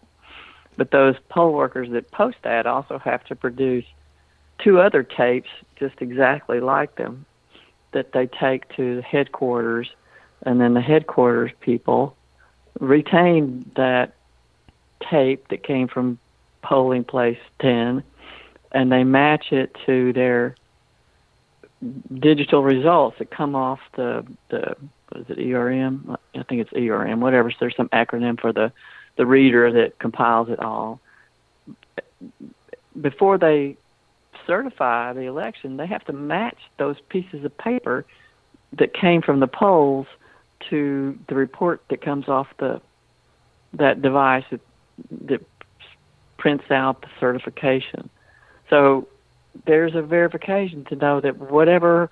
But 0.79 0.91
those 0.91 1.17
poll 1.29 1.53
workers 1.53 1.91
that 1.91 2.11
post 2.13 2.39
that 2.43 2.67
also 2.67 2.99
have 2.99 3.25
to 3.25 3.37
produce 3.37 3.85
two 4.59 4.81
other 4.81 5.03
tapes 5.03 5.51
just 5.77 6.01
exactly 6.01 6.61
like 6.61 6.95
them 6.97 7.27
that 7.93 8.13
they 8.13 8.27
take 8.27 8.69
to 8.77 8.97
the 8.97 9.03
headquarters, 9.03 9.91
and 10.43 10.61
then 10.61 10.75
the 10.75 10.81
headquarters 10.81 11.53
people 11.61 12.17
retain 12.81 13.71
that 13.77 14.15
tape 15.11 15.49
that 15.49 15.63
came 15.63 15.89
from 15.89 16.19
polling 16.63 17.05
place 17.05 17.39
10 17.61 18.03
and 18.73 18.91
they 18.91 19.05
match 19.05 19.53
it 19.53 19.77
to 19.87 20.13
their 20.13 20.55
digital 22.13 22.63
results 22.63 23.19
that 23.19 23.31
come 23.31 23.55
off 23.55 23.81
the 23.97 24.25
the 24.49 24.77
what 25.09 25.21
is 25.23 25.37
it 25.37 25.53
ERM? 25.53 26.17
I 26.35 26.43
think 26.45 26.63
it's 26.63 26.73
ERM. 26.73 27.21
Whatever. 27.21 27.51
So 27.51 27.57
there's 27.61 27.77
some 27.77 27.91
acronym 27.91 28.41
for 28.41 28.53
the 28.53 28.73
the 29.17 29.27
reader 29.27 29.71
that 29.73 29.99
compiles 29.99 30.49
it 30.49 30.59
all. 30.59 31.01
Before 32.99 33.37
they 33.37 33.77
certify 34.47 35.13
the 35.13 35.23
election, 35.23 35.77
they 35.77 35.87
have 35.87 36.05
to 36.07 36.13
match 36.13 36.59
those 36.79 36.97
pieces 37.09 37.45
of 37.45 37.57
paper 37.59 38.05
that 38.73 38.95
came 38.95 39.23
from 39.23 39.41
the 39.41 39.47
polls 39.47 40.07
to 40.71 41.19
the 41.29 41.35
report 41.35 41.83
that 41.91 42.01
comes 42.01 42.29
off 42.29 42.49
the 42.59 42.81
that 43.75 44.03
device 44.03 44.45
that, 44.51 44.61
that 45.23 45.41
prints 46.37 46.71
out 46.71 47.01
the 47.01 47.09
certification. 47.19 48.11
So 48.69 49.09
there's 49.67 49.95
a 49.95 50.03
verification 50.03 50.85
to 50.87 50.97
know 50.97 51.21
that 51.21 51.39
whatever 51.39 52.11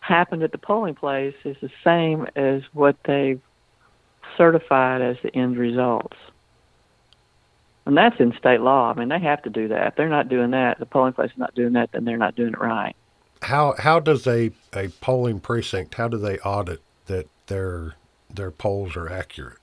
happened 0.00 0.42
at 0.42 0.52
the 0.52 0.58
polling 0.58 0.94
place 0.94 1.34
is 1.44 1.56
the 1.60 1.70
same 1.84 2.26
as 2.36 2.62
what 2.72 2.96
they've 3.04 3.40
certified 4.36 5.02
as 5.02 5.16
the 5.22 5.34
end 5.34 5.58
results. 5.58 6.16
And 7.88 7.96
that's 7.96 8.20
in 8.20 8.34
state 8.38 8.60
law. 8.60 8.92
I 8.94 8.98
mean, 8.98 9.08
they 9.08 9.18
have 9.18 9.40
to 9.44 9.50
do 9.50 9.68
that. 9.68 9.86
If 9.86 9.96
they're 9.96 10.10
not 10.10 10.28
doing 10.28 10.50
that, 10.50 10.78
the 10.78 10.84
polling 10.84 11.14
place 11.14 11.30
is 11.30 11.38
not 11.38 11.54
doing 11.54 11.72
that, 11.72 11.90
then 11.92 12.04
they're 12.04 12.18
not 12.18 12.36
doing 12.36 12.52
it 12.52 12.60
right. 12.60 12.94
How 13.40 13.76
how 13.78 13.98
does 13.98 14.26
a, 14.26 14.50
a 14.74 14.88
polling 15.00 15.40
precinct 15.40 15.94
how 15.94 16.06
do 16.06 16.18
they 16.18 16.36
audit 16.40 16.82
that 17.06 17.30
their 17.46 17.94
their 18.28 18.50
polls 18.50 18.94
are 18.94 19.10
accurate? 19.10 19.56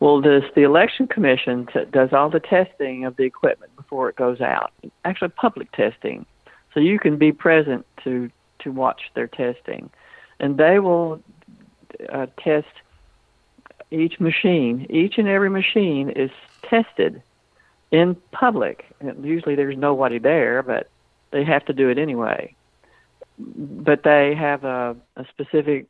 Well, 0.00 0.20
this 0.20 0.42
the 0.56 0.62
election 0.62 1.06
commission 1.06 1.68
t- 1.72 1.84
does 1.92 2.12
all 2.12 2.30
the 2.30 2.40
testing 2.40 3.04
of 3.04 3.14
the 3.14 3.22
equipment 3.22 3.76
before 3.76 4.08
it 4.08 4.16
goes 4.16 4.40
out. 4.40 4.72
Actually, 5.04 5.28
public 5.28 5.70
testing, 5.70 6.26
so 6.74 6.80
you 6.80 6.98
can 6.98 7.16
be 7.16 7.30
present 7.30 7.86
to 8.02 8.28
to 8.58 8.72
watch 8.72 9.02
their 9.14 9.28
testing, 9.28 9.88
and 10.40 10.58
they 10.58 10.80
will 10.80 11.22
uh, 12.12 12.26
test 12.42 12.66
each 13.90 14.20
machine. 14.20 14.86
Each 14.90 15.18
and 15.18 15.28
every 15.28 15.50
machine 15.50 16.10
is 16.10 16.30
tested 16.62 17.22
in 17.90 18.16
public. 18.32 18.84
And 19.00 19.24
usually, 19.24 19.54
there's 19.54 19.76
nobody 19.76 20.18
there, 20.18 20.62
but 20.62 20.88
they 21.30 21.44
have 21.44 21.64
to 21.66 21.72
do 21.72 21.88
it 21.88 21.98
anyway. 21.98 22.54
But 23.38 24.02
they 24.02 24.34
have 24.34 24.64
a, 24.64 24.96
a 25.16 25.24
specific 25.26 25.86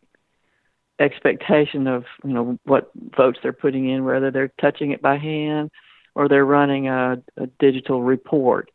expectation 0.99 1.87
of 1.87 2.05
you 2.23 2.33
know 2.33 2.59
what 2.65 2.91
votes 3.17 3.39
they're 3.43 3.53
putting 3.53 3.89
in, 3.89 4.05
whether 4.05 4.31
they're 4.31 4.53
touching 4.61 4.91
it 4.91 5.01
by 5.01 5.17
hand 5.17 5.71
or 6.15 6.29
they're 6.29 6.45
running 6.45 6.89
a, 6.89 7.21
a 7.37 7.47
digital 7.59 8.03
report. 8.03 8.71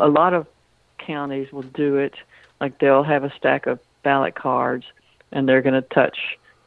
A 0.00 0.08
lot 0.08 0.34
of 0.34 0.46
counties 0.98 1.52
will 1.52 1.62
do 1.62 1.96
it 1.96 2.14
like 2.60 2.78
they'll 2.78 3.02
have 3.02 3.24
a 3.24 3.32
stack 3.36 3.66
of 3.66 3.78
ballot 4.02 4.34
cards 4.34 4.84
and 5.32 5.48
they're 5.48 5.62
going 5.62 5.74
to 5.74 5.82
touch 5.82 6.18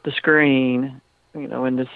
the 0.03 0.11
screen. 0.11 1.01
You 1.33 1.47
know, 1.47 1.65
in 1.65 1.75
this, 1.75 1.89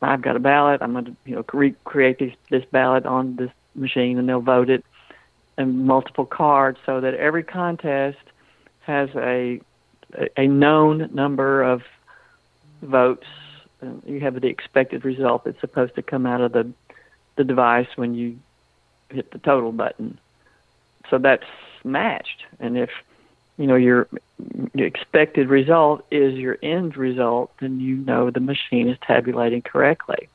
I've 0.00 0.22
got 0.22 0.36
a 0.36 0.40
ballot. 0.40 0.82
I'm 0.82 0.92
going 0.92 1.04
to 1.06 1.16
you 1.24 1.36
know 1.36 1.44
recreate 1.52 2.18
this 2.18 2.34
this 2.50 2.64
ballot 2.70 3.06
on 3.06 3.36
this 3.36 3.50
machine, 3.74 4.18
and 4.18 4.28
they'll 4.28 4.40
vote 4.40 4.70
it 4.70 4.84
and 5.56 5.86
multiple 5.86 6.26
cards 6.26 6.78
so 6.84 7.00
that 7.00 7.14
every 7.14 7.42
contest 7.42 8.18
has 8.80 9.08
a 9.14 9.60
a 10.36 10.46
known 10.46 11.10
number 11.12 11.62
of 11.62 11.82
votes. 12.82 13.26
You 14.06 14.20
have 14.20 14.40
the 14.40 14.48
expected 14.48 15.04
result 15.04 15.44
that's 15.44 15.60
supposed 15.60 15.94
to 15.96 16.02
come 16.02 16.26
out 16.26 16.40
of 16.40 16.52
the 16.52 16.70
the 17.36 17.44
device 17.44 17.88
when 17.96 18.14
you 18.14 18.38
hit 19.08 19.30
the 19.32 19.38
total 19.38 19.72
button. 19.72 20.18
So 21.10 21.18
that's 21.18 21.46
matched, 21.82 22.44
and 22.60 22.78
if 22.78 22.90
you 23.56 23.66
know 23.66 23.76
your, 23.76 24.08
expected 24.74 25.48
result 25.48 26.04
is 26.10 26.34
your 26.34 26.58
end 26.62 26.96
result, 26.96 27.52
then 27.60 27.80
you 27.80 27.96
know 27.96 28.30
the 28.30 28.40
machine 28.40 28.88
is 28.88 28.98
tabulating 29.06 29.62
correctly. 29.62 30.28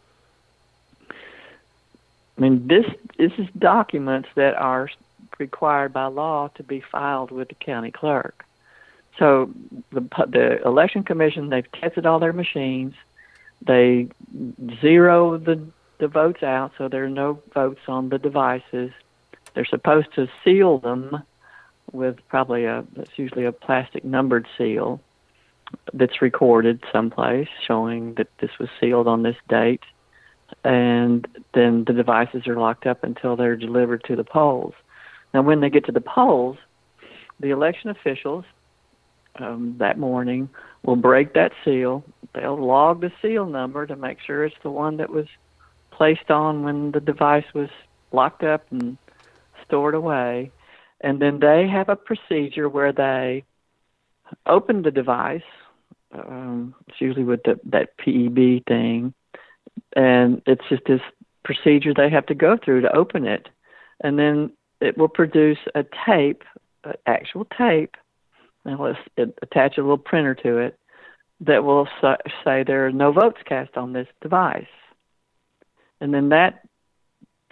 I 2.38 2.42
mean, 2.42 2.68
this 2.68 2.86
this 3.18 3.34
is 3.38 3.48
documents 3.58 4.30
that 4.36 4.56
are 4.56 4.90
required 5.38 5.92
by 5.94 6.06
law 6.06 6.50
to 6.56 6.64
be 6.64 6.82
filed 6.82 7.32
with 7.32 7.50
the 7.50 7.56
county 7.56 7.92
clerk. 7.92 8.46
So 9.18 9.52
the 9.92 10.02
the 10.28 10.62
election 10.64 11.04
commission 11.04 11.50
they've 11.50 11.72
tested 11.74 12.06
all 12.06 12.20
their 12.20 12.34
machines. 12.34 12.94
They 13.62 14.08
zero 14.80 15.38
the 15.38 15.62
the 15.98 16.08
votes 16.08 16.44
out, 16.44 16.72
so 16.78 16.88
there 16.88 17.04
are 17.04 17.10
no 17.10 17.42
votes 17.54 17.82
on 17.90 18.08
the 18.08 18.18
devices. 18.18 18.92
They're 19.54 19.66
supposed 19.66 20.14
to 20.16 20.30
seal 20.46 20.78
them 20.78 21.24
with 21.92 22.18
probably 22.28 22.66
a 22.66 22.86
that's 22.96 23.18
usually 23.18 23.46
a 23.46 23.52
plastic 23.52 24.04
numbered 24.04 24.48
seal 24.58 25.02
that's 25.94 26.22
recorded 26.22 26.84
someplace 26.92 27.48
showing 27.68 28.16
that 28.16 28.28
this 28.40 28.52
was 28.60 28.70
sealed 28.80 29.08
on 29.08 29.24
this 29.24 29.36
date 29.48 29.84
and 30.64 31.28
then 31.54 31.84
the 31.86 31.94
devices 31.94 32.48
are 32.48 32.58
locked 32.58 32.88
up 32.88 33.04
until 33.04 33.36
they're 33.36 33.56
delivered 33.56 34.04
to 34.06 34.16
the 34.16 34.24
polls. 34.24 34.74
Now 35.34 35.42
when 35.42 35.60
they 35.60 35.70
get 35.70 35.86
to 35.86 35.92
the 35.92 36.02
polls, 36.02 36.58
the 37.40 37.52
election 37.52 37.90
officials 37.90 38.46
um, 39.36 39.76
that 39.80 39.98
morning 39.98 40.50
will 40.84 40.96
break 40.96 41.34
that 41.34 41.52
seal. 41.64 42.04
They'll 42.34 42.58
log 42.58 43.02
the 43.02 43.12
seal 43.22 43.46
number 43.46 43.86
to 43.86 43.96
make 43.96 44.20
sure 44.26 44.44
it's 44.44 44.56
the 44.64 44.72
one 44.72 44.98
that 44.98 45.10
was 45.10 45.28
placed 45.92 46.32
on 46.32 46.64
when 46.64 46.92
the 46.92 47.00
device 47.00 47.46
was 47.54 47.70
locked 48.12 48.44
up 48.44 48.66
and 48.72 48.98
stored 49.66 49.96
away. 49.96 50.52
And 51.02 51.22
then 51.22 51.40
they 51.40 51.68
have 51.68 51.90
a 51.90 51.96
procedure 51.96 52.68
where 52.68 52.92
they 52.92 53.46
open 54.46 54.82
the 54.82 54.92
device. 54.92 55.42
Um, 56.12 56.76
it's 56.88 57.00
usually 57.00 57.24
with 57.24 57.44
the, 57.44 57.60
that 57.66 57.98
PEB 57.98 58.66
thing, 58.68 59.14
and 59.96 60.42
it's 60.46 60.64
just 60.68 60.84
this 60.88 61.02
procedure 61.44 61.94
they 61.94 62.10
have 62.10 62.26
to 62.28 62.36
go 62.36 62.58
through 62.58 62.82
to 62.82 62.96
open 62.96 63.26
it, 63.26 63.48
and 64.02 64.18
then 64.18 64.52
it 64.82 64.98
will 64.98 65.08
produce 65.08 65.60
a 65.76 65.86
tape, 66.06 66.44
an 66.84 66.94
actual 67.06 67.46
tape 67.46 67.96
and 68.66 68.80
let's 68.80 69.00
attach 69.42 69.78
a 69.78 69.82
little 69.82 69.98
printer 69.98 70.36
to 70.36 70.58
it 70.58 70.78
that 71.42 71.64
will 71.64 71.88
say 72.44 72.64
there 72.64 72.86
are 72.88 72.92
no 72.92 73.12
votes 73.12 73.40
cast 73.46 73.78
on 73.78 73.94
this 73.94 74.08
device. 74.22 74.66
And 76.02 76.14
then 76.14 76.30
that 76.30 76.68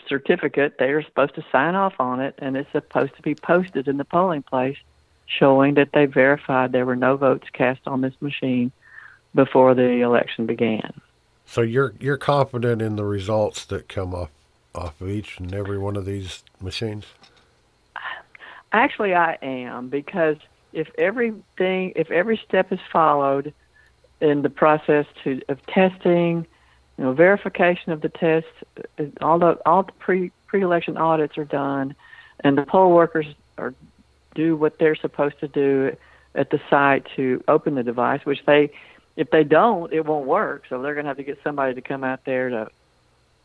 certificate. 0.08 0.76
They're 0.78 1.04
supposed 1.04 1.36
to 1.36 1.46
sign 1.52 1.76
off 1.76 2.00
on 2.00 2.20
it, 2.20 2.36
and 2.40 2.56
it's 2.58 2.72
supposed 2.72 3.16
to 3.16 3.22
be 3.22 3.36
posted 3.36 3.88
in 3.88 3.98
the 3.98 4.06
polling 4.06 4.44
place, 4.44 4.78
showing 5.26 5.76
that 5.76 5.92
they 5.94 6.06
verified 6.06 6.72
there 6.72 6.86
were 6.86 6.96
no 6.96 7.18
votes 7.18 7.48
cast 7.54 7.88
on 7.88 8.02
this 8.02 8.14
machine 8.22 8.72
before 9.36 9.76
the 9.76 10.02
election 10.02 10.46
began. 10.46 10.94
So 11.46 11.62
you're 11.62 11.94
you're 12.00 12.18
confident 12.18 12.82
in 12.82 12.96
the 12.98 13.06
results 13.06 13.66
that 13.66 13.88
come 13.88 14.14
off 14.14 14.30
off 14.78 15.02
of 15.02 15.10
each 15.10 15.40
and 15.40 15.54
every 15.54 15.78
one 15.78 15.96
of 15.96 16.06
these 16.06 16.44
machines? 16.62 17.06
Actually, 18.72 19.16
I 19.16 19.38
am 19.42 19.90
because 19.90 20.38
if 20.74 20.90
everything, 20.98 21.94
if 21.96 22.12
every 22.12 22.40
step 22.48 22.72
is 22.72 22.80
followed 22.92 23.54
in 24.22 24.42
the 24.42 24.50
process 24.50 25.06
to 25.24 25.42
of 25.50 25.66
testing, 25.68 26.46
you 26.98 27.04
know, 27.04 27.14
verification 27.14 27.92
of 27.92 28.02
the 28.02 28.10
test, 28.10 28.48
all 29.22 29.40
the 29.40 29.60
all 29.66 29.84
the 29.84 29.92
pre 29.94 30.32
pre-election 30.48 30.98
audits 30.98 31.38
are 31.38 31.46
done, 31.46 31.96
and 32.40 32.58
the 32.58 32.64
poll 32.64 32.92
workers 32.92 33.28
are 33.58 33.74
do 34.34 34.56
what 34.56 34.80
they're 34.80 34.96
supposed 34.96 35.40
to 35.40 35.48
do 35.48 35.96
at 36.36 36.50
the 36.52 36.60
site 36.70 37.06
to 37.16 37.44
open 37.48 37.76
the 37.76 37.84
device, 37.84 38.26
which 38.26 38.46
they 38.46 38.72
if 39.16 39.32
they 39.32 39.44
don't, 39.44 39.92
it 39.92 40.06
won't 40.06 40.28
work. 40.28 40.64
So 40.70 40.82
they're 40.82 40.94
going 40.94 41.06
to 41.06 41.10
have 41.10 41.18
to 41.18 41.24
get 41.24 41.40
somebody 41.44 41.74
to 41.74 41.82
come 41.82 42.04
out 42.04 42.24
there 42.26 42.50
to 42.50 42.70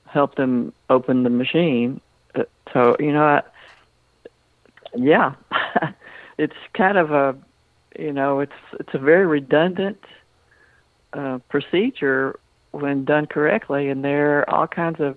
help 0.07 0.35
them 0.35 0.73
open 0.91 1.23
the 1.23 1.31
machine. 1.31 2.01
Uh, 2.35 2.45
so 2.73 2.97
you 3.01 3.13
know, 3.13 3.25
I, 3.25 3.43
yeah, 4.95 5.35
it's 6.39 6.57
kind 6.75 6.99
of 6.99 7.11
a, 7.11 7.37
you 7.99 8.13
know, 8.13 8.41
it's 8.41 8.53
it's 8.81 8.95
a 8.95 8.99
very 8.99 9.27
redundant 9.27 10.03
uh, 11.13 11.39
procedure 11.49 12.39
when 12.73 13.05
done 13.05 13.27
correctly, 13.27 13.89
and 13.89 14.05
there 14.05 14.41
are 14.41 14.51
all 14.51 14.67
kinds 14.67 15.01
of. 15.01 15.17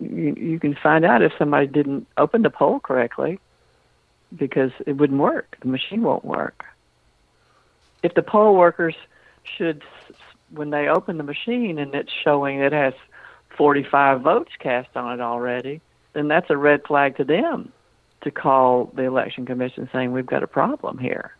You, 0.00 0.34
you 0.36 0.58
can 0.58 0.74
find 0.74 1.04
out 1.04 1.22
if 1.22 1.32
somebody 1.38 1.68
didn't 1.68 2.08
open 2.16 2.42
the 2.42 2.50
poll 2.50 2.80
correctly 2.80 3.38
because 4.36 4.72
it 4.86 4.96
wouldn't 4.96 5.20
work. 5.20 5.56
The 5.60 5.68
machine 5.68 6.02
won't 6.02 6.24
work. 6.24 6.64
If 8.02 8.14
the 8.14 8.22
poll 8.22 8.56
workers 8.56 8.96
should, 9.44 9.82
when 10.50 10.70
they 10.70 10.88
open 10.88 11.16
the 11.16 11.22
machine 11.22 11.78
and 11.78 11.94
it's 11.94 12.12
showing 12.12 12.58
it 12.58 12.72
has 12.72 12.94
45 13.56 14.22
votes 14.22 14.52
cast 14.58 14.96
on 14.96 15.20
it 15.20 15.22
already, 15.22 15.80
then 16.12 16.28
that's 16.28 16.50
a 16.50 16.56
red 16.56 16.82
flag 16.84 17.16
to 17.18 17.24
them 17.24 17.72
to 18.22 18.30
call 18.30 18.90
the 18.94 19.02
election 19.02 19.46
commission 19.46 19.88
saying 19.92 20.12
we've 20.12 20.26
got 20.26 20.42
a 20.42 20.46
problem 20.46 20.98
here. 20.98 21.36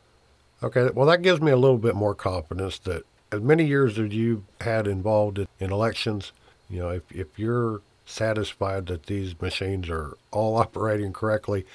Okay, 0.63 0.91
well, 0.95 1.07
that 1.07 1.23
gives 1.23 1.41
me 1.41 1.51
a 1.51 1.57
little 1.57 1.79
bit 1.79 1.95
more 1.95 2.15
confidence 2.15 2.79
that 2.81 3.05
as 3.35 3.43
many 3.43 3.65
years 3.65 3.99
as 3.99 4.13
you've 4.13 4.43
had 4.61 4.87
involved 4.87 5.39
in 5.39 5.73
elections, 5.73 6.33
you 6.71 6.79
know, 6.79 6.91
if, 6.91 7.03
if 7.11 7.39
you're 7.39 7.83
satisfied 8.07 8.87
that 8.87 9.07
these 9.07 9.41
machines 9.41 9.89
are 9.89 10.17
all 10.31 10.57
operating 10.65 11.13
correctly, 11.13 11.67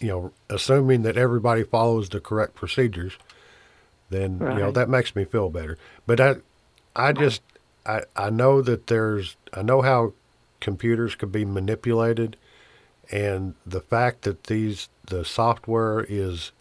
you 0.00 0.08
know, 0.08 0.32
assuming 0.48 1.02
that 1.02 1.16
everybody 1.16 1.62
follows 1.62 2.08
the 2.08 2.20
correct 2.20 2.54
procedures, 2.54 3.16
then 4.10 4.38
right. 4.38 4.54
you 4.54 4.60
know 4.60 4.70
that 4.70 4.88
makes 4.88 5.14
me 5.14 5.24
feel 5.24 5.50
better. 5.50 5.78
But 6.06 6.20
I, 6.20 6.34
I 6.94 7.12
just 7.12 7.42
I, 7.86 8.02
I 8.16 8.30
know 8.30 8.60
that 8.62 8.86
there's 8.88 9.36
I 9.52 9.62
know 9.62 9.82
how 9.82 10.12
computers 10.60 11.14
could 11.14 11.32
be 11.32 11.44
manipulated, 11.44 12.36
and 13.10 13.54
the 13.64 13.80
fact 13.80 14.22
that 14.22 14.44
these 14.44 14.88
the 15.06 15.24
software 15.24 16.04
is, 16.08 16.52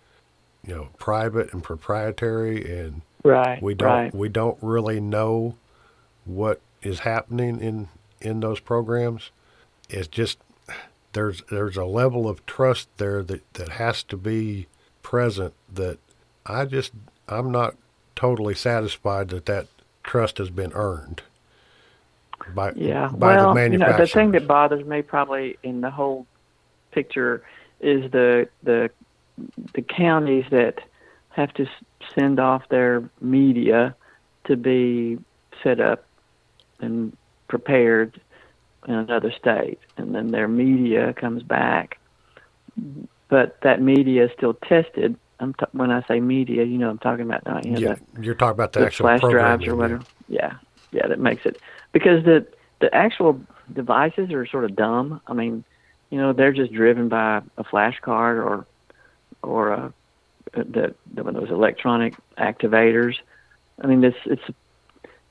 you 0.65 0.75
know, 0.75 0.89
private 0.97 1.53
and 1.53 1.63
proprietary, 1.63 2.63
and 2.79 3.01
right, 3.23 3.61
we 3.61 3.73
don't 3.73 3.89
right. 3.89 4.15
we 4.15 4.29
don't 4.29 4.57
really 4.61 4.99
know 4.99 5.55
what 6.25 6.61
is 6.81 6.99
happening 6.99 7.59
in 7.59 7.89
in 8.21 8.39
those 8.39 8.59
programs. 8.59 9.31
It's 9.89 10.07
just 10.07 10.39
there's 11.13 11.41
there's 11.49 11.77
a 11.77 11.85
level 11.85 12.27
of 12.27 12.45
trust 12.45 12.89
there 12.97 13.23
that 13.23 13.53
that 13.53 13.69
has 13.69 14.03
to 14.03 14.17
be 14.17 14.67
present 15.01 15.53
that 15.73 15.99
I 16.45 16.65
just 16.65 16.91
I'm 17.27 17.51
not 17.51 17.75
totally 18.15 18.55
satisfied 18.55 19.29
that 19.29 19.45
that 19.45 19.67
trust 20.03 20.37
has 20.37 20.49
been 20.49 20.73
earned 20.73 21.21
by 22.53 22.73
yeah. 22.75 23.09
by 23.13 23.35
well, 23.35 23.49
the 23.49 23.55
manufacturer. 23.55 23.93
You 23.93 23.97
know, 23.97 24.05
the 24.05 24.11
thing 24.11 24.31
that 24.31 24.47
bothers 24.47 24.85
me 24.85 25.01
probably 25.01 25.57
in 25.63 25.81
the 25.81 25.91
whole 25.91 26.25
picture 26.91 27.43
is 27.79 28.11
the 28.11 28.47
the 28.63 28.89
the 29.73 29.81
counties 29.81 30.45
that 30.51 30.81
have 31.33 31.53
to 31.55 31.65
send 32.17 32.39
off 32.39 32.67
their 32.69 33.09
media 33.21 33.95
to 34.45 34.55
be 34.55 35.17
set 35.63 35.79
up 35.79 36.05
and 36.79 37.15
prepared 37.47 38.19
in 38.87 38.93
another 38.93 39.31
state, 39.31 39.79
and 39.97 40.13
then 40.13 40.31
their 40.31 40.47
media 40.47 41.13
comes 41.13 41.43
back, 41.43 41.97
but 43.29 43.57
that 43.61 43.81
media 43.81 44.25
is 44.25 44.31
still 44.35 44.53
tested 44.53 45.17
I'm 45.43 45.53
t- 45.53 45.65
when 45.73 45.91
I 45.91 46.01
say 46.07 46.19
media, 46.19 46.63
you 46.63 46.77
know, 46.77 46.89
I'm 46.89 46.97
talking 46.97 47.25
about 47.25 47.45
not 47.45 47.65
you 47.65 47.73
know, 47.73 47.79
yeah, 47.79 47.95
the, 48.13 48.23
you're 48.23 48.35
talking 48.35 48.53
about 48.53 48.71
the, 48.73 48.79
the 48.79 48.85
actual 48.87 49.05
flash 49.05 49.21
drives 49.21 49.67
or 49.67 49.75
whatever. 49.75 50.03
Yeah. 50.27 50.39
yeah, 50.39 51.01
yeah, 51.01 51.07
that 51.07 51.19
makes 51.19 51.45
it 51.45 51.61
because 51.91 52.23
the 52.23 52.47
the 52.79 52.93
actual 52.95 53.39
devices 53.71 54.31
are 54.31 54.45
sort 54.47 54.63
of 54.63 54.75
dumb. 54.75 55.21
I 55.27 55.33
mean, 55.33 55.63
you 56.09 56.17
know, 56.17 56.33
they're 56.33 56.53
just 56.53 56.71
driven 56.71 57.09
by 57.09 57.41
a 57.57 57.63
flash 57.63 57.99
card 58.01 58.37
or 58.37 58.65
or 59.41 59.69
a, 59.69 59.93
the 60.53 60.95
those 61.13 61.49
electronic 61.49 62.15
activators. 62.37 63.15
I 63.81 63.87
mean, 63.87 64.03
it's 64.03 64.17
it's 64.25 64.43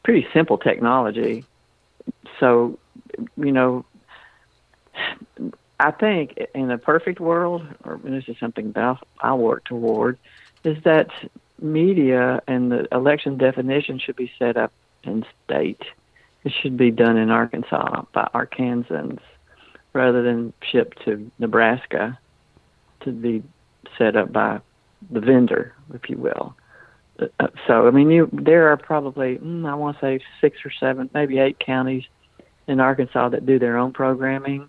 pretty 0.03 0.27
simple 0.33 0.59
technology. 0.59 1.45
So, 2.41 2.79
you 3.37 3.53
know, 3.53 3.85
I 5.79 5.91
think 5.93 6.39
in 6.55 6.71
a 6.71 6.79
perfect 6.79 7.21
world, 7.21 7.67
or 7.85 8.01
this 8.03 8.25
is 8.29 8.37
something 8.39 8.73
that 8.73 8.99
I'll 9.21 9.39
work 9.39 9.65
toward, 9.65 10.19
is 10.65 10.83
that 10.85 11.11
media 11.61 12.43
and 12.47 12.73
the 12.73 12.89
election 12.93 13.39
definition 13.39 13.99
should 13.99 14.17
be 14.17 14.31
set 14.39 14.57
up 14.57 14.73
in 15.05 15.25
state. 15.45 15.83
It 16.45 16.53
should 16.61 16.77
be 16.77 16.91
done 16.91 17.17
in 17.17 17.31
Arkansas 17.31 18.05
by 18.13 18.29
Arkansans 18.35 19.21
rather 19.93 20.23
than 20.23 20.53
shipped 20.71 21.05
to 21.05 21.31
Nebraska 21.39 22.19
to 23.01 23.13
be 23.13 23.43
set 23.99 24.17
up 24.17 24.33
by 24.33 24.61
the 25.11 25.21
vendor, 25.21 25.75
if 25.95 26.09
you 26.09 26.17
will. 26.17 26.55
Uh, 27.19 27.49
so, 27.67 27.87
I 27.87 27.91
mean, 27.91 28.11
you, 28.11 28.29
there 28.33 28.69
are 28.69 28.77
probably, 28.77 29.37
mm, 29.37 29.69
I 29.69 29.75
want 29.75 29.99
to 29.99 30.01
say, 30.01 30.21
six 30.41 30.59
or 30.65 30.71
seven, 30.71 31.11
maybe 31.13 31.39
eight 31.39 31.59
counties 31.59 32.05
in 32.67 32.81
Arkansas 32.81 33.31
that 33.31 33.47
do 33.47 33.59
their 33.59 33.77
own 33.77 33.93
programming 33.93 34.69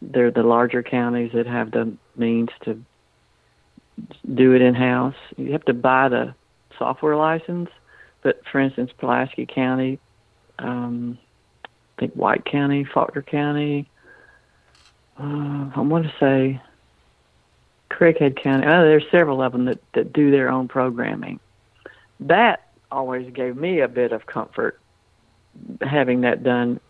they're 0.00 0.30
the 0.30 0.42
larger 0.42 0.82
counties 0.82 1.32
that 1.34 1.46
have 1.46 1.70
the 1.70 1.92
means 2.16 2.50
to 2.62 2.82
do 4.32 4.52
it 4.54 4.62
in 4.62 4.74
house. 4.74 5.16
You 5.36 5.52
have 5.52 5.64
to 5.64 5.74
buy 5.74 6.08
the 6.08 6.34
software 6.78 7.16
license, 7.16 7.68
but 8.22 8.40
for 8.50 8.60
instance, 8.60 8.90
Pulaski 8.96 9.46
County, 9.46 9.98
um, 10.58 11.18
I 11.64 12.00
think 12.00 12.14
White 12.14 12.44
County, 12.44 12.84
Faulkner 12.84 13.22
County, 13.22 13.88
uh, 15.18 15.70
I 15.74 15.80
want 15.80 16.04
to 16.04 16.12
say 16.20 16.62
Craighead 17.90 18.42
County. 18.42 18.66
Oh, 18.66 18.82
there's 18.82 19.04
several 19.10 19.42
of 19.42 19.52
them 19.52 19.64
that, 19.66 19.80
that 19.94 20.12
do 20.12 20.30
their 20.30 20.50
own 20.50 20.68
programming. 20.68 21.40
That 22.20 22.68
always 22.90 23.32
gave 23.32 23.56
me 23.56 23.80
a 23.80 23.88
bit 23.88 24.12
of 24.12 24.26
comfort 24.26 24.80
having 25.82 26.22
that 26.22 26.42
done 26.42 26.80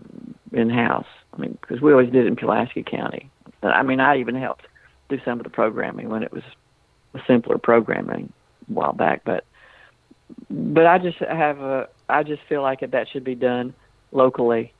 in 0.52 0.70
house. 0.70 1.06
I 1.34 1.40
mean, 1.40 1.58
because 1.60 1.80
we 1.80 1.92
always 1.92 2.10
did 2.10 2.24
it 2.24 2.28
in 2.28 2.36
Pulaski 2.36 2.82
County. 2.82 3.30
But, 3.60 3.68
I 3.68 3.82
mean, 3.82 4.00
I 4.00 4.18
even 4.18 4.34
helped 4.34 4.66
do 5.08 5.18
some 5.24 5.40
of 5.40 5.44
the 5.44 5.50
programming 5.50 6.08
when 6.08 6.22
it 6.22 6.32
was 6.32 6.42
simpler 7.26 7.58
programming 7.58 8.32
a 8.68 8.72
while 8.72 8.92
back. 8.92 9.22
But 9.24 9.44
but 10.50 10.86
I 10.86 10.98
just 10.98 11.18
have 11.18 11.60
a 11.60 11.88
I 12.08 12.22
just 12.22 12.42
feel 12.48 12.62
like 12.62 12.80
that 12.80 13.08
should 13.08 13.24
be 13.24 13.34
done 13.34 13.74
locally. 14.12 14.72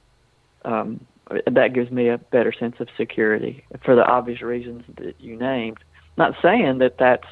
Um, 0.65 1.07
that 1.47 1.75
gives 1.75 1.91
me 1.91 2.09
a 2.09 2.19
better 2.19 2.53
sense 2.53 2.77
of 2.81 2.89
security 2.97 3.65
for 3.85 3.95
the 3.95 4.05
obvious 4.05 4.43
reasons 4.43 4.83
that 4.97 5.21
you 5.21 5.37
named. 5.37 5.79
Not 6.19 6.35
saying 6.43 6.79
that 6.79 6.99
that's 6.99 7.29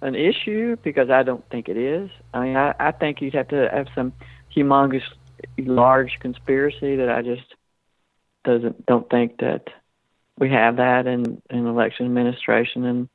an 0.00 0.14
issue 0.14 0.76
because 0.82 1.10
I 1.10 1.22
don't 1.22 1.46
think 1.50 1.68
it 1.68 1.76
is. 1.76 2.08
I 2.32 2.40
mean, 2.40 2.56
I, 2.56 2.74
I 2.80 2.90
think 2.90 3.20
you'd 3.20 3.34
have 3.34 3.48
to 3.48 3.68
have 3.70 3.88
some 3.94 4.14
humongous, 4.56 5.02
large 5.58 6.18
conspiracy 6.18 6.96
that 6.96 7.10
I 7.10 7.20
just 7.20 7.54
doesn't 8.44 8.86
don't 8.86 9.08
think 9.10 9.38
that 9.40 9.68
we 10.38 10.50
have 10.50 10.76
that 10.76 11.06
in 11.06 11.42
in 11.50 11.66
election 11.66 12.06
administration 12.06 12.84
in 12.84 13.08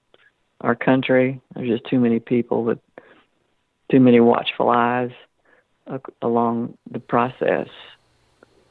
our 0.62 0.75
country. 0.75 1.41
There's 1.56 1.69
just 1.69 1.89
too 1.89 1.99
many 1.99 2.19
people 2.19 2.63
with 2.63 2.79
too 3.89 3.99
many 3.99 4.19
watchful 4.19 4.69
eyes 4.69 5.12
along 6.21 6.77
the 6.89 6.99
process. 6.99 7.67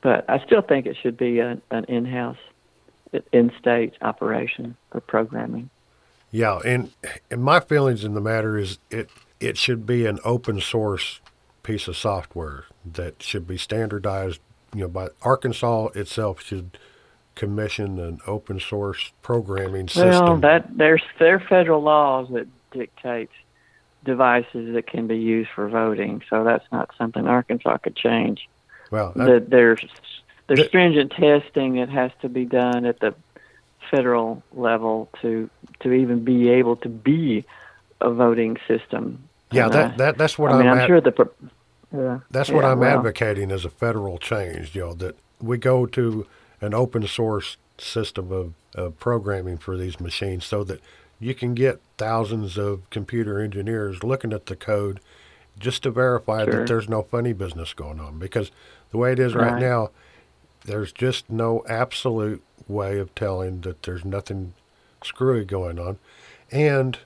But 0.03 0.25
I 0.31 0.45
still 0.47 0.63
think 0.63 0.87
it 0.87 0.97
should 1.03 1.17
be 1.17 1.41
a, 1.41 1.61
an 1.71 1.85
in-house, 1.85 2.39
in-state 3.33 3.95
operation 4.01 4.77
for 4.91 5.01
programming. 5.01 5.69
Yeah, 6.33 6.59
and 6.65 6.91
and 7.31 7.43
my 7.45 7.61
feelings 7.61 8.03
in 8.05 8.15
the 8.15 8.21
matter 8.21 8.59
is 8.59 8.79
it 8.91 9.11
it 9.39 9.57
should 9.57 9.87
be 9.87 10.07
an 10.07 10.19
open 10.25 10.61
source 10.61 11.21
piece 11.63 11.87
of 11.87 11.97
software 11.97 12.65
that 12.91 13.23
should 13.23 13.47
be 13.47 13.57
standardized 13.57 14.41
you 14.75 14.81
know, 14.81 14.89
by 14.89 15.09
Arkansas 15.21 15.89
itself 15.95 16.43
should 16.43 16.79
commission 17.35 17.99
an 17.99 18.19
open 18.27 18.59
source 18.59 19.13
programming 19.23 19.87
system? 19.89 20.11
Well, 20.25 20.37
that 20.39 20.67
there's 20.77 21.03
there 21.19 21.37
are 21.37 21.41
federal 21.49 21.83
laws 21.83 22.29
that 22.33 22.47
dictate 22.73 23.31
devices 24.05 24.75
that 24.75 24.87
can 24.87 25.07
be 25.07 25.17
used 25.19 25.51
for 25.55 25.69
voting, 25.69 26.23
so 26.29 26.43
that's 26.45 26.65
not 26.73 26.91
something 26.99 27.27
Arkansas 27.27 27.77
could 27.79 27.95
change. 27.95 28.49
well, 28.91 29.13
The, 29.15 29.45
there's 29.47 29.85
there's 30.47 30.61
that- 30.61 30.69
stringent 30.69 31.13
testing 31.13 31.75
that 31.77 31.91
has 31.91 32.11
to 32.23 32.29
be 32.29 32.45
done 32.47 32.87
at 32.87 33.01
the 33.01 33.15
federal 33.93 34.43
level 34.55 35.09
to 35.23 35.49
to 35.81 35.93
even 35.93 36.25
be 36.25 36.49
able 36.49 36.77
to 36.77 36.89
be 36.89 37.45
a 38.01 38.11
voting 38.11 38.57
system. 38.67 39.05
yeah, 39.53 39.67
And, 39.67 39.73
that, 39.75 39.95
uh, 39.95 39.97
that 39.99 40.19
that's 40.19 40.37
what 40.39 40.51
I 40.53 40.59
mean, 40.59 40.67
I'm 40.69 40.79
I'm 40.81 40.87
sure 40.89 41.01
the. 41.01 41.13
Yeah, 41.95 42.21
That's 42.31 42.51
what 42.51 42.65
I'm 42.65 42.79
well, 42.81 42.99
advocating 42.99 43.53
as 43.53 43.67
a 43.67 43.71
federal 43.71 44.17
change, 44.17 44.75
you 44.75 44.81
know, 44.81 44.95
that 44.95 45.15
we 45.43 45.59
go 45.59 45.85
to 45.85 46.27
an 46.63 46.73
open 46.73 47.07
source 47.07 47.59
system 47.77 48.33
of, 48.33 48.55
of 48.75 48.99
programming 48.99 49.59
for 49.59 49.77
these 49.77 50.01
machines 50.01 50.47
so 50.47 50.65
that 50.65 50.81
you 51.21 51.35
can 51.35 51.53
get 51.55 51.81
thousands 51.99 52.57
of 52.57 52.89
computer 52.89 53.41
engineers 53.41 54.03
looking 54.03 54.33
at 54.33 54.47
the 54.47 54.57
code 54.57 55.01
just 55.59 55.83
to 55.83 55.91
verify 55.91 56.45
Sure. 56.45 56.55
that 56.55 56.67
there's 56.67 56.89
no 56.89 57.03
funny 57.03 57.35
business 57.35 57.75
going 57.75 58.01
on. 58.01 58.19
Because 58.19 58.51
the 58.91 58.97
way 58.97 59.13
it 59.13 59.19
is 59.19 59.35
right, 59.35 59.53
Right. 59.53 59.61
now, 59.61 59.91
there's 60.65 60.93
just 60.93 61.29
no 61.29 61.63
absolute 61.69 62.43
way 62.69 62.99
of 62.99 63.15
telling 63.15 63.63
that 63.63 63.83
there's 63.85 64.05
nothing 64.05 64.55
screwy 65.05 65.45
going 65.45 65.79
on. 65.79 65.99
And 66.53 66.99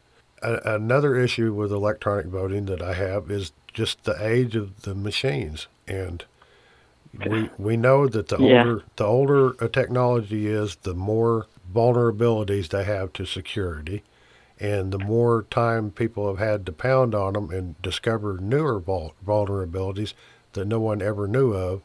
a, 0.43 0.75
another 0.77 1.17
issue 1.17 1.55
with 1.55 1.73
electronic 1.73 2.27
voting 2.27 2.67
that 2.67 2.83
I 2.83 2.95
have 2.95 3.31
is 3.31 3.53
just 3.75 4.05
the 4.05 4.17
age 4.27 4.57
of 4.57 4.83
the 4.83 4.95
machines. 4.95 5.69
And 5.89 6.25
we 7.15 7.51
we 7.59 7.77
know 7.77 8.09
that 8.09 8.29
the 8.29 8.39
Yeah. 8.39 8.65
older 8.65 8.85
the 8.97 9.05
older 9.05 9.51
a 9.65 9.69
technology 9.69 10.49
is, 10.49 10.77
the 10.79 10.95
more 10.95 11.47
vulnerabilities 11.73 12.69
they 12.71 12.85
have 12.85 13.13
to 13.15 13.27
security, 13.27 14.03
and 14.61 14.93
the 14.93 14.99
more 14.99 15.45
time 15.51 15.91
people 15.91 16.29
have 16.29 16.39
had 16.39 16.67
to 16.67 16.73
pound 16.73 17.15
on 17.15 17.35
them 17.35 17.51
and 17.51 17.81
discover 17.83 18.39
newer 18.39 18.81
vul- 18.81 19.15
vulnerabilities 19.27 20.15
that 20.55 20.67
no 20.67 20.81
one 20.81 21.03
ever 21.03 21.29
knew 21.29 21.53
of. 21.55 21.83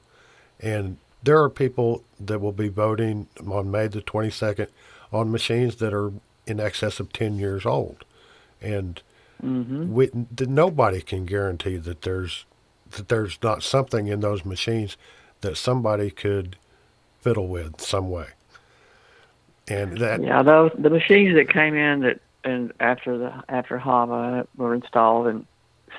And 0.61 0.97
there 1.23 1.41
are 1.41 1.49
people 1.49 2.03
that 2.19 2.39
will 2.39 2.51
be 2.51 2.69
voting 2.69 3.27
on 3.45 3.71
May 3.71 3.87
the 3.87 4.01
22nd 4.01 4.67
on 5.11 5.31
machines 5.31 5.75
that 5.77 5.93
are 5.93 6.11
in 6.47 6.59
excess 6.59 6.99
of 6.99 7.13
10 7.13 7.37
years 7.37 7.65
old. 7.65 8.03
And 8.61 9.01
mhm. 9.43 9.89
we, 9.89 10.09
nobody 10.39 11.01
can 11.01 11.25
guarantee 11.25 11.77
that 11.77 12.01
there's 12.01 12.45
that 12.91 13.07
there's 13.07 13.39
not 13.41 13.63
something 13.63 14.07
in 14.07 14.19
those 14.19 14.43
machines 14.43 14.97
that 15.39 15.55
somebody 15.55 16.11
could 16.11 16.57
fiddle 17.21 17.47
with 17.47 17.79
some 17.79 18.09
way. 18.09 18.27
And 19.67 19.97
that 19.99 20.21
Yeah, 20.21 20.43
those 20.43 20.71
the 20.77 20.89
machines 20.89 21.35
that 21.35 21.49
came 21.49 21.75
in 21.75 22.01
that 22.01 22.19
and 22.43 22.73
after 22.79 23.17
the 23.17 23.43
after 23.47 23.77
HAVA 23.77 24.47
were 24.57 24.73
installed 24.73 25.27
in 25.27 25.45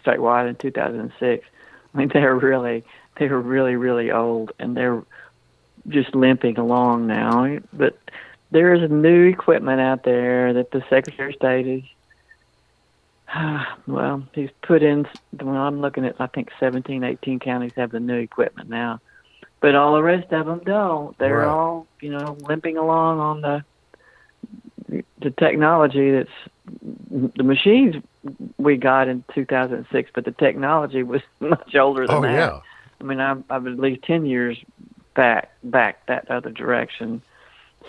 statewide 0.04 0.48
in 0.48 0.56
2006. 0.56 1.46
I 1.94 1.98
mean, 1.98 2.08
they're 2.12 2.34
really 2.34 2.84
they 3.16 3.28
were 3.28 3.40
really 3.40 3.76
really 3.76 4.10
old 4.10 4.52
and 4.58 4.76
they're 4.76 5.02
just 5.88 6.14
limping 6.14 6.58
along 6.58 7.06
now. 7.06 7.58
But 7.72 7.98
there 8.50 8.74
is 8.74 8.90
new 8.90 9.24
equipment 9.24 9.80
out 9.80 10.04
there 10.04 10.52
that 10.54 10.70
the 10.70 10.82
Secretary 10.90 11.30
of 11.30 11.36
State 11.36 11.66
is. 11.66 11.82
Well, 13.86 14.22
he's 14.34 14.50
put 14.62 14.82
in. 14.82 15.06
Well, 15.40 15.56
I'm 15.56 15.80
looking 15.80 16.04
at. 16.04 16.16
I 16.20 16.26
think 16.26 16.50
17, 16.60 17.02
18 17.02 17.40
counties 17.40 17.72
have 17.76 17.90
the 17.90 17.98
new 18.00 18.16
equipment 18.18 18.68
now, 18.68 19.00
but 19.60 19.74
all 19.74 19.94
the 19.94 20.02
rest 20.02 20.30
of 20.32 20.46
them 20.46 20.60
don't. 20.64 21.16
They're 21.18 21.38
Right. 21.38 21.48
all, 21.48 21.86
you 22.00 22.10
know, 22.10 22.36
limping 22.48 22.76
along 22.76 23.20
on 23.20 23.40
the 23.40 23.64
the 25.20 25.30
technology 25.30 26.10
that's 26.10 27.30
the 27.36 27.42
machines 27.42 27.94
we 28.58 28.76
got 28.76 29.08
in 29.08 29.24
2006, 29.34 30.10
but 30.14 30.24
the 30.26 30.32
technology 30.32 31.02
was 31.02 31.22
much 31.40 31.74
older 31.74 32.06
than 32.06 32.16
oh 32.16 32.22
that. 32.22 32.32
yeah, 32.34 32.60
I 33.00 33.04
mean, 33.04 33.18
I'm, 33.20 33.44
I'm 33.48 33.66
at 33.66 33.78
least 33.78 34.02
10 34.04 34.26
years 34.26 34.58
back 35.14 35.50
back 35.62 36.06
that 36.06 36.30
other 36.30 36.50
direction. 36.50 37.22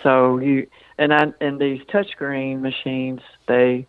So 0.02 0.38
you 0.38 0.66
and 0.98 1.12
I 1.12 1.32
and 1.40 1.58
these 1.58 1.82
touchscreen 1.82 2.60
machines, 2.60 3.20
they 3.46 3.86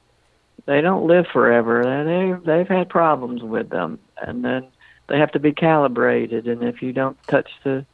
they 0.66 0.82
don't 0.82 1.08
live 1.08 1.28
forever. 1.28 1.84
They 1.84 2.34
they've 2.46 2.68
had 2.68 2.90
problems 2.90 3.44
with 3.44 3.70
them, 3.70 4.00
and 4.22 4.44
then 4.44 4.68
they 5.08 5.20
have 5.20 5.32
to 5.34 5.40
be 5.40 5.52
calibrated. 5.52 6.48
And 6.48 6.64
if 6.64 6.82
you 6.82 6.94
don't 6.94 7.22
touch 7.28 7.50
the 7.64 7.86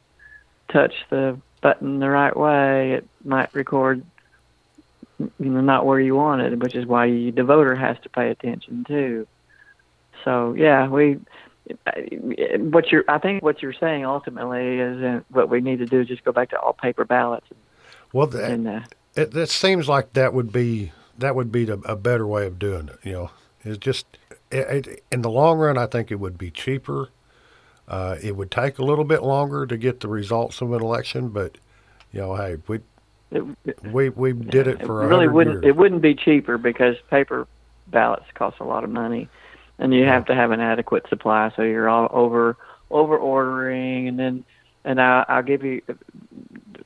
touch 0.68 0.94
the 1.10 1.38
button 1.60 2.00
the 2.00 2.10
right 2.10 2.36
way, 2.36 2.92
it 2.92 3.08
might 3.24 3.54
record 3.54 4.04
you 5.18 5.50
know 5.50 5.60
not 5.60 5.86
where 5.86 6.00
you 6.00 6.16
want 6.16 6.42
it, 6.42 6.58
which 6.58 6.74
is 6.74 6.86
why 6.86 7.06
the 7.08 7.44
voter 7.44 7.74
has 7.74 7.96
to 8.02 8.08
pay 8.08 8.30
attention 8.30 8.84
too. 8.84 9.26
So 10.24 10.54
yeah, 10.54 10.88
we 10.88 11.18
what 12.70 12.90
you're 12.90 13.04
I 13.08 13.18
think 13.18 13.42
what 13.42 13.62
you're 13.62 13.72
saying 13.72 14.04
ultimately 14.04 14.78
is 14.78 15.22
what 15.30 15.48
we 15.48 15.60
need 15.60 15.78
to 15.78 15.86
do 15.86 16.00
is 16.00 16.08
just 16.08 16.24
go 16.24 16.32
back 16.32 16.50
to 16.50 16.58
all 16.58 16.72
paper 16.72 17.04
ballots 17.04 17.46
well, 18.12 18.26
that, 18.28 18.50
and 18.50 18.68
uh, 18.68 18.80
it, 19.14 19.34
it 19.34 19.48
seems 19.48 19.88
like 19.88 20.12
that 20.12 20.34
would 20.34 20.52
be 20.52 20.92
that 21.18 21.34
would 21.34 21.50
be 21.50 21.64
the, 21.64 21.74
a 21.84 21.96
better 21.96 22.26
way 22.26 22.46
of 22.46 22.58
doing 22.58 22.88
it. 22.88 22.98
You 23.02 23.12
know, 23.12 23.30
it's 23.64 23.78
just 23.78 24.06
it, 24.50 24.86
it, 24.86 25.04
in 25.10 25.22
the 25.22 25.30
long 25.30 25.58
run, 25.58 25.78
I 25.78 25.86
think 25.86 26.10
it 26.10 26.16
would 26.16 26.36
be 26.36 26.50
cheaper. 26.50 27.08
Uh, 27.88 28.16
it 28.22 28.36
would 28.36 28.50
take 28.50 28.78
a 28.78 28.84
little 28.84 29.04
bit 29.04 29.22
longer 29.22 29.66
to 29.66 29.76
get 29.76 30.00
the 30.00 30.08
results 30.08 30.60
of 30.60 30.72
an 30.72 30.82
election, 30.82 31.30
but 31.30 31.58
you 32.12 32.20
know, 32.20 32.36
hey, 32.36 32.58
we 32.68 32.80
it, 33.30 33.44
it, 33.64 33.82
we 33.92 34.10
we 34.10 34.32
did 34.34 34.66
it 34.66 34.84
for 34.84 35.02
a 35.02 35.08
really 35.08 35.28
wouldn't 35.28 35.62
years. 35.62 35.74
it 35.74 35.76
wouldn't 35.76 36.02
be 36.02 36.14
cheaper 36.14 36.58
because 36.58 36.96
paper 37.08 37.46
ballots 37.88 38.26
cost 38.34 38.60
a 38.60 38.64
lot 38.64 38.84
of 38.84 38.90
money 38.90 39.28
and 39.82 39.92
you 39.92 40.04
have 40.04 40.24
to 40.26 40.34
have 40.34 40.52
an 40.52 40.60
adequate 40.60 41.08
supply 41.08 41.50
so 41.56 41.62
you're 41.62 41.88
all 41.88 42.08
over 42.12 42.56
over 42.90 43.18
ordering 43.18 44.08
and 44.08 44.18
then 44.18 44.44
and 44.84 45.00
I, 45.00 45.24
I'll 45.28 45.42
give 45.42 45.64
you 45.64 45.82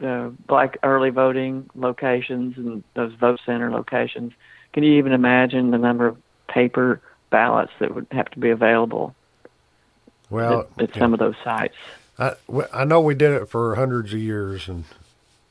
uh, 0.02 0.30
like 0.48 0.78
early 0.82 1.10
voting 1.10 1.70
locations 1.74 2.56
and 2.56 2.82
those 2.94 3.14
vote 3.14 3.40
center 3.46 3.70
locations. 3.70 4.32
Can 4.72 4.82
you 4.82 4.98
even 4.98 5.12
imagine 5.12 5.70
the 5.70 5.78
number 5.78 6.06
of 6.06 6.18
paper 6.48 7.00
ballots 7.30 7.72
that 7.80 7.94
would 7.94 8.06
have 8.10 8.30
to 8.32 8.38
be 8.38 8.50
available 8.50 9.14
well, 10.28 10.68
at, 10.78 10.90
at 10.90 10.94
some 10.96 11.14
of 11.14 11.18
those 11.18 11.36
sites? 11.42 11.76
I, 12.18 12.34
I 12.72 12.84
know 12.84 13.00
we 13.00 13.14
did 13.14 13.32
it 13.32 13.48
for 13.48 13.74
hundreds 13.74 14.12
of 14.12 14.18
years, 14.18 14.68
and 14.68 14.84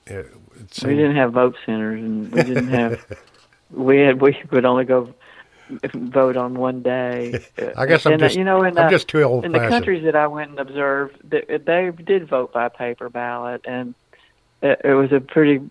it, 0.06 0.32
it 0.56 0.84
We 0.84 0.96
didn't 0.96 1.16
have 1.16 1.34
vote 1.34 1.56
centers, 1.66 2.02
and 2.02 2.32
we 2.32 2.44
didn't 2.44 2.68
have. 2.68 3.06
we 3.72 4.00
had 4.00 4.22
we 4.22 4.38
would 4.52 4.66
only 4.66 4.86
go 4.86 5.14
vote 5.94 6.38
on 6.38 6.56
one 6.56 6.82
day. 6.82 7.46
I 7.78 7.86
guess 7.86 8.06
I'm 8.06 8.14
and, 8.14 8.24
uh, 8.24 8.26
just 8.26 8.38
you 8.38 8.44
know 8.44 8.64
in 8.64 8.78
I'm 8.78 8.86
the, 8.86 8.90
just 8.90 9.08
too 9.08 9.24
old 9.24 9.46
in 9.46 9.52
the 9.52 9.60
countries 9.60 10.04
that 10.06 10.16
I 10.16 10.28
went 10.28 10.52
and 10.52 10.60
observed, 10.60 11.18
they, 11.24 11.58
they 11.58 11.92
did 12.04 12.28
vote 12.28 12.54
by 12.54 12.70
paper 12.70 13.10
ballot, 13.10 13.62
and 13.66 13.96
it, 14.62 14.82
it 14.84 14.94
was 14.94 15.12
a 15.12 15.20
pretty 15.20 15.62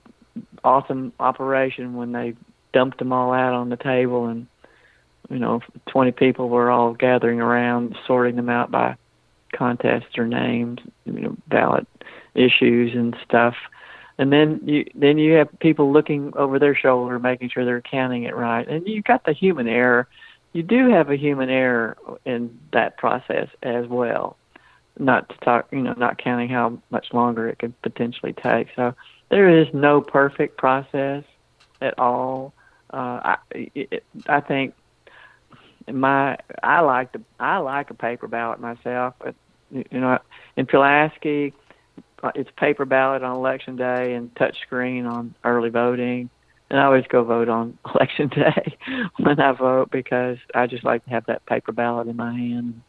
awesome 0.62 1.12
operation 1.20 1.94
when 1.94 2.12
they 2.12 2.35
dumped 2.72 2.98
them 2.98 3.12
all 3.12 3.33
out 3.33 3.54
on 3.54 3.68
the 3.68 3.76
table, 3.76 4.26
and 4.26 4.46
you 5.30 5.38
know, 5.38 5.61
twenty 5.87 6.12
people 6.12 6.48
were 6.48 6.70
all 6.70 6.94
gathering 6.94 7.40
around, 7.40 7.96
sorting 8.07 8.37
them 8.37 8.48
out 8.48 8.70
by 8.70 8.96
contests 9.54 10.18
or 10.18 10.26
names, 10.26 10.80
you 11.04 11.12
know, 11.12 11.37
ballot 11.48 11.87
issues 12.35 12.94
and 12.94 13.16
stuff. 13.24 13.54
And 14.16 14.33
then 14.33 14.61
you 14.64 14.85
then 14.94 15.18
you 15.18 15.35
have 15.35 15.48
people 15.59 15.92
looking 15.92 16.33
over 16.37 16.59
their 16.59 16.77
shoulder, 16.77 17.18
making 17.18 17.51
sure 17.51 17.64
they're 17.64 17.80
counting 17.80 18.24
it 18.24 18.36
right. 18.36 18.66
And 18.66 18.86
you 18.86 19.03
got 19.03 19.24
the 19.24 19.32
human 19.32 19.68
error. 19.68 20.09
You 20.53 20.62
do 20.62 20.89
have 20.91 21.11
a 21.11 21.16
human 21.16 21.51
error 21.51 21.97
in 22.24 22.59
that 22.72 22.97
process 22.97 23.49
as 23.62 23.86
well. 23.86 24.36
Not 24.97 25.28
to 25.30 25.36
talk, 25.39 25.66
you 25.72 25.82
know, 25.82 25.95
not 25.97 26.22
counting 26.22 26.49
how 26.49 26.78
much 26.91 27.12
longer 27.12 27.49
it 27.49 27.59
could 27.59 27.80
potentially 27.82 28.32
take. 28.32 28.68
So 28.76 28.95
there 29.30 29.49
is 29.49 29.66
no 29.74 30.01
perfect 30.01 30.57
process 30.59 31.24
at 31.80 31.99
all. 31.99 32.53
Uh, 32.93 33.34
I, 33.34 33.39
it, 33.53 34.05
I 34.28 34.39
think 34.39 34.74
my 35.93 36.39
I 36.62 36.80
like 36.80 37.12
the 37.12 37.20
I 37.41 37.59
like 37.59 37.91
a 37.91 37.95
paper 37.95 38.28
ballot 38.28 38.61
myself, 38.61 39.14
but 39.18 39.34
you 39.72 39.84
know, 40.01 40.18
in 40.57 40.66
Pulaski, 40.66 41.53
it's 42.35 42.51
paper 42.57 42.85
ballot 42.85 43.23
on 43.23 43.37
election 43.37 43.77
day 43.77 44.15
and 44.15 44.35
touch 44.37 44.59
screen 44.62 45.07
on 45.07 45.35
early 45.45 45.71
voting. 45.71 46.31
And 46.71 46.81
I 46.81 46.85
always 46.85 47.05
go 47.09 47.23
vote 47.25 47.49
on 47.49 47.79
election 47.95 48.29
day 48.29 48.77
when 49.19 49.39
I 49.41 49.53
vote 49.53 49.91
because 49.91 50.39
I 50.55 50.67
just 50.67 50.85
like 50.85 51.05
to 51.05 51.11
have 51.11 51.27
that 51.27 51.45
paper 51.47 51.73
ballot 51.73 52.09
in 52.09 52.17
my 52.17 52.33
hand 52.33 52.81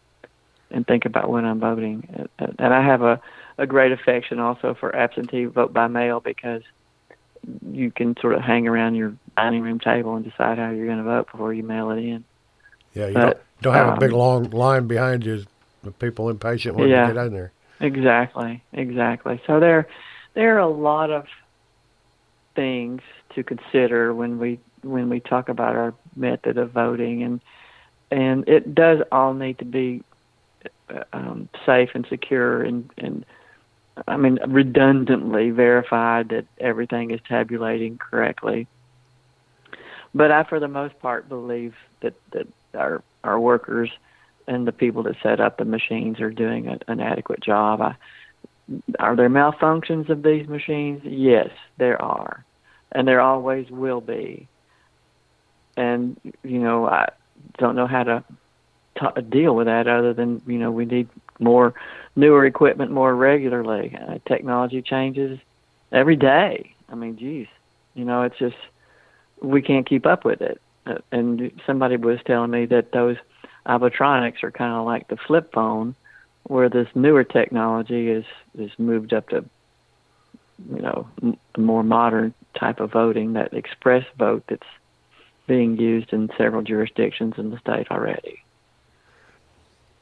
and 0.71 0.87
think 0.87 1.05
about 1.05 1.29
when 1.29 1.45
I'm 1.45 1.59
voting. 1.59 2.27
And 2.39 2.73
I 2.73 2.81
have 2.83 3.01
a, 3.01 3.21
a 3.57 3.67
great 3.67 3.91
affection 3.91 4.39
also 4.39 4.73
for 4.79 4.95
absentee 4.95 5.45
vote 5.45 5.73
by 5.73 5.87
mail 5.87 6.19
because 6.19 6.63
you 7.71 7.91
can 7.91 8.15
sort 8.21 8.33
of 8.33 8.41
hang 8.41 8.67
around 8.67 8.95
your 8.95 9.13
dining 9.37 9.61
room 9.61 9.79
table 9.79 10.15
and 10.15 10.25
decide 10.25 10.57
how 10.57 10.71
you're 10.71 10.87
going 10.87 10.97
to 10.97 11.03
vote 11.03 11.31
before 11.31 11.53
you 11.53 11.63
mail 11.63 11.91
it 11.91 11.99
in. 11.99 12.23
Yeah, 12.93 13.07
you 13.07 13.13
But, 13.13 13.21
don't, 13.21 13.37
don't 13.61 13.73
have 13.73 13.97
a 13.97 13.99
big 13.99 14.13
um, 14.13 14.17
long 14.19 14.49
line 14.49 14.87
behind 14.87 15.25
you 15.25 15.45
with 15.83 15.99
people 15.99 16.29
impatient 16.29 16.75
wanting 16.75 16.91
Yeah. 16.93 17.07
to 17.07 17.13
get 17.13 17.25
in 17.27 17.33
there. 17.33 17.51
Exactly, 17.79 18.63
exactly. 18.73 19.41
So 19.47 19.59
there, 19.59 19.87
there 20.33 20.55
are 20.55 20.59
a 20.59 20.67
lot 20.67 21.11
of 21.11 21.25
things 22.55 23.01
to 23.35 23.43
consider 23.43 24.13
when 24.13 24.39
we 24.39 24.59
when 24.83 25.09
we 25.09 25.19
talk 25.19 25.49
about 25.49 25.75
our 25.75 25.93
method 26.15 26.57
of 26.57 26.71
voting, 26.71 27.23
and 27.23 27.41
and 28.11 28.47
it 28.47 28.75
does 28.75 28.99
all 29.11 29.33
need 29.33 29.59
to 29.59 29.65
be 29.65 30.03
uh, 30.93 31.03
um, 31.13 31.49
safe 31.65 31.89
and 31.93 32.05
secure, 32.09 32.61
and 32.63 32.89
and 32.97 33.25
I 34.07 34.17
mean 34.17 34.39
redundantly 34.47 35.51
verified 35.51 36.29
that 36.29 36.45
everything 36.59 37.11
is 37.11 37.19
tabulating 37.27 37.97
correctly. 37.97 38.67
But 40.13 40.31
I, 40.31 40.43
for 40.43 40.59
the 40.59 40.67
most 40.67 40.99
part, 40.99 41.27
believe 41.29 41.73
that 42.01 42.13
that 42.31 42.47
our 42.75 43.03
our 43.23 43.39
workers 43.39 43.89
and 44.47 44.67
the 44.67 44.71
people 44.71 45.03
that 45.03 45.15
set 45.23 45.39
up 45.39 45.57
the 45.57 45.65
machines 45.65 46.19
are 46.19 46.31
doing 46.31 46.67
a, 46.67 46.79
an 46.87 46.99
adequate 46.99 47.41
job. 47.41 47.81
I, 47.81 47.95
are 48.99 49.15
there 49.15 49.29
malfunctions 49.29 50.09
of 50.09 50.23
these 50.23 50.47
machines? 50.47 51.01
Yes, 51.03 51.49
there 51.77 52.01
are, 52.01 52.43
and 52.91 53.07
there 53.07 53.21
always 53.21 53.69
will 53.69 54.01
be. 54.01 54.47
And 55.77 56.19
you 56.43 56.59
know, 56.59 56.87
I 56.87 57.09
don't 57.57 57.75
know 57.75 57.87
how 57.87 58.03
to 58.03 58.23
t- 58.99 59.21
deal 59.29 59.55
with 59.55 59.67
that 59.67 59.87
other 59.87 60.13
than 60.13 60.41
you 60.47 60.57
know 60.57 60.71
we 60.71 60.85
need 60.85 61.09
more 61.39 61.73
newer 62.15 62.45
equipment 62.45 62.91
more 62.91 63.15
regularly. 63.15 63.95
Uh, 63.95 64.19
technology 64.27 64.81
changes 64.81 65.39
every 65.91 66.15
day. 66.15 66.73
I 66.89 66.95
mean, 66.95 67.17
geez, 67.17 67.47
you 67.93 68.05
know, 68.05 68.23
it's 68.23 68.37
just 68.37 68.55
we 69.41 69.61
can't 69.61 69.87
keep 69.87 70.05
up 70.05 70.25
with 70.25 70.41
it. 70.41 70.61
Uh, 70.87 70.95
and 71.11 71.51
somebody 71.65 71.97
was 71.97 72.19
telling 72.25 72.51
me 72.51 72.65
that 72.67 72.91
those 72.91 73.17
Ivotronics 73.65 74.43
are 74.43 74.51
kind 74.51 74.73
of 74.73 74.85
like 74.85 75.07
the 75.07 75.17
flip 75.17 75.51
phone, 75.51 75.95
where 76.43 76.69
this 76.69 76.87
newer 76.95 77.23
technology 77.23 78.09
is 78.09 78.25
is 78.57 78.71
moved 78.77 79.13
up 79.13 79.29
to, 79.29 79.45
you 80.73 80.81
know, 80.81 81.07
a 81.55 81.59
more 81.59 81.83
modern 81.83 82.33
type 82.55 82.79
of 82.79 82.91
voting, 82.91 83.33
that 83.33 83.53
express 83.53 84.05
vote 84.17 84.43
that's 84.47 84.67
being 85.47 85.77
used 85.77 86.13
in 86.13 86.29
several 86.37 86.61
jurisdictions 86.61 87.35
in 87.37 87.49
the 87.49 87.59
state 87.59 87.87
already. 87.91 88.43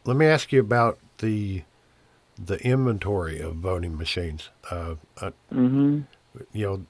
Let 0.06 0.18
me 0.18 0.26
ask 0.26 0.52
you 0.52 0.60
about 0.60 1.00
the 1.20 1.64
the 2.38 2.58
inventory 2.66 3.40
of 3.40 3.56
voting 3.56 3.98
machines. 3.98 4.50
Uh, 4.70 4.96
uh, 5.22 5.32
mm-hmm. 5.54 6.02
You 6.52 6.86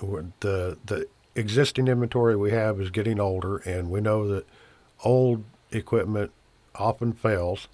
know, 0.00 0.24
the 0.40 0.76
the 0.84 1.06
existing 1.34 1.88
inventory 1.88 2.36
we 2.36 2.50
have 2.50 2.80
is 2.80 2.90
getting 2.90 3.18
older, 3.18 3.58
and 3.58 3.90
we 3.90 4.00
know 4.00 4.28
that 4.28 4.46
old 5.04 5.44
equipment 5.72 6.30
often 6.74 7.12
fails. 7.12 7.68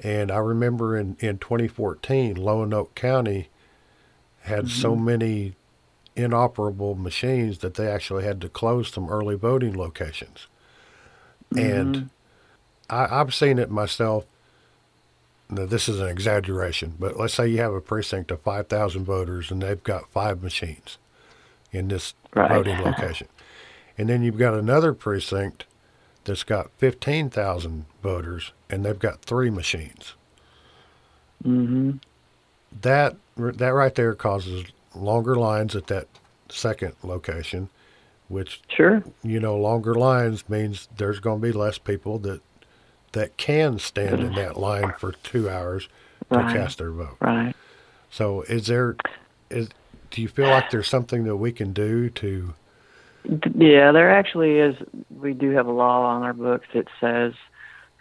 And 0.00 0.30
I 0.30 0.38
remember 0.38 0.96
in, 0.96 1.16
in 1.20 1.38
2014, 1.38 2.36
Lonoke 2.36 2.94
County 2.94 3.48
had 4.40 4.66
mm-hmm. 4.66 4.80
so 4.80 4.94
many 4.94 5.54
inoperable 6.14 6.94
machines 6.94 7.58
that 7.58 7.74
they 7.74 7.88
actually 7.88 8.24
had 8.24 8.40
to 8.40 8.48
close 8.48 8.92
some 8.92 9.08
early 9.08 9.36
voting 9.36 9.76
locations. 9.76 10.46
Mm-hmm. 11.54 11.70
And 11.70 12.10
I, 12.90 13.20
I've 13.20 13.34
seen 13.34 13.58
it 13.58 13.70
myself. 13.70 14.24
Now, 15.50 15.64
this 15.64 15.88
is 15.88 15.98
an 15.98 16.08
exaggeration, 16.08 16.94
but 16.98 17.16
let's 17.16 17.34
say 17.34 17.48
you 17.48 17.58
have 17.58 17.72
a 17.72 17.80
precinct 17.80 18.30
of 18.30 18.42
5,000 18.42 19.04
voters 19.04 19.50
and 19.50 19.62
they've 19.62 19.82
got 19.82 20.10
five 20.10 20.42
machines 20.42 20.98
in 21.72 21.88
this 21.88 22.12
right. 22.34 22.50
voting 22.50 22.78
location. 22.78 23.28
And 24.00 24.08
then 24.08 24.22
you've 24.22 24.38
got 24.38 24.54
another 24.54 24.92
precinct 24.92 25.64
that's 26.28 26.44
got 26.44 26.70
15,000 26.78 27.84
voters 28.02 28.52
and 28.70 28.84
they've 28.84 28.98
got 28.98 29.22
three 29.22 29.50
machines. 29.50 30.14
Mm-hmm. 31.44 31.96
That 32.82 33.16
that 33.36 33.70
right 33.70 33.94
there 33.94 34.14
causes 34.14 34.66
longer 34.94 35.36
lines 35.36 35.74
at 35.76 35.86
that 35.86 36.08
second 36.48 36.94
location, 37.02 37.70
which 38.28 38.60
sure 38.68 39.02
you 39.22 39.40
know 39.40 39.56
longer 39.56 39.94
lines 39.94 40.48
means 40.48 40.88
there's 40.96 41.20
going 41.20 41.40
to 41.40 41.46
be 41.46 41.52
less 41.52 41.78
people 41.78 42.18
that 42.20 42.40
that 43.12 43.36
can 43.36 43.78
stand 43.78 44.20
in 44.20 44.34
that 44.34 44.58
line 44.58 44.92
for 44.98 45.12
two 45.12 45.48
hours 45.48 45.88
to 46.30 46.38
cast 46.38 46.78
their 46.78 46.90
vote. 46.90 47.16
Right. 47.20 47.54
So 48.10 48.42
is 48.42 48.66
there 48.66 48.96
is 49.50 49.68
do 50.10 50.22
you 50.22 50.28
feel 50.28 50.48
like 50.48 50.70
there's 50.70 50.88
something 50.88 51.24
that 51.24 51.36
we 51.36 51.52
can 51.52 51.72
do 51.72 52.10
to 52.10 52.54
yeah, 53.54 53.92
there 53.92 54.10
actually 54.10 54.58
is. 54.58 54.74
We 55.10 55.34
do 55.34 55.50
have 55.50 55.66
a 55.66 55.72
law 55.72 56.06
on 56.06 56.22
our 56.22 56.32
books 56.32 56.66
that 56.74 56.86
says 57.00 57.34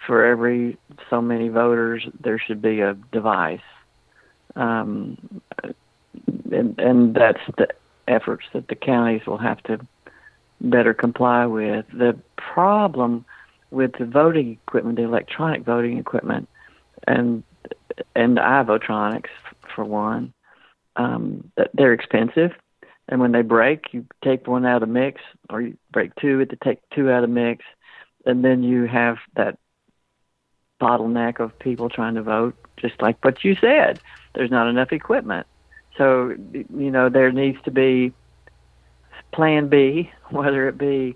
for 0.05 0.25
every 0.25 0.77
so 1.09 1.21
many 1.21 1.49
voters, 1.49 2.07
there 2.19 2.39
should 2.39 2.61
be 2.61 2.81
a 2.81 2.93
device. 3.11 3.59
Um, 4.55 5.41
and, 6.51 6.79
and 6.79 7.15
that's 7.15 7.41
the 7.57 7.67
efforts 8.07 8.45
that 8.53 8.67
the 8.69 8.75
counties 8.75 9.25
will 9.27 9.37
have 9.37 9.61
to 9.63 9.79
better 10.61 10.93
comply 10.93 11.45
with. 11.45 11.85
The 11.91 12.17
problem 12.37 13.25
with 13.69 13.91
the 13.99 14.05
voting 14.05 14.57
equipment, 14.65 14.97
the 14.97 15.03
electronic 15.03 15.63
voting 15.63 15.97
equipment, 15.97 16.47
and 17.05 17.43
and 18.15 18.37
Ivotronics 18.37 19.29
for 19.75 19.83
one, 19.83 20.33
um, 20.95 21.51
they're 21.73 21.93
expensive 21.93 22.51
and 23.09 23.21
when 23.21 23.31
they 23.31 23.41
break, 23.41 23.93
you 23.93 24.05
take 24.23 24.47
one 24.47 24.65
out 24.65 24.83
of 24.83 24.89
mix, 24.89 25.21
or 25.49 25.61
you 25.61 25.77
break 25.91 26.13
two, 26.15 26.45
to 26.45 26.55
take 26.57 26.79
two 26.89 27.09
out 27.09 27.23
of 27.23 27.29
mix, 27.29 27.63
and 28.25 28.43
then 28.43 28.63
you 28.63 28.85
have 28.85 29.17
that 29.35 29.57
bottleneck 30.81 31.39
of 31.39 31.57
people 31.59 31.89
trying 31.89 32.15
to 32.15 32.21
vote, 32.21 32.55
just 32.77 33.01
like 33.01 33.23
what 33.23 33.43
you 33.43 33.55
said. 33.55 33.99
There's 34.35 34.51
not 34.51 34.67
enough 34.67 34.91
equipment. 34.91 35.47
So, 35.97 36.35
you 36.53 36.91
know, 36.91 37.09
there 37.09 37.31
needs 37.31 37.57
to 37.63 37.71
be 37.71 38.13
plan 39.33 39.69
B, 39.69 40.11
whether 40.29 40.67
it 40.67 40.77
be, 40.77 41.15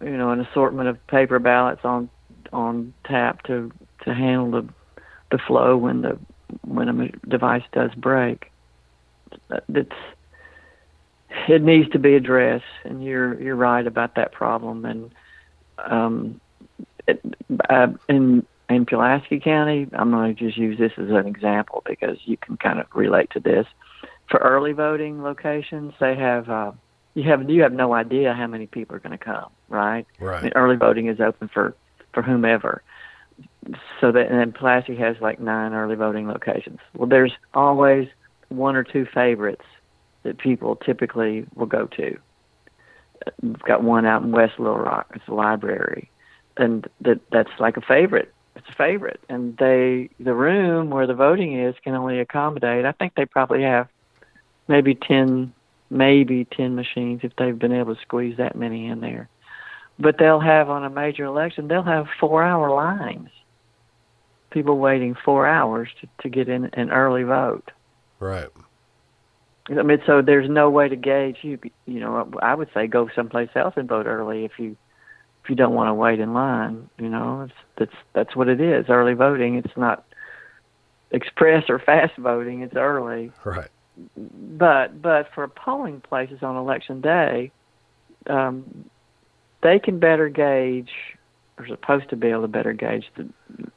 you 0.00 0.16
know, 0.16 0.30
an 0.30 0.40
assortment 0.40 0.88
of 0.88 1.06
paper 1.06 1.38
ballots 1.38 1.84
on 1.84 2.10
on 2.52 2.94
tap 3.04 3.42
to 3.44 3.72
to 4.04 4.14
handle 4.14 4.50
the 4.50 4.68
the 5.30 5.38
flow 5.38 5.76
when 5.76 6.02
the 6.02 6.18
when 6.62 6.88
a 6.88 7.28
device 7.28 7.64
does 7.72 7.92
break. 7.94 8.50
That's 9.68 9.90
it 11.48 11.62
needs 11.62 11.90
to 11.90 11.98
be 11.98 12.14
addressed, 12.14 12.64
and 12.84 13.04
you're 13.04 13.40
you're 13.40 13.56
right 13.56 13.86
about 13.86 14.14
that 14.16 14.32
problem. 14.32 14.84
And 14.84 15.14
um, 15.78 16.40
it, 17.06 17.22
uh, 17.68 17.88
in 18.08 18.46
in 18.68 18.86
Pulaski 18.86 19.40
County, 19.40 19.86
I'm 19.92 20.10
going 20.10 20.34
to 20.34 20.44
just 20.44 20.56
use 20.56 20.78
this 20.78 20.92
as 20.96 21.10
an 21.10 21.26
example 21.26 21.82
because 21.86 22.18
you 22.24 22.36
can 22.36 22.56
kind 22.56 22.80
of 22.80 22.86
relate 22.94 23.30
to 23.30 23.40
this. 23.40 23.66
For 24.28 24.38
early 24.38 24.72
voting 24.72 25.22
locations, 25.22 25.94
they 26.00 26.16
have 26.16 26.48
uh, 26.48 26.72
you 27.14 27.24
have 27.24 27.48
you 27.48 27.62
have 27.62 27.72
no 27.72 27.92
idea 27.92 28.34
how 28.34 28.46
many 28.46 28.66
people 28.66 28.96
are 28.96 29.00
going 29.00 29.16
to 29.16 29.24
come, 29.24 29.50
right? 29.68 30.06
Right. 30.18 30.40
I 30.40 30.42
mean, 30.42 30.52
early 30.56 30.76
voting 30.76 31.06
is 31.08 31.20
open 31.20 31.48
for 31.48 31.74
for 32.12 32.22
whomever. 32.22 32.82
So 34.00 34.12
that 34.12 34.30
and 34.30 34.38
then 34.40 34.52
Pulaski 34.52 34.96
has 34.96 35.16
like 35.20 35.40
nine 35.40 35.72
early 35.72 35.96
voting 35.96 36.26
locations. 36.26 36.78
Well, 36.94 37.08
there's 37.08 37.32
always 37.54 38.08
one 38.48 38.76
or 38.76 38.84
two 38.84 39.06
favorites 39.12 39.64
that 40.26 40.38
people 40.38 40.76
typically 40.76 41.46
will 41.54 41.66
go 41.66 41.86
to. 41.86 42.18
We've 43.40 43.58
got 43.60 43.82
one 43.82 44.04
out 44.04 44.22
in 44.22 44.32
West 44.32 44.58
Little 44.58 44.78
Rock. 44.78 45.06
It's 45.14 45.26
a 45.28 45.34
library, 45.34 46.10
and 46.56 46.86
that 47.00 47.20
that's 47.30 47.50
like 47.58 47.76
a 47.76 47.80
favorite. 47.80 48.32
It's 48.56 48.68
a 48.68 48.74
favorite, 48.74 49.20
and 49.28 49.56
they 49.56 50.10
the 50.20 50.34
room 50.34 50.90
where 50.90 51.06
the 51.06 51.14
voting 51.14 51.58
is 51.58 51.74
can 51.82 51.94
only 51.94 52.20
accommodate. 52.20 52.84
I 52.84 52.92
think 52.92 53.14
they 53.14 53.24
probably 53.24 53.62
have 53.62 53.88
maybe 54.68 54.94
ten, 54.94 55.52
maybe 55.90 56.44
ten 56.44 56.74
machines 56.74 57.20
if 57.22 57.34
they've 57.36 57.58
been 57.58 57.72
able 57.72 57.94
to 57.94 58.00
squeeze 58.02 58.36
that 58.36 58.56
many 58.56 58.86
in 58.86 59.00
there. 59.00 59.28
But 59.98 60.18
they'll 60.18 60.40
have 60.40 60.68
on 60.68 60.84
a 60.84 60.90
major 60.90 61.24
election, 61.24 61.68
they'll 61.68 61.82
have 61.82 62.08
four-hour 62.20 62.70
lines. 62.70 63.30
People 64.50 64.78
waiting 64.78 65.16
four 65.24 65.46
hours 65.46 65.88
to, 66.00 66.08
to 66.22 66.28
get 66.28 66.48
in 66.48 66.66
an 66.74 66.90
early 66.90 67.22
vote. 67.22 67.70
Right. 68.20 68.48
I 69.68 69.82
mean, 69.82 70.00
so 70.06 70.22
there's 70.22 70.48
no 70.48 70.70
way 70.70 70.88
to 70.88 70.96
gauge. 70.96 71.38
You 71.42 71.58
you 71.86 72.00
know, 72.00 72.30
I 72.40 72.54
would 72.54 72.68
say 72.72 72.86
go 72.86 73.08
someplace 73.14 73.50
else 73.54 73.74
and 73.76 73.88
vote 73.88 74.06
early 74.06 74.44
if 74.44 74.52
you 74.58 74.76
if 75.42 75.50
you 75.50 75.56
don't 75.56 75.74
want 75.74 75.88
to 75.88 75.94
wait 75.94 76.20
in 76.20 76.34
line. 76.34 76.88
You 76.98 77.08
know, 77.08 77.42
it's 77.42 77.54
that's 77.76 78.02
that's 78.12 78.36
what 78.36 78.48
it 78.48 78.60
is. 78.60 78.86
Early 78.88 79.14
voting. 79.14 79.56
It's 79.56 79.76
not 79.76 80.04
express 81.10 81.64
or 81.68 81.78
fast 81.78 82.16
voting. 82.16 82.62
It's 82.62 82.76
early. 82.76 83.32
Right. 83.44 83.68
But 84.16 85.00
but 85.02 85.28
for 85.34 85.48
polling 85.48 86.00
places 86.00 86.42
on 86.42 86.56
election 86.56 87.00
day, 87.00 87.50
um, 88.28 88.84
they 89.62 89.78
can 89.78 89.98
better 89.98 90.28
gauge, 90.28 90.92
or 91.58 91.66
supposed 91.66 92.10
to 92.10 92.16
be 92.16 92.28
able 92.28 92.42
to 92.42 92.48
better 92.48 92.72
gauge 92.72 93.06
the, 93.16 93.28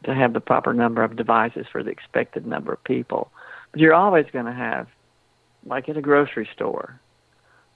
to 0.03 0.13
have 0.13 0.33
the 0.33 0.41
proper 0.41 0.73
number 0.73 1.03
of 1.03 1.15
devices 1.15 1.65
for 1.71 1.81
the 1.81 1.89
expected 1.89 2.45
number 2.45 2.73
of 2.73 2.83
people. 2.83 3.31
But 3.71 3.79
you're 3.79 3.93
always 3.93 4.25
going 4.31 4.45
to 4.45 4.53
have 4.53 4.87
like 5.65 5.89
at 5.89 5.97
a 5.97 6.01
grocery 6.01 6.47
store. 6.53 6.99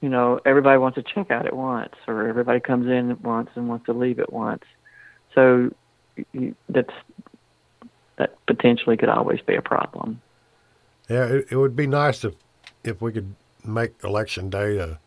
You 0.02 0.10
know, 0.10 0.40
everybody 0.46 0.78
wants 0.78 0.96
to 0.96 1.04
check 1.04 1.32
out 1.32 1.46
at 1.46 1.56
once, 1.56 1.94
or 2.08 2.28
everybody 2.28 2.60
comes 2.60 2.88
in 2.88 3.10
at 3.12 3.22
once 3.22 3.50
and 3.56 3.70
wants 3.70 3.86
to 3.86 3.94
leave 3.94 4.20
at 4.20 4.34
once. 4.34 4.64
So 5.34 5.72
you, 6.34 6.56
that's 6.70 6.94
that 8.18 8.36
potentially 8.46 8.98
could 8.98 9.10
always 9.10 9.42
be 9.42 9.56
a 9.56 9.62
problem. 9.62 10.22
Yeah, 11.10 11.26
it, 11.26 11.48
it 11.52 11.56
would 11.58 11.76
be 11.76 11.88
nice 11.88 12.24
if 12.24 12.36
if 12.84 13.02
we 13.02 13.12
could 13.12 13.36
make 13.66 13.94
election 14.04 14.50
day 14.50 14.78
a, 14.78 15.00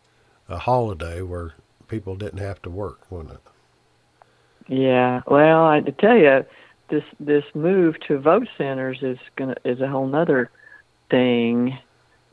a 0.48 0.58
holiday 0.58 1.20
where 1.22 1.52
people 1.88 2.16
didn't 2.16 2.38
have 2.38 2.60
to 2.62 2.70
work, 2.70 3.10
wouldn't 3.10 3.34
it? 3.34 3.40
Yeah. 4.68 5.22
Well, 5.26 5.66
I 5.66 5.80
to 5.80 5.92
tell 5.92 6.16
you, 6.16 6.44
this 6.88 7.04
this 7.20 7.44
move 7.54 7.96
to 8.08 8.18
vote 8.18 8.48
centers 8.56 8.98
is 9.02 9.18
gonna 9.36 9.56
is 9.64 9.80
a 9.80 9.88
whole 9.88 10.06
nother 10.06 10.50
thing 11.10 11.78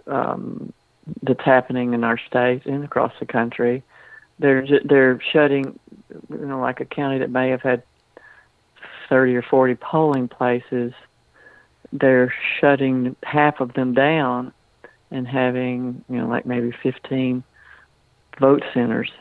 um, 0.07 0.73
that's 1.21 1.43
happening 1.43 1.93
in 1.93 2.03
our 2.03 2.17
state 2.17 2.65
and 2.65 2.83
across 2.83 3.13
the 3.19 3.25
country. 3.25 3.83
They're 4.39 4.65
they're 4.83 5.19
shutting, 5.31 5.79
you 6.29 6.45
know, 6.45 6.59
like 6.59 6.79
a 6.79 6.85
county 6.85 7.19
that 7.19 7.29
may 7.29 7.49
have 7.49 7.61
had 7.61 7.83
thirty 9.09 9.35
or 9.35 9.41
forty 9.43 9.75
polling 9.75 10.27
places. 10.27 10.93
They're 11.91 12.33
shutting 12.59 13.15
half 13.23 13.59
of 13.59 13.73
them 13.73 13.93
down 13.93 14.51
and 15.11 15.27
having, 15.27 16.03
you 16.09 16.17
know, 16.17 16.27
like 16.27 16.45
maybe 16.45 16.71
fifteen 16.81 17.43
vote 18.39 18.63
centers 18.73 19.11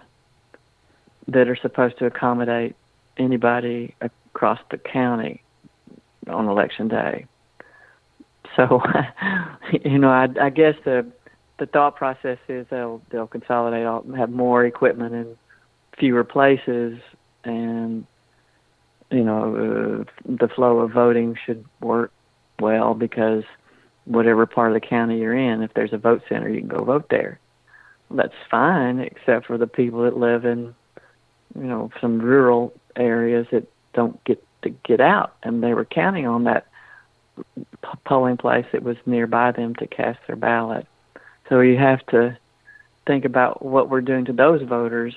that 1.29 1.49
are 1.49 1.57
supposed 1.57 1.99
to 1.99 2.07
accommodate 2.07 2.75
anybody 3.19 3.95
across 4.01 4.59
the 4.71 4.79
county 4.79 5.43
on 6.27 6.49
election 6.49 6.89
day. 6.89 7.27
So, 8.57 8.83
you 9.85 9.99
know, 9.99 10.11
I, 10.11 10.29
I 10.41 10.51
guess 10.51 10.75
the 10.85 11.07
the 11.59 11.67
thought 11.67 11.97
process 11.97 12.39
is 12.49 12.67
they'll 12.71 13.01
they'll 13.11 13.27
consolidate, 13.27 13.87
all, 13.87 14.05
have 14.17 14.31
more 14.31 14.65
equipment 14.65 15.15
in 15.15 15.37
fewer 15.99 16.25
places, 16.25 16.99
and 17.45 18.07
you 19.11 19.23
know 19.23 20.05
uh, 20.05 20.05
the 20.27 20.49
flow 20.49 20.81
of 20.81 20.91
voting 20.91 21.37
should 21.47 21.65
work 21.81 22.13
well 22.59 22.95
because 22.95 23.45
whatever 24.05 24.47
part 24.47 24.75
of 24.75 24.81
the 24.81 24.87
county 24.87 25.19
you're 25.19 25.37
in, 25.37 25.63
if 25.63 25.73
there's 25.75 25.93
a 25.93 25.99
vote 25.99 26.23
center, 26.29 26.49
you 26.49 26.61
can 26.61 26.69
go 26.69 26.83
vote 26.85 27.07
there. 27.11 27.39
That's 28.11 28.35
fine, 28.51 28.99
except 28.99 29.47
for 29.47 29.57
the 29.57 29.69
people 29.69 30.03
that 30.03 30.17
live 30.17 30.45
in 30.45 30.75
you 31.55 31.65
know 31.65 31.91
some 32.01 32.21
rural 32.21 32.73
areas 32.97 33.47
that 33.53 33.69
don't 33.95 34.23
get 34.25 34.45
to 34.63 34.71
get 34.71 35.01
out, 35.01 35.37
and 35.43 35.63
they 35.63 35.75
were 35.75 35.85
counting 35.85 36.27
on 36.27 36.45
that 36.45 36.67
polling 38.05 38.37
place 38.37 38.67
that 38.73 38.83
was 38.83 38.97
nearby 39.07 39.53
them 39.53 39.75
to 39.77 39.87
cast 39.87 40.19
their 40.27 40.37
ballot. 40.37 40.87
So 41.49 41.61
you 41.61 41.77
have 41.77 42.05
to 42.07 42.37
think 43.07 43.25
about 43.25 43.65
what 43.65 43.91
we're 43.91 44.01
doing 44.01 44.25
to 44.27 44.33
those 44.33 44.63
voters 44.63 45.15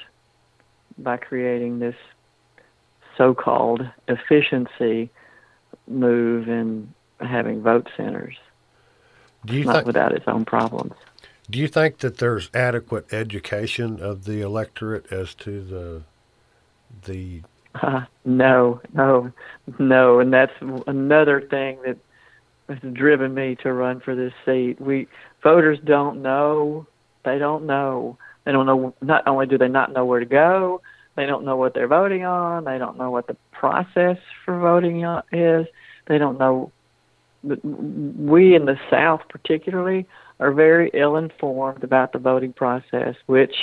by 0.98 1.18
creating 1.18 1.80
this 1.80 1.96
so-called 3.18 3.82
efficiency 4.08 5.10
move 5.88 6.48
in 6.50 6.94
having 7.20 7.62
vote 7.62 7.90
centers. 7.96 8.36
Do 9.46 9.56
you 9.56 9.66
not 9.66 9.74
th- 9.74 9.86
without 9.86 10.12
its 10.12 10.26
own 10.28 10.46
problems. 10.46 10.94
Do 11.50 11.60
you 11.60 11.68
think 11.68 12.00
that 12.00 12.18
there's 12.18 12.50
adequate 12.54 13.14
education 13.14 14.02
of 14.02 14.26
the 14.26 14.42
electorate 14.42 15.12
as 15.12 15.36
to 15.36 15.62
the 15.62 16.02
the 17.06 17.42
uh, 17.76 18.06
no, 18.26 18.82
no, 18.94 19.32
no, 19.78 20.20
and 20.20 20.34
that's 20.34 20.54
another 20.88 21.42
thing 21.42 21.78
that 21.86 21.98
driven 22.94 23.34
me 23.34 23.56
to 23.64 23.74
run 23.74 24.00
for 24.00 24.16
this 24.16 24.34
seat. 24.46 24.80
We 24.80 25.08
voters 25.44 25.80
don't 25.84 26.22
know. 26.22 26.88
They 27.24 27.38
don't 27.38 27.66
know. 27.66 28.18
They 28.46 28.52
don't 28.52 28.66
know. 28.66 28.94
Not 29.02 29.28
only 29.28 29.46
do 29.46 29.58
they 29.58 29.68
not 29.68 29.94
know 29.94 30.06
where 30.06 30.20
to 30.20 30.26
go, 30.26 30.82
they 31.16 31.26
don't 31.26 31.46
know 31.46 31.56
what 31.56 31.74
they're 31.74 31.88
voting 31.88 32.26
on. 32.26 32.66
They 32.66 32.78
don't 32.78 32.98
know 32.98 33.12
what 33.12 33.28
the 33.28 33.38
process 33.52 34.18
for 34.44 34.60
voting 34.60 35.04
is. 35.32 35.66
They 36.08 36.18
don't 36.18 36.38
know. 36.38 36.72
We 37.44 38.56
in 38.56 38.66
the 38.66 38.78
South, 38.90 39.22
particularly, 39.30 40.08
are 40.40 40.52
very 40.52 40.92
ill 40.94 41.16
informed 41.16 41.84
about 41.84 42.12
the 42.12 42.20
voting 42.20 42.54
process, 42.54 43.16
which 43.28 43.56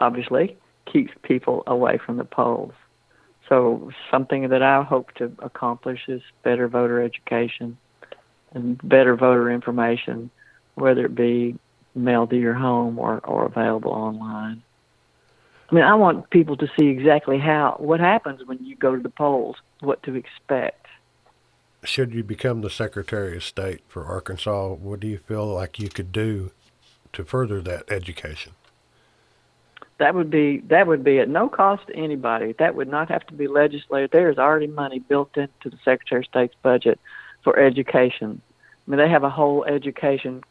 obviously 0.00 0.56
keeps 0.90 1.12
people 1.22 1.62
away 1.66 1.98
from 2.04 2.16
the 2.16 2.24
polls. 2.24 2.72
So 3.48 3.90
something 4.10 4.48
that 4.48 4.62
I 4.62 4.82
hope 4.82 5.12
to 5.14 5.32
accomplish 5.40 6.00
is 6.08 6.22
better 6.44 6.68
voter 6.68 7.02
education 7.02 7.76
and 8.52 8.80
better 8.82 9.16
voter 9.16 9.50
information, 9.50 10.30
whether 10.74 11.04
it 11.04 11.14
be 11.14 11.58
mailed 11.94 12.30
to 12.30 12.36
your 12.36 12.54
home 12.54 12.98
or, 12.98 13.18
or 13.24 13.46
available 13.46 13.92
online. 13.92 14.62
I 15.70 15.74
mean, 15.74 15.84
I 15.84 15.94
want 15.94 16.30
people 16.30 16.56
to 16.56 16.68
see 16.78 16.86
exactly 16.86 17.38
how 17.38 17.76
what 17.78 18.00
happens 18.00 18.40
when 18.46 18.64
you 18.64 18.74
go 18.76 18.96
to 18.96 19.02
the 19.02 19.10
polls, 19.10 19.56
what 19.80 20.02
to 20.04 20.14
expect. 20.14 20.86
Should 21.84 22.14
you 22.14 22.24
become 22.24 22.62
the 22.62 22.70
Secretary 22.70 23.36
of 23.36 23.44
State 23.44 23.82
for 23.86 24.04
Arkansas, 24.04 24.74
what 24.74 25.00
do 25.00 25.06
you 25.06 25.18
feel 25.18 25.46
like 25.46 25.78
you 25.78 25.88
could 25.88 26.10
do 26.10 26.52
to 27.12 27.24
further 27.24 27.60
that 27.62 27.90
education? 27.90 28.52
That 29.98 30.14
would 30.14 30.30
be 30.30 30.58
that 30.68 30.86
would 30.86 31.04
be 31.04 31.18
at 31.18 31.28
no 31.28 31.48
cost 31.48 31.88
to 31.88 31.96
anybody. 31.96 32.54
That 32.58 32.74
would 32.74 32.88
not 32.88 33.10
have 33.10 33.26
to 33.26 33.34
be 33.34 33.46
legislated. 33.46 34.10
There 34.10 34.30
is 34.30 34.38
already 34.38 34.68
money 34.68 35.00
built 35.00 35.36
into 35.36 35.70
the 35.70 35.78
Secretary 35.84 36.20
of 36.22 36.26
State's 36.26 36.54
budget 36.62 36.98
for 37.48 37.58
education. 37.58 38.42
I 38.86 38.90
mean, 38.90 38.98
they 38.98 39.08
have 39.08 39.24
a 39.24 39.30
whole 39.30 39.64
education 39.64 40.42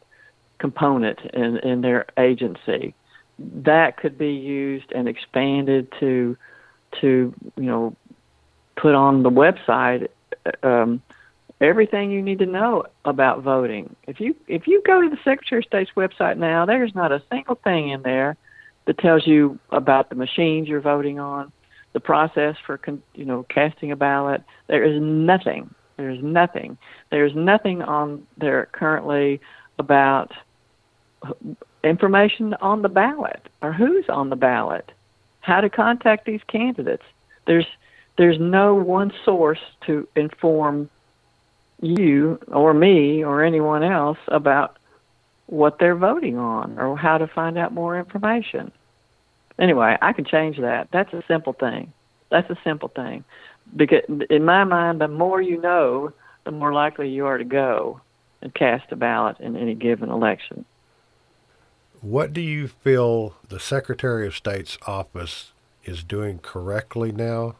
component 0.57 1.19
in 1.31 1.57
in 1.57 1.81
their 1.81 2.07
agency 2.17 2.95
that 3.37 3.97
could 3.97 4.17
be 4.17 4.31
used 4.31 4.91
and 4.95 5.07
expanded 5.07 5.93
to 5.99 6.35
to 6.99 7.33
you 7.55 7.63
know 7.63 7.95
put 8.75 8.95
on 8.95 9.21
the 9.21 9.29
website 9.29 10.07
um, 10.63 11.03
everything 11.61 12.09
you 12.09 12.23
need 12.23 12.39
to 12.39 12.47
know 12.47 12.85
about 13.05 13.43
voting. 13.43 13.95
If 14.07 14.19
you 14.19 14.35
if 14.47 14.65
you 14.65 14.81
go 14.83 14.99
to 14.99 15.09
the 15.09 15.17
Secretary 15.23 15.59
of 15.59 15.65
State's 15.65 15.91
website 15.95 16.37
now, 16.37 16.65
there's 16.65 16.95
not 16.95 17.11
a 17.11 17.21
single 17.31 17.59
thing 17.63 17.89
in 17.89 18.01
there 18.01 18.37
that 18.85 18.97
tells 18.97 19.27
you 19.27 19.59
about 19.69 20.09
the 20.09 20.15
machines 20.15 20.67
you're 20.67 20.81
voting 20.81 21.19
on, 21.19 21.51
the 21.93 21.99
process 21.99 22.55
for 22.65 22.79
you 23.13 23.25
know 23.25 23.45
casting 23.49 23.91
a 23.91 23.95
ballot. 23.95 24.41
There 24.65 24.83
is 24.83 24.99
nothing. 24.99 25.75
There's 25.97 26.21
nothing. 26.23 26.77
There's 27.09 27.35
nothing 27.35 27.81
on 27.81 28.25
there 28.37 28.67
currently 28.71 29.41
about 29.79 30.31
information 31.83 32.53
on 32.55 32.81
the 32.81 32.89
ballot 32.89 33.41
or 33.61 33.73
who's 33.73 34.05
on 34.09 34.29
the 34.29 34.35
ballot, 34.35 34.91
how 35.41 35.61
to 35.61 35.69
contact 35.69 36.25
these 36.25 36.41
candidates. 36.47 37.03
There's 37.45 37.65
there's 38.17 38.39
no 38.39 38.73
one 38.73 39.11
source 39.25 39.59
to 39.85 40.07
inform 40.15 40.89
you 41.81 42.39
or 42.47 42.73
me 42.73 43.23
or 43.23 43.43
anyone 43.43 43.83
else 43.83 44.17
about 44.27 44.77
what 45.45 45.77
they're 45.79 45.95
voting 45.95 46.37
on 46.37 46.77
or 46.79 46.97
how 46.97 47.17
to 47.17 47.27
find 47.27 47.57
out 47.57 47.73
more 47.73 47.97
information. 47.97 48.71
Anyway, 49.59 49.97
I 50.01 50.13
can 50.13 50.25
change 50.25 50.57
that. 50.59 50.89
That's 50.91 51.13
a 51.13 51.23
simple 51.27 51.53
thing. 51.53 51.93
That's 52.29 52.49
a 52.49 52.57
simple 52.63 52.89
thing. 52.89 53.23
Because 53.75 54.03
in 54.29 54.45
my 54.45 54.63
mind, 54.63 55.01
the 55.01 55.07
more 55.07 55.41
you 55.41 55.59
know, 55.59 56.13
the 56.45 56.51
more 56.51 56.73
likely 56.73 57.09
you 57.09 57.25
are 57.25 57.37
to 57.37 57.43
go 57.43 58.01
and 58.41 58.53
cast 58.53 58.91
a 58.91 58.95
ballot 58.95 59.39
in 59.39 59.55
any 59.55 59.75
given 59.75 60.09
election. 60.09 60.65
What 62.01 62.31
do 62.31 62.41
you 62.41 62.67
feel 62.67 63.35
the 63.49 63.59
Secretary 63.59 64.27
of 64.27 64.35
State's 64.35 64.77
office 64.85 65.51
is 65.83 66.03
doing 66.03 66.39
correctly 66.39 67.11
now, 67.11 67.55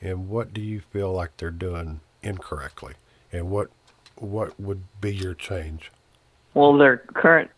and 0.00 0.28
what 0.28 0.54
do 0.54 0.60
you 0.60 0.80
feel 0.80 1.12
like 1.12 1.36
they're 1.36 1.50
doing 1.50 2.00
incorrectly, 2.22 2.94
and 3.32 3.50
what 3.50 3.68
what 4.16 4.58
would 4.58 4.84
be 5.00 5.14
your 5.14 5.34
change? 5.34 5.90
Well, 6.54 6.76
their 6.76 6.98
current 6.98 7.50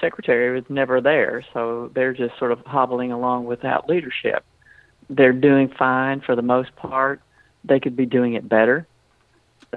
secretary 0.00 0.54
was 0.54 0.64
never 0.68 1.00
there, 1.00 1.44
so 1.52 1.90
they're 1.94 2.12
just 2.12 2.38
sort 2.38 2.52
of 2.52 2.60
hobbling 2.60 3.12
along 3.12 3.46
without 3.46 3.88
leadership. 3.88 4.44
They're 5.10 5.32
doing 5.32 5.68
fine 5.68 6.20
for 6.20 6.36
the 6.36 6.42
most 6.42 6.74
part. 6.76 7.20
They 7.64 7.80
could 7.80 7.96
be 7.96 8.06
doing 8.06 8.34
it 8.34 8.48
better. 8.48 8.86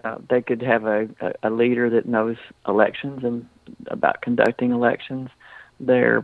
Uh, 0.04 0.18
they 0.30 0.42
could 0.42 0.62
have 0.62 0.86
a, 0.86 1.10
a, 1.44 1.50
leader 1.50 1.90
that 1.90 2.08
knows 2.08 2.38
elections 2.66 3.24
and 3.24 3.46
about 3.88 4.22
conducting 4.22 4.72
elections. 4.72 5.30
Their 5.80 6.24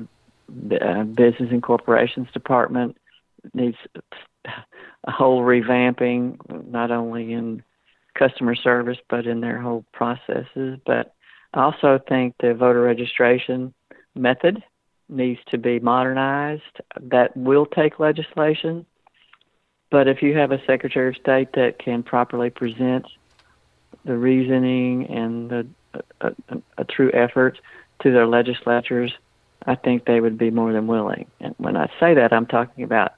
uh, 0.80 1.04
business 1.04 1.50
and 1.52 1.62
corporations 1.62 2.28
department 2.32 2.98
needs 3.54 3.76
a 4.46 5.12
whole 5.12 5.42
revamping, 5.42 6.38
not 6.70 6.92
only 6.92 7.34
in 7.34 7.64
customer 8.18 8.56
service 8.56 8.98
but 9.10 9.28
in 9.28 9.42
their 9.42 9.60
whole 9.60 9.84
processes. 9.92 10.80
But 10.86 11.14
I 11.54 11.64
also 11.64 12.00
think 12.08 12.36
the 12.40 12.54
voter 12.54 12.82
registration 12.82 13.74
method 14.16 14.64
needs 15.10 15.40
to 15.50 15.58
be 15.58 15.80
modernized. 15.80 16.62
That 17.02 17.36
will 17.36 17.66
take 17.66 18.00
legislation. 18.00 18.86
But 19.90 20.08
if 20.08 20.22
you 20.22 20.38
have 20.38 20.52
a 20.52 20.64
Secretary 20.66 21.10
of 21.10 21.16
State 21.16 21.54
that 21.54 21.80
can 21.80 22.04
properly 22.04 22.50
present 22.50 23.06
the 24.04 24.18
reasoning 24.18 25.08
and 25.08 25.50
the, 25.50 25.68
a, 26.22 26.34
a, 26.50 26.62
a 26.80 26.84
true 26.84 27.12
effort 27.14 27.60
to 28.02 28.12
their 28.12 28.28
legislatures, 28.28 29.14
I 29.66 29.76
think 29.76 30.06
they 30.06 30.20
would 30.20 30.38
be 30.38 30.52
more 30.52 30.74
than 30.74 30.88
willing. 30.88 31.26
And 31.40 31.56
when 31.58 31.78
I 31.78 31.90
say 32.00 32.14
that, 32.16 32.34
I'm 32.34 32.46
talking 32.46 32.84
about 32.84 33.14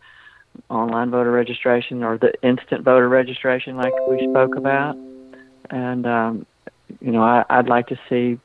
online 0.70 1.12
voter 1.12 1.32
registration 1.32 2.04
or 2.04 2.18
the 2.18 2.34
instant 2.42 2.84
voter 2.84 3.10
registration, 3.10 3.78
like 3.78 3.94
we 4.08 4.28
spoke 4.30 4.56
about. 4.56 4.96
And 5.70 6.06
um, 6.06 6.46
you 7.02 7.12
know, 7.12 7.24
I, 7.24 7.46
I'd 7.50 7.68
like 7.68 7.88
to 7.88 8.00
see 8.10 8.40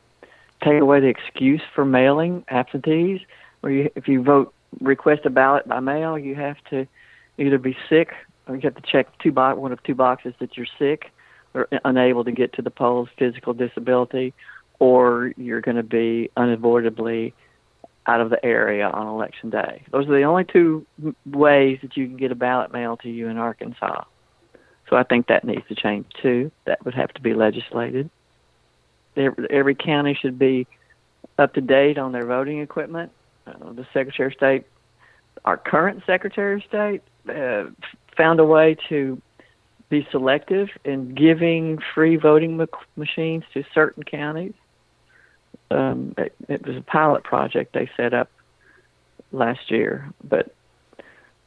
take 0.62 0.80
away 0.80 1.00
the 1.00 1.08
excuse 1.08 1.62
for 1.74 1.84
mailing 1.84 2.44
absentees. 2.48 3.20
Where 3.60 3.72
you, 3.72 3.90
if 3.94 4.08
you 4.08 4.22
vote 4.22 4.52
request 4.80 5.22
a 5.24 5.30
ballot 5.30 5.66
by 5.66 5.80
mail, 5.80 6.18
you 6.18 6.34
have 6.34 6.56
to 6.70 6.86
either 7.39 7.59
be 7.59 7.76
sick 7.89 8.12
or 8.47 8.57
you 8.57 8.62
have 8.62 8.74
to 8.74 8.82
check 8.82 9.07
two 9.18 9.32
bo- 9.32 9.55
one 9.55 9.72
of 9.72 9.82
two 9.82 9.95
boxes 9.95 10.35
that 10.41 10.57
you're 10.57 10.66
sick 10.78 11.11
or 11.55 11.68
unable 11.85 12.24
to 12.24 12.32
get 12.32 12.53
to 12.55 12.62
the 12.62 12.70
polls, 12.70 13.09
physical 13.18 13.55
disability, 13.55 14.35
or 14.78 15.32
you're 15.37 15.61
going 15.61 15.76
to 15.76 15.82
be 15.82 16.30
unavoidably 16.37 17.32
out 18.07 18.20
of 18.20 18.28
the 18.28 18.45
area 18.45 18.89
on 18.89 19.07
election 19.07 19.51
day. 19.51 19.82
Those 19.91 20.07
are 20.09 20.16
the 20.18 20.24
only 20.24 20.45
two 20.45 20.85
ways 21.24 21.78
that 21.82 21.97
you 21.97 22.07
can 22.07 22.16
get 22.16 22.32
a 22.32 22.35
ballot 22.35 22.72
mailed 22.72 23.01
to 23.01 23.09
you 23.11 23.28
in 23.28 23.39
Arkansas. 23.39 24.05
So 24.91 24.97
I 24.97 25.05
think 25.05 25.28
that 25.28 25.45
needs 25.45 25.66
to 25.68 25.74
change 25.74 26.07
too. 26.20 26.51
That 26.66 26.85
would 26.85 26.95
have 26.95 27.12
to 27.14 27.22
be 27.22 27.32
legislated. 27.35 28.11
Every 29.16 29.74
county 29.74 30.18
should 30.20 30.39
be 30.39 30.66
up 31.39 31.55
to 31.55 31.61
date 31.61 31.99
on 31.99 32.12
their 32.12 32.26
voting 32.26 32.61
equipment. 32.61 33.12
Uh, 33.47 33.72
the 33.72 33.87
Secretary 33.95 34.28
of 34.28 34.35
State, 34.35 34.66
our 35.45 35.57
current 35.57 36.03
Secretary 36.05 36.57
of 36.57 36.62
State, 36.64 37.03
uh, 37.28 37.64
found 38.16 38.40
a 38.40 38.44
way 38.44 38.76
to 38.88 39.20
be 39.88 40.06
selective 40.10 40.68
in 40.84 41.14
giving 41.14 41.78
free 41.94 42.16
voting 42.16 42.66
machines 42.96 43.44
to 43.52 43.64
certain 43.74 44.02
counties. 44.02 44.54
Um, 45.70 46.14
it, 46.18 46.34
it 46.48 46.66
was 46.66 46.76
a 46.76 46.82
pilot 46.82 47.24
project 47.24 47.72
they 47.72 47.90
set 47.96 48.14
up 48.14 48.30
last 49.32 49.70
year, 49.70 50.10
but 50.22 50.54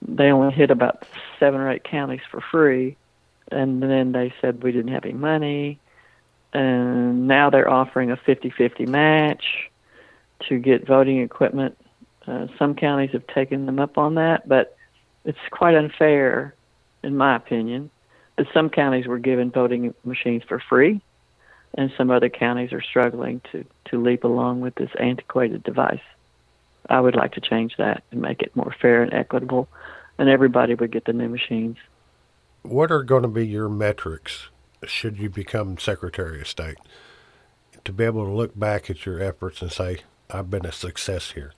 they 0.01 0.31
only 0.31 0.53
hit 0.53 0.71
about 0.71 1.05
seven 1.39 1.59
or 1.59 1.71
eight 1.71 1.83
counties 1.83 2.21
for 2.29 2.41
free, 2.41 2.97
and 3.51 3.81
then 3.81 4.11
they 4.11 4.33
said 4.41 4.63
we 4.63 4.71
didn't 4.71 4.93
have 4.93 5.05
any 5.05 5.13
money, 5.13 5.79
and 6.53 7.27
now 7.27 7.49
they're 7.49 7.69
offering 7.69 8.11
a 8.11 8.17
50-50 8.17 8.87
match 8.87 9.69
to 10.47 10.59
get 10.59 10.85
voting 10.85 11.21
equipment. 11.21 11.77
Uh, 12.25 12.47
some 12.59 12.75
counties 12.75 13.11
have 13.11 13.25
taken 13.27 13.65
them 13.65 13.79
up 13.79 13.97
on 13.97 14.15
that, 14.15 14.47
but 14.47 14.76
it's 15.27 15.37
quite 15.51 15.75
unfair, 15.75 16.55
in 17.03 17.17
my 17.17 17.35
opinion, 17.35 17.91
that 18.37 18.47
some 18.53 18.69
counties 18.69 19.07
were 19.07 19.19
given 19.19 19.51
voting 19.51 19.93
machines 20.05 20.41
for 20.47 20.59
free, 20.69 21.01
and 21.77 21.91
some 21.97 22.09
other 22.09 22.29
counties 22.29 22.71
are 22.71 22.81
struggling 22.81 23.41
to, 23.51 23.65
to 23.89 24.01
leap 24.01 24.23
along 24.23 24.61
with 24.61 24.73
this 24.75 24.89
antiquated 24.97 25.63
device. 25.63 26.01
I 26.89 27.01
would 27.01 27.17
like 27.17 27.33
to 27.33 27.41
change 27.41 27.75
that 27.77 28.03
and 28.09 28.21
make 28.21 28.41
it 28.41 28.55
more 28.55 28.73
fair 28.81 29.03
and 29.03 29.13
equitable, 29.13 29.67
and 30.17 30.29
everybody 30.29 30.75
would 30.75 30.93
get 30.93 31.03
the 31.03 31.11
new 31.11 31.27
machines. 31.27 31.75
What 32.61 32.89
are 32.89 33.03
going 33.03 33.23
to 33.23 33.27
be 33.27 33.45
your 33.45 33.67
metrics 33.67 34.47
should 34.85 35.17
you 35.17 35.29
become 35.29 35.77
Secretary 35.77 36.39
of 36.39 36.47
State 36.47 36.77
to 37.83 37.91
be 37.91 38.05
able 38.05 38.23
to 38.25 38.31
look 38.31 38.57
back 38.57 38.89
at 38.89 39.05
your 39.05 39.21
efforts 39.21 39.61
and 39.61 39.73
say, 39.73 39.97
I've 40.29 40.49
been 40.49 40.65
a 40.65 40.71
success 40.71 41.31
here? 41.31 41.51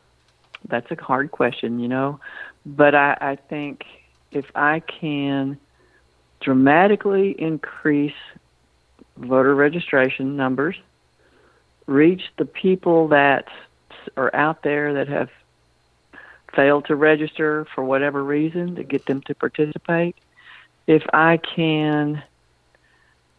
That's 0.67 0.89
a 0.91 1.01
hard 1.01 1.31
question, 1.31 1.79
you 1.79 1.87
know, 1.87 2.19
but 2.65 2.93
I, 2.93 3.17
I 3.19 3.35
think 3.35 3.85
if 4.31 4.45
I 4.55 4.81
can 4.81 5.57
dramatically 6.41 7.31
increase 7.31 8.13
voter 9.17 9.55
registration 9.55 10.35
numbers, 10.37 10.75
reach 11.87 12.21
the 12.37 12.45
people 12.45 13.09
that 13.09 13.47
are 14.15 14.33
out 14.35 14.63
there 14.63 14.93
that 14.95 15.07
have 15.07 15.29
failed 16.55 16.85
to 16.85 16.95
register 16.95 17.65
for 17.75 17.83
whatever 17.83 18.23
reason 18.23 18.75
to 18.75 18.83
get 18.83 19.05
them 19.05 19.21
to 19.21 19.35
participate. 19.35 20.15
If 20.87 21.03
I 21.13 21.37
can 21.37 22.23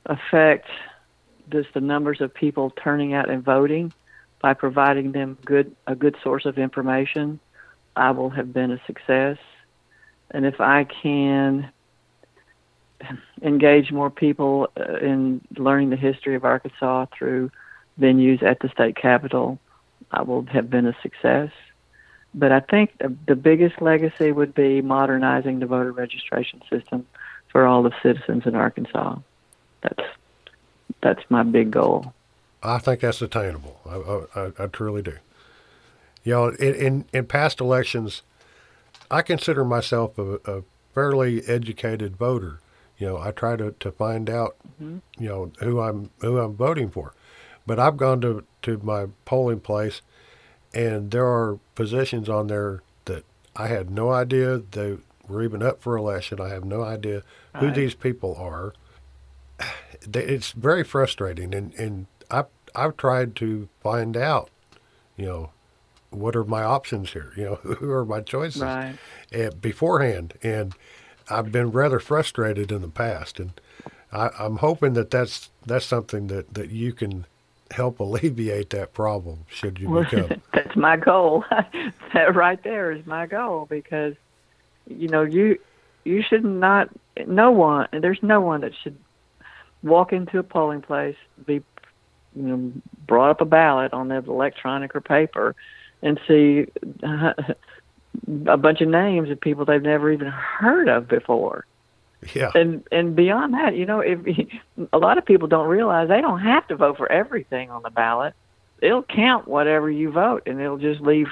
affect 0.06 0.68
just 1.50 1.72
the 1.74 1.80
numbers 1.80 2.20
of 2.20 2.32
people 2.32 2.70
turning 2.70 3.12
out 3.14 3.28
and 3.28 3.42
voting 3.42 3.92
by 4.40 4.54
providing 4.54 5.12
them 5.12 5.38
good 5.44 5.74
a 5.86 5.94
good 5.94 6.16
source 6.22 6.46
of 6.46 6.58
information, 6.58 7.40
I 7.96 8.10
will 8.12 8.30
have 8.30 8.52
been 8.52 8.70
a 8.70 8.80
success. 8.86 9.38
And 10.30 10.46
if 10.46 10.60
I 10.60 10.84
can 10.84 11.70
engage 13.42 13.90
more 13.92 14.10
people 14.10 14.68
uh, 14.78 14.96
in 14.98 15.40
learning 15.56 15.90
the 15.90 15.96
history 15.96 16.34
of 16.34 16.44
Arkansas 16.44 17.06
through 17.16 17.50
venues 17.98 18.42
at 18.42 18.60
the 18.60 18.68
state 18.68 18.96
capitol, 18.96 19.58
I 20.10 20.22
will 20.22 20.44
have 20.46 20.70
been 20.70 20.86
a 20.86 20.96
success. 21.02 21.50
But 22.32 22.52
I 22.52 22.60
think 22.60 22.92
the 23.26 23.34
biggest 23.34 23.82
legacy 23.82 24.30
would 24.30 24.54
be 24.54 24.80
modernizing 24.82 25.58
the 25.58 25.66
voter 25.66 25.92
registration 25.92 26.62
system 26.70 27.06
for 27.48 27.66
all 27.66 27.82
the 27.82 27.92
citizens 28.02 28.46
in 28.46 28.54
Arkansas. 28.54 29.16
That's 29.82 30.08
that's 31.02 31.22
my 31.28 31.42
big 31.42 31.70
goal. 31.70 32.12
I 32.62 32.78
think 32.78 33.00
that's 33.00 33.22
attainable. 33.22 33.80
I, 33.86 34.38
I, 34.40 34.64
I 34.64 34.66
truly 34.66 35.02
do. 35.02 35.16
You 36.24 36.32
know, 36.32 36.48
in, 36.48 36.74
in, 36.74 37.04
in 37.12 37.26
past 37.26 37.60
elections, 37.60 38.22
I 39.10 39.22
consider 39.22 39.64
myself 39.64 40.18
a, 40.18 40.34
a 40.44 40.62
fairly 40.94 41.42
educated 41.46 42.16
voter. 42.16 42.60
You 42.98 43.08
know, 43.08 43.18
I 43.18 43.30
try 43.30 43.56
to, 43.56 43.74
to 43.80 43.90
find 43.90 44.28
out, 44.28 44.56
mm-hmm. 44.80 44.98
you 45.18 45.28
know, 45.28 45.52
who 45.60 45.80
I'm 45.80 46.10
who 46.20 46.38
I'm 46.38 46.54
voting 46.54 46.90
for. 46.90 47.14
But 47.66 47.78
I've 47.78 47.96
gone 47.96 48.20
to, 48.22 48.44
to 48.62 48.78
my 48.82 49.06
polling 49.24 49.60
place, 49.60 50.02
and 50.74 51.10
there 51.10 51.26
are 51.26 51.58
positions 51.74 52.28
on 52.28 52.48
there 52.48 52.82
that 53.06 53.24
I 53.56 53.68
had 53.68 53.90
no 53.90 54.12
idea 54.12 54.58
they 54.58 54.98
were 55.26 55.42
even 55.42 55.62
up 55.62 55.80
for 55.80 55.96
election. 55.96 56.40
I 56.40 56.48
have 56.48 56.64
no 56.64 56.82
idea 56.82 57.22
who 57.56 57.66
right. 57.66 57.74
these 57.74 57.94
people 57.94 58.34
are. 58.36 58.74
It's 60.14 60.52
very 60.52 60.82
frustrating, 60.82 61.54
and 61.54 61.74
and 61.74 62.06
I've 62.30 62.46
I've 62.74 62.96
tried 62.96 63.36
to 63.36 63.68
find 63.82 64.16
out, 64.16 64.50
you 65.16 65.26
know, 65.26 65.50
what 66.10 66.36
are 66.36 66.44
my 66.44 66.62
options 66.62 67.12
here? 67.12 67.32
You 67.36 67.44
know, 67.44 67.54
who 67.74 67.90
are 67.90 68.04
my 68.04 68.20
choices 68.20 68.62
right. 68.62 68.94
and 69.32 69.60
beforehand? 69.60 70.34
And 70.42 70.74
I've 71.28 71.52
been 71.52 71.70
rather 71.70 72.00
frustrated 72.00 72.72
in 72.72 72.82
the 72.82 72.88
past, 72.88 73.38
and 73.38 73.52
I, 74.12 74.30
I'm 74.38 74.56
hoping 74.56 74.94
that 74.94 75.10
that's 75.10 75.50
that's 75.64 75.86
something 75.86 76.26
that 76.28 76.54
that 76.54 76.70
you 76.70 76.92
can 76.92 77.26
help 77.70 78.00
alleviate 78.00 78.70
that 78.70 78.92
problem 78.92 79.44
should 79.48 79.78
you 79.78 79.88
well, 79.88 80.04
become. 80.04 80.42
that's 80.52 80.74
my 80.74 80.96
goal. 80.96 81.44
that 82.14 82.34
right 82.34 82.62
there 82.64 82.90
is 82.90 83.06
my 83.06 83.26
goal 83.26 83.66
because 83.70 84.14
you 84.86 85.08
know 85.08 85.22
you 85.22 85.58
you 86.04 86.22
should 86.22 86.44
not 86.44 86.88
no 87.26 87.50
one 87.50 87.88
there's 87.92 88.22
no 88.22 88.40
one 88.40 88.62
that 88.62 88.72
should 88.82 88.98
walk 89.82 90.12
into 90.12 90.38
a 90.38 90.42
polling 90.42 90.82
place 90.82 91.16
be 91.46 91.62
you 92.34 92.42
know 92.42 92.72
brought 93.06 93.30
up 93.30 93.40
a 93.40 93.44
ballot 93.44 93.92
on 93.92 94.08
the 94.08 94.16
electronic 94.16 94.94
or 94.94 95.00
paper 95.00 95.54
and 96.02 96.20
see 96.26 96.66
uh, 97.02 97.32
a 98.46 98.56
bunch 98.56 98.80
of 98.80 98.88
names 98.88 99.30
of 99.30 99.40
people 99.40 99.64
they've 99.64 99.82
never 99.82 100.10
even 100.10 100.28
heard 100.28 100.88
of 100.88 101.08
before. 101.08 101.66
Yeah. 102.34 102.50
And 102.54 102.86
and 102.92 103.16
beyond 103.16 103.54
that, 103.54 103.76
you 103.76 103.86
know, 103.86 104.00
if 104.00 104.18
a 104.92 104.98
lot 104.98 105.18
of 105.18 105.24
people 105.24 105.48
don't 105.48 105.68
realize 105.68 106.08
they 106.08 106.20
don't 106.20 106.40
have 106.40 106.66
to 106.68 106.76
vote 106.76 106.96
for 106.96 107.10
everything 107.10 107.70
on 107.70 107.82
the 107.82 107.90
ballot. 107.90 108.34
It'll 108.82 109.02
count 109.02 109.46
whatever 109.46 109.90
you 109.90 110.10
vote, 110.10 110.44
and 110.46 110.58
it'll 110.58 110.78
just 110.78 111.02
leave, 111.02 111.28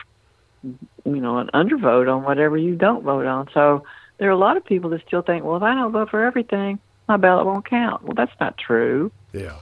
you 0.63 0.77
know, 1.05 1.39
an 1.39 1.49
undervote 1.55 2.15
on 2.15 2.23
whatever 2.23 2.59
you 2.59 2.75
don't 2.75 3.03
vote 3.03 3.25
on. 3.25 3.49
So 3.55 3.85
there 4.19 4.29
are 4.29 4.33
a 4.33 4.37
lot 4.37 4.59
of 4.59 4.67
people 4.67 4.91
that 4.91 5.01
still 5.07 5.23
think, 5.23 5.45
well, 5.45 5.57
if 5.57 5.63
I 5.63 5.75
don't 5.75 5.93
vote 5.93 6.11
for 6.11 6.25
everything, 6.25 6.79
my 7.07 7.17
ballot 7.17 7.47
won't 7.47 7.65
count. 7.65 8.03
Well, 8.03 8.13
that's 8.15 8.39
not 8.39 8.59
true. 8.59 9.11
Yeah. 9.33 9.57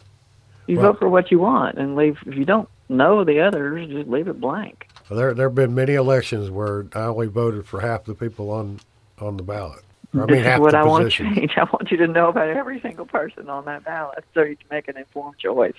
You 0.66 0.78
well, 0.78 0.92
vote 0.92 0.98
for 1.00 1.08
what 1.08 1.30
you 1.30 1.38
want, 1.38 1.78
and 1.78 1.96
leave. 1.96 2.18
If 2.26 2.36
you 2.36 2.44
don't 2.44 2.68
know 2.88 3.24
the 3.24 3.40
others, 3.40 3.88
just 3.88 4.08
leave 4.08 4.28
it 4.28 4.40
blank. 4.40 4.88
There, 5.10 5.34
there 5.34 5.48
have 5.48 5.54
been 5.54 5.74
many 5.74 5.94
elections 5.94 6.50
where 6.50 6.86
I 6.94 7.02
only 7.02 7.28
voted 7.28 7.66
for 7.66 7.80
half 7.80 8.04
the 8.04 8.14
people 8.14 8.50
on 8.50 8.80
on 9.18 9.36
the 9.36 9.42
ballot. 9.42 9.82
I 10.12 10.18
mean, 10.18 10.42
this 10.42 10.54
is 10.54 10.60
what 10.60 10.74
I 10.74 10.84
want 10.84 11.04
to 11.04 11.10
change. 11.10 11.52
I 11.56 11.64
want 11.64 11.90
you 11.90 11.96
to 11.98 12.06
know 12.06 12.28
about 12.28 12.48
every 12.48 12.80
single 12.80 13.06
person 13.06 13.48
on 13.48 13.64
that 13.66 13.84
ballot, 13.84 14.24
so 14.34 14.42
you 14.42 14.56
can 14.56 14.66
make 14.70 14.88
an 14.88 14.96
informed 14.96 15.38
choice. 15.38 15.74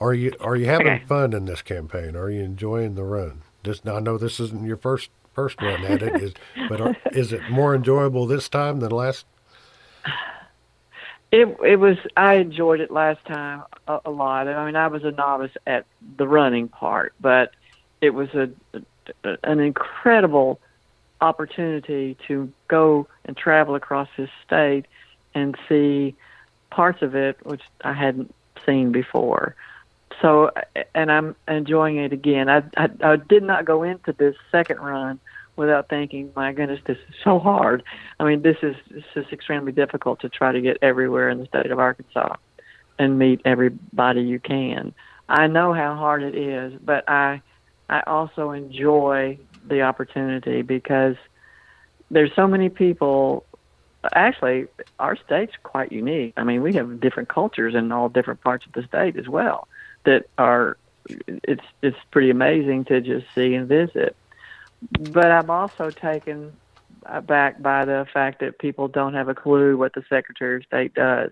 Are 0.00 0.14
you 0.14 0.32
Are 0.40 0.56
you 0.56 0.66
having 0.66 0.88
okay. 0.88 1.04
fun 1.06 1.32
in 1.32 1.44
this 1.46 1.62
campaign? 1.62 2.16
Are 2.16 2.30
you 2.30 2.42
enjoying 2.42 2.94
the 2.94 3.04
run? 3.04 3.42
This 3.62 3.80
I 3.86 4.00
know 4.00 4.18
this 4.18 4.40
isn't 4.40 4.64
your 4.64 4.76
first 4.76 5.10
first 5.34 5.60
run 5.60 5.84
at 5.84 6.02
it, 6.02 6.22
is, 6.22 6.34
but 6.68 6.80
are, 6.80 6.96
is 7.12 7.32
it 7.32 7.42
more 7.50 7.74
enjoyable 7.74 8.26
this 8.26 8.48
time 8.48 8.80
than 8.80 8.90
last? 8.90 9.26
It 11.34 11.48
it 11.64 11.76
was. 11.80 11.96
I 12.16 12.34
enjoyed 12.34 12.78
it 12.78 12.92
last 12.92 13.24
time 13.24 13.64
a, 13.88 13.98
a 14.04 14.10
lot. 14.10 14.46
I 14.46 14.64
mean, 14.66 14.76
I 14.76 14.86
was 14.86 15.02
a 15.02 15.10
novice 15.10 15.50
at 15.66 15.84
the 16.16 16.28
running 16.28 16.68
part, 16.68 17.12
but 17.20 17.50
it 18.00 18.10
was 18.10 18.28
a, 18.34 18.50
a 19.24 19.36
an 19.42 19.58
incredible 19.58 20.60
opportunity 21.20 22.16
to 22.28 22.52
go 22.68 23.08
and 23.24 23.36
travel 23.36 23.74
across 23.74 24.08
this 24.16 24.30
state 24.46 24.84
and 25.34 25.56
see 25.68 26.14
parts 26.70 27.02
of 27.02 27.16
it 27.16 27.44
which 27.44 27.62
I 27.82 27.94
hadn't 27.94 28.32
seen 28.64 28.92
before. 28.92 29.56
So, 30.22 30.52
and 30.94 31.10
I'm 31.10 31.34
enjoying 31.48 31.96
it 31.96 32.12
again. 32.12 32.48
I, 32.48 32.62
I, 32.76 32.88
I 33.02 33.16
did 33.16 33.42
not 33.42 33.64
go 33.64 33.82
into 33.82 34.12
this 34.12 34.36
second 34.52 34.78
run 34.78 35.18
without 35.56 35.88
thinking, 35.88 36.32
my 36.34 36.52
goodness, 36.52 36.80
this 36.86 36.98
is 36.98 37.14
so 37.22 37.38
hard. 37.38 37.82
I 38.18 38.24
mean, 38.24 38.42
this 38.42 38.56
is 38.62 38.76
this 38.90 39.04
is 39.16 39.26
extremely 39.32 39.72
difficult 39.72 40.20
to 40.20 40.28
try 40.28 40.52
to 40.52 40.60
get 40.60 40.78
everywhere 40.82 41.28
in 41.28 41.38
the 41.38 41.46
state 41.46 41.70
of 41.70 41.78
Arkansas 41.78 42.36
and 42.98 43.18
meet 43.18 43.40
everybody 43.44 44.22
you 44.22 44.38
can. 44.38 44.94
I 45.28 45.46
know 45.46 45.72
how 45.72 45.94
hard 45.94 46.22
it 46.22 46.34
is, 46.34 46.78
but 46.82 47.08
I 47.08 47.42
I 47.88 48.02
also 48.02 48.50
enjoy 48.50 49.38
the 49.66 49.82
opportunity 49.82 50.62
because 50.62 51.16
there's 52.10 52.34
so 52.34 52.46
many 52.46 52.68
people 52.68 53.44
actually 54.14 54.66
our 54.98 55.16
state's 55.16 55.54
quite 55.62 55.92
unique. 55.92 56.34
I 56.36 56.44
mean, 56.44 56.62
we 56.62 56.74
have 56.74 57.00
different 57.00 57.28
cultures 57.28 57.74
in 57.74 57.90
all 57.92 58.08
different 58.08 58.42
parts 58.42 58.66
of 58.66 58.72
the 58.72 58.82
state 58.82 59.16
as 59.16 59.28
well 59.28 59.68
that 60.04 60.26
are 60.38 60.76
it's 61.28 61.64
it's 61.82 61.96
pretty 62.10 62.30
amazing 62.30 62.84
to 62.86 63.00
just 63.00 63.26
see 63.34 63.54
and 63.54 63.68
visit. 63.68 64.16
But 64.90 65.30
I'm 65.30 65.50
also 65.50 65.90
taken 65.90 66.52
aback 67.06 67.60
by 67.60 67.84
the 67.84 68.06
fact 68.12 68.40
that 68.40 68.58
people 68.58 68.88
don't 68.88 69.14
have 69.14 69.28
a 69.28 69.34
clue 69.34 69.76
what 69.76 69.94
the 69.94 70.04
Secretary 70.08 70.56
of 70.56 70.64
State 70.64 70.94
does. 70.94 71.30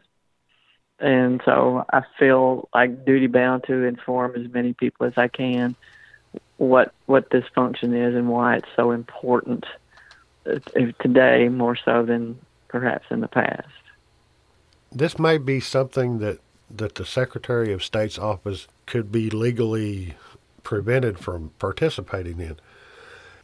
And 0.98 1.40
so 1.44 1.84
I 1.92 2.02
feel 2.18 2.68
like 2.74 3.04
duty 3.04 3.26
bound 3.26 3.64
to 3.64 3.84
inform 3.84 4.36
as 4.36 4.52
many 4.52 4.72
people 4.72 5.06
as 5.06 5.14
I 5.16 5.28
can 5.28 5.74
what 6.58 6.94
what 7.06 7.30
this 7.30 7.44
function 7.54 7.94
is 7.94 8.14
and 8.14 8.28
why 8.28 8.56
it's 8.56 8.68
so 8.76 8.92
important 8.92 9.64
uh, 10.46 10.58
today 11.00 11.48
more 11.48 11.76
so 11.76 12.04
than 12.04 12.38
perhaps 12.68 13.06
in 13.10 13.20
the 13.20 13.28
past. 13.28 13.66
This 14.92 15.18
may 15.18 15.38
be 15.38 15.58
something 15.58 16.18
that 16.18 16.38
that 16.70 16.94
the 16.94 17.04
Secretary 17.04 17.72
of 17.72 17.82
State's 17.82 18.18
office 18.18 18.68
could 18.86 19.10
be 19.10 19.28
legally 19.28 20.14
prevented 20.62 21.18
from 21.18 21.50
participating 21.58 22.40
in. 22.40 22.56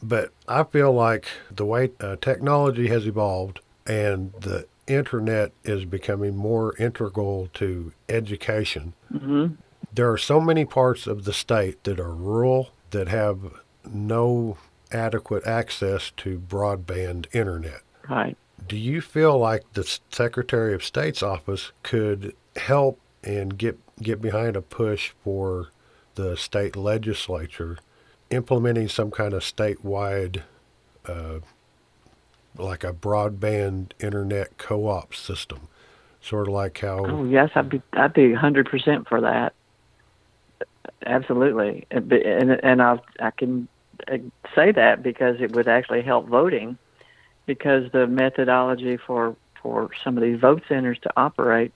But 0.03 0.33
I 0.47 0.63
feel 0.65 0.93
like 0.93 1.27
the 1.51 1.65
way 1.65 1.91
uh, 2.01 2.17
technology 2.21 2.89
has 2.89 3.07
evolved 3.07 3.61
and 3.87 4.33
the 4.41 4.67
internet 4.87 5.53
is 5.65 5.85
becoming 5.85 6.37
more 6.37 6.77
integral 6.77 7.49
to 7.55 7.93
education, 8.09 8.95
mm-hmm. 9.13 9.55
there 9.93 10.11
are 10.11 10.19
so 10.19 10.41
many 10.41 10.65
parts 10.65 11.07
of 11.07 11.25
the 11.25 11.33
state 11.33 11.83
that 11.85 11.99
are 11.99 12.15
rural 12.15 12.71
that 12.91 13.09
have 13.09 13.39
no 13.85 14.57
adequate 14.93 15.47
access 15.47 16.13
to 16.17 16.39
broadband 16.39 17.27
internet. 17.35 17.83
Right. 18.09 18.37
Do 18.67 18.77
you 18.77 19.01
feel 19.01 19.39
like 19.39 19.65
the 19.73 19.99
Secretary 20.11 20.75
of 20.75 20.85
State's 20.85 21.23
office 21.23 21.73
could 21.83 22.35
help 22.57 22.99
and 23.23 23.57
get 23.59 23.79
get 24.03 24.23
behind 24.23 24.57
a 24.57 24.63
push 24.63 25.13
for 25.25 25.71
the 26.15 26.37
state 26.37 26.77
legislature 26.77 27.79
implementing 28.31 28.89
some 28.89 29.11
kind 29.11 29.35
of 29.35 29.43
statewide, 29.43 30.43
uh, 31.07 31.39
like 32.57 32.85
a 32.85 32.93
broadband 32.93 33.93
internet 34.01 34.59
co-op 34.59 35.15
system, 35.15 35.69
sort 36.21 36.49
of 36.49 36.55
like 36.55 36.79
how. 36.79 37.05
Oh 37.07 37.25
yes, 37.25 37.51
I'd 37.55 37.69
be 37.69 37.83
I'd 37.93 38.13
be 38.13 38.33
hundred 38.33 38.69
percent 38.69 39.09
for 39.09 39.21
that. 39.21 39.55
Absolutely, 41.07 41.87
and 41.91 42.13
and 42.13 42.83
I 42.83 42.99
I 43.21 43.31
can 43.31 43.69
uh, 44.11 44.19
say 44.55 44.73
that 44.73 45.03
because 45.03 45.41
it 45.41 45.53
would 45.53 45.69
actually 45.69 46.03
help 46.03 46.27
voting, 46.27 46.77
because 47.47 47.91
the 47.93 48.07
methodology 48.07 48.97
for 48.97 49.37
for 49.63 49.91
some 50.03 50.17
of 50.17 50.23
these 50.23 50.39
vote 50.39 50.63
centers 50.69 50.99
to 51.01 51.11
operate 51.17 51.73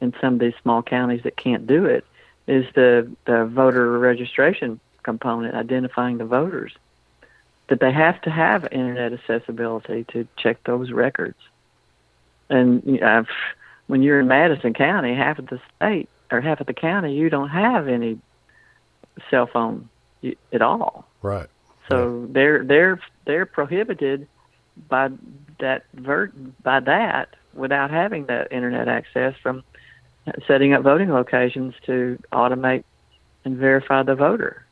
in 0.00 0.14
some 0.20 0.34
of 0.34 0.40
these 0.40 0.54
small 0.62 0.82
counties 0.82 1.22
that 1.22 1.36
can't 1.36 1.66
do 1.66 1.86
it 1.86 2.04
is 2.46 2.66
the 2.74 3.10
the 3.26 3.46
voter 3.46 3.98
registration 3.98 4.80
component, 5.04 5.54
identifying 5.54 6.18
the 6.18 6.24
voters. 6.24 6.72
That 7.68 7.80
they 7.80 7.92
have 7.92 8.20
to 8.22 8.30
have 8.30 8.68
internet 8.72 9.12
accessibility 9.14 10.04
to 10.12 10.28
check 10.36 10.62
those 10.64 10.90
records. 10.90 11.38
And 12.50 12.82
you 12.84 13.00
know, 13.00 13.24
when 13.86 14.02
you're 14.02 14.20
in 14.20 14.28
Madison 14.28 14.74
County, 14.74 15.14
half 15.14 15.38
of 15.38 15.46
the 15.46 15.60
state 15.76 16.08
or 16.30 16.40
half 16.40 16.60
of 16.60 16.66
the 16.66 16.74
county, 16.74 17.14
you 17.14 17.30
don't 17.30 17.48
have 17.48 17.88
any 17.88 18.18
cell 19.30 19.46
phone 19.46 19.88
at 20.52 20.62
all. 20.62 21.06
Right. 21.22 21.48
So 21.88 22.26
they're 22.30 22.64
they're 22.64 23.00
they're 23.26 23.46
prohibited 23.46 24.26
by 24.88 25.10
that 25.60 25.84
vert 25.94 26.32
by 26.62 26.80
that 26.80 27.34
without 27.52 27.90
having 27.90 28.26
that 28.26 28.52
internet 28.52 28.88
access 28.88 29.34
from 29.42 29.62
setting 30.46 30.72
up 30.72 30.82
voting 30.82 31.12
locations 31.12 31.74
to 31.86 32.18
automate 32.32 32.84
and 33.44 33.56
verify 33.56 34.02
the 34.02 34.14
voter 34.14 34.63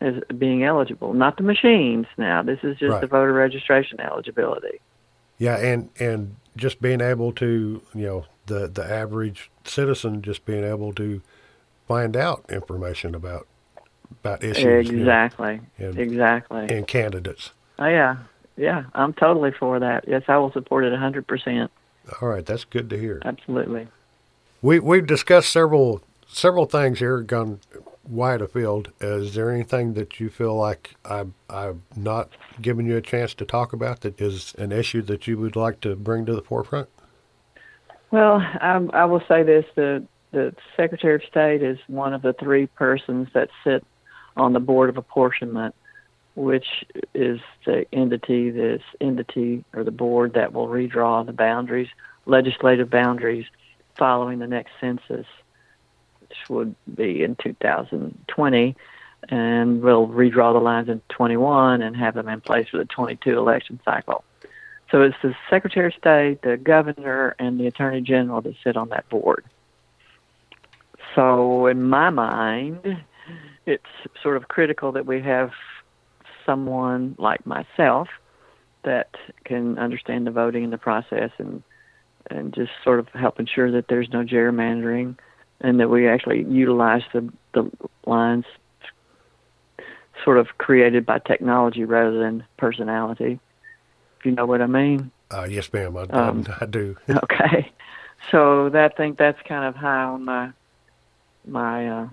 as 0.00 0.14
being 0.36 0.64
eligible. 0.64 1.14
Not 1.14 1.36
the 1.36 1.42
machines 1.42 2.06
now. 2.18 2.42
This 2.42 2.58
is 2.62 2.78
just 2.78 2.92
right. 2.92 3.00
the 3.00 3.06
voter 3.06 3.32
registration 3.32 4.00
eligibility. 4.00 4.80
Yeah, 5.38 5.56
and 5.56 5.90
and 5.98 6.36
just 6.56 6.80
being 6.80 7.00
able 7.00 7.32
to, 7.32 7.82
you 7.94 8.06
know, 8.06 8.26
the 8.46 8.68
the 8.68 8.84
average 8.84 9.50
citizen 9.64 10.22
just 10.22 10.44
being 10.44 10.64
able 10.64 10.92
to 10.94 11.22
find 11.86 12.16
out 12.16 12.44
information 12.48 13.14
about 13.14 13.46
about 14.10 14.42
issues. 14.42 14.90
Exactly. 14.90 15.60
You 15.78 15.84
know, 15.84 15.90
and, 15.90 15.98
exactly. 15.98 16.66
And 16.68 16.86
candidates. 16.86 17.52
Oh 17.78 17.86
yeah. 17.86 18.16
Yeah, 18.56 18.84
I'm 18.94 19.12
totally 19.12 19.52
for 19.52 19.78
that. 19.78 20.08
Yes, 20.08 20.22
I 20.28 20.38
will 20.38 20.50
support 20.52 20.84
it 20.84 20.92
100%. 20.92 21.68
All 22.22 22.28
right, 22.28 22.46
that's 22.46 22.64
good 22.64 22.88
to 22.90 22.98
hear. 22.98 23.20
Absolutely. 23.24 23.88
We 24.62 24.78
we've 24.78 25.06
discussed 25.06 25.50
several 25.50 26.02
several 26.26 26.66
things 26.66 26.98
here, 26.98 27.20
gone 27.20 27.60
wide 28.08 28.40
afield. 28.40 28.92
Is 29.00 29.34
there 29.34 29.50
anything 29.50 29.94
that 29.94 30.20
you 30.20 30.30
feel 30.30 30.54
like 30.54 30.94
I've 31.04 31.32
I've 31.48 31.80
not 31.96 32.30
given 32.60 32.86
you 32.86 32.96
a 32.96 33.02
chance 33.02 33.34
to 33.34 33.44
talk 33.44 33.72
about 33.72 34.00
that 34.00 34.20
is 34.20 34.54
an 34.58 34.72
issue 34.72 35.02
that 35.02 35.26
you 35.26 35.38
would 35.38 35.56
like 35.56 35.80
to 35.80 35.96
bring 35.96 36.26
to 36.26 36.34
the 36.34 36.42
forefront? 36.42 36.88
Well, 38.10 38.36
I, 38.36 38.86
I 38.92 39.04
will 39.04 39.22
say 39.28 39.42
this: 39.42 39.64
the 39.74 40.04
the 40.32 40.54
Secretary 40.76 41.14
of 41.14 41.22
State 41.24 41.62
is 41.62 41.78
one 41.86 42.12
of 42.12 42.22
the 42.22 42.32
three 42.32 42.66
persons 42.66 43.28
that 43.34 43.48
sit 43.64 43.84
on 44.36 44.52
the 44.52 44.60
Board 44.60 44.90
of 44.90 44.96
Apportionment, 44.96 45.74
which 46.34 46.84
is 47.14 47.40
the 47.64 47.86
entity, 47.92 48.50
this 48.50 48.82
entity 49.00 49.64
or 49.74 49.82
the 49.82 49.90
board 49.90 50.34
that 50.34 50.52
will 50.52 50.68
redraw 50.68 51.24
the 51.24 51.32
boundaries, 51.32 51.88
legislative 52.26 52.90
boundaries 52.90 53.46
following 53.96 54.38
the 54.38 54.46
next 54.46 54.72
census, 54.80 55.26
would 56.48 56.74
be 56.94 57.22
in 57.22 57.36
2020, 57.36 58.76
and 59.28 59.82
we'll 59.82 60.06
redraw 60.08 60.52
the 60.52 60.60
lines 60.60 60.88
in 60.88 61.00
21 61.08 61.82
and 61.82 61.96
have 61.96 62.14
them 62.14 62.28
in 62.28 62.40
place 62.40 62.68
for 62.68 62.78
the 62.78 62.84
22 62.84 63.38
election 63.38 63.80
cycle. 63.84 64.24
So 64.90 65.02
it's 65.02 65.16
the 65.22 65.34
Secretary 65.50 65.86
of 65.86 65.94
State, 65.94 66.42
the 66.42 66.56
Governor, 66.56 67.34
and 67.38 67.58
the 67.58 67.66
Attorney 67.66 68.00
General 68.02 68.40
that 68.42 68.54
sit 68.62 68.76
on 68.76 68.90
that 68.90 69.08
board. 69.08 69.44
So 71.14 71.66
in 71.66 71.82
my 71.82 72.10
mind, 72.10 73.02
it's 73.64 73.84
sort 74.22 74.36
of 74.36 74.48
critical 74.48 74.92
that 74.92 75.06
we 75.06 75.20
have 75.22 75.50
someone 76.44 77.16
like 77.18 77.44
myself 77.44 78.08
that 78.84 79.10
can 79.44 79.78
understand 79.78 80.26
the 80.26 80.30
voting 80.30 80.62
and 80.62 80.72
the 80.72 80.78
process 80.78 81.30
and 81.38 81.62
and 82.28 82.52
just 82.54 82.72
sort 82.82 82.98
of 82.98 83.08
help 83.10 83.38
ensure 83.38 83.70
that 83.70 83.86
there's 83.88 84.08
no 84.10 84.24
gerrymandering 84.24 85.16
and 85.60 85.80
that 85.80 85.88
we 85.88 86.08
actually 86.08 86.44
utilize 86.44 87.02
the, 87.12 87.32
the 87.52 87.70
lines 88.06 88.44
sort 90.24 90.38
of 90.38 90.58
created 90.58 91.06
by 91.06 91.18
technology 91.18 91.84
rather 91.84 92.18
than 92.18 92.44
personality. 92.56 93.38
If 94.18 94.26
you 94.26 94.32
know 94.32 94.46
what 94.46 94.60
I 94.60 94.66
mean? 94.66 95.10
Uh, 95.30 95.46
yes, 95.48 95.72
ma'am. 95.72 95.96
I, 95.96 96.02
um, 96.02 96.46
I, 96.48 96.64
I 96.64 96.66
do. 96.66 96.96
okay. 97.08 97.72
So 98.30 98.70
that 98.70 98.92
I 98.92 98.96
think 98.96 99.18
that's 99.18 99.40
kind 99.42 99.64
of 99.64 99.74
high 99.74 100.04
on 100.04 100.24
my 100.24 100.52
my. 101.46 101.88
Uh, 101.88 102.08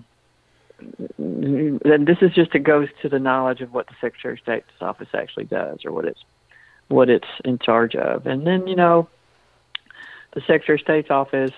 and 1.18 2.06
this 2.06 2.18
is 2.20 2.32
just 2.32 2.54
it 2.54 2.60
goes 2.60 2.88
to 3.02 3.08
the 3.08 3.18
knowledge 3.18 3.60
of 3.60 3.72
what 3.72 3.86
the 3.86 3.94
Secretary 4.00 4.34
of 4.34 4.40
State's 4.40 4.66
office 4.80 5.08
actually 5.14 5.44
does 5.44 5.84
or 5.84 5.92
what 5.92 6.04
it's 6.04 6.20
what 6.88 7.08
it's 7.08 7.28
in 7.44 7.58
charge 7.58 7.94
of, 7.94 8.26
and 8.26 8.46
then 8.46 8.66
you 8.66 8.76
know 8.76 9.08
the 10.34 10.40
Secretary 10.40 10.76
of 10.76 10.80
State's 10.82 11.10
office, 11.10 11.52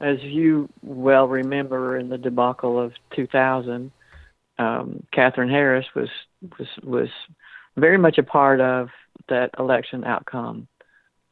as 0.00 0.22
you 0.22 0.68
well 0.82 1.28
remember 1.28 1.96
in 1.96 2.08
the 2.08 2.18
debacle 2.18 2.80
of 2.80 2.92
2000, 3.14 3.92
um, 4.58 5.02
Katherine 5.12 5.50
Harris 5.50 5.86
was 5.94 6.08
was 6.58 6.68
was 6.82 7.08
very 7.76 7.98
much 7.98 8.18
a 8.18 8.22
part 8.22 8.60
of 8.60 8.88
that 9.28 9.50
election 9.58 10.04
outcome 10.04 10.68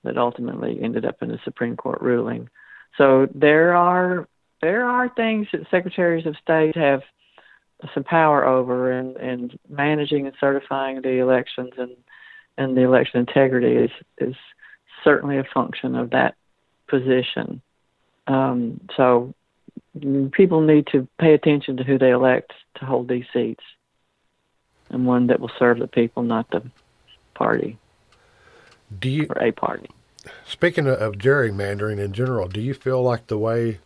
that 0.04 0.16
ultimately 0.16 0.78
ended 0.82 1.04
up 1.04 1.16
in 1.22 1.28
the 1.28 1.38
Supreme 1.44 1.76
Court 1.76 2.00
ruling. 2.00 2.48
So 2.96 3.28
there 3.34 3.74
are 3.74 4.28
there 4.60 4.84
are 4.84 5.08
things 5.08 5.46
that 5.52 5.66
secretaries 5.70 6.26
of 6.26 6.36
state 6.42 6.76
have 6.76 7.02
some 7.94 8.04
power 8.04 8.46
over, 8.46 8.90
and 8.92 9.16
and 9.16 9.58
managing 9.68 10.26
and 10.26 10.34
certifying 10.40 11.02
the 11.02 11.18
elections 11.18 11.72
and 11.76 11.96
and 12.56 12.76
the 12.76 12.82
election 12.82 13.20
integrity 13.20 13.76
is 13.76 13.90
is 14.18 14.34
certainly 15.04 15.38
a 15.38 15.44
function 15.54 15.94
of 15.94 16.10
that 16.10 16.34
position. 16.88 17.62
Um, 18.28 18.80
so 18.96 19.34
people 20.32 20.60
need 20.60 20.86
to 20.92 21.08
pay 21.18 21.34
attention 21.34 21.78
to 21.78 21.84
who 21.84 21.98
they 21.98 22.10
elect 22.10 22.52
to 22.76 22.84
hold 22.84 23.08
these 23.08 23.24
seats, 23.32 23.64
and 24.90 25.06
one 25.06 25.26
that 25.28 25.40
will 25.40 25.50
serve 25.58 25.78
the 25.78 25.88
people, 25.88 26.22
not 26.22 26.50
the 26.50 26.62
party. 27.34 27.78
Do 29.00 29.08
you 29.08 29.26
or 29.28 29.42
a 29.42 29.52
party? 29.52 29.90
Speaking 30.46 30.86
of 30.86 31.14
gerrymandering 31.14 31.98
in 31.98 32.12
general, 32.12 32.48
do 32.48 32.60
you 32.60 32.74
feel 32.74 33.02
like 33.02 33.26
the 33.26 33.38
way 33.38 33.78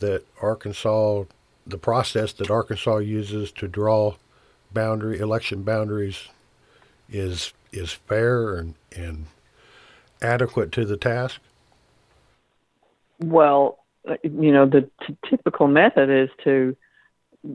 that 0.00 0.24
Arkansas, 0.42 1.24
the 1.66 1.78
process 1.78 2.32
that 2.34 2.50
Arkansas 2.50 2.98
uses 2.98 3.50
to 3.52 3.68
draw 3.68 4.14
boundary 4.72 5.18
election 5.18 5.62
boundaries 5.62 6.28
is 7.08 7.52
is 7.72 7.92
fair 7.92 8.56
and 8.56 8.74
and 8.94 9.26
adequate 10.20 10.72
to 10.72 10.84
the 10.84 10.96
task? 10.96 11.40
Well, 13.20 13.78
uh, 14.08 14.16
you 14.22 14.52
know, 14.52 14.66
the 14.66 14.88
t- 15.06 15.16
typical 15.28 15.68
method 15.68 16.10
is 16.10 16.30
to 16.44 16.76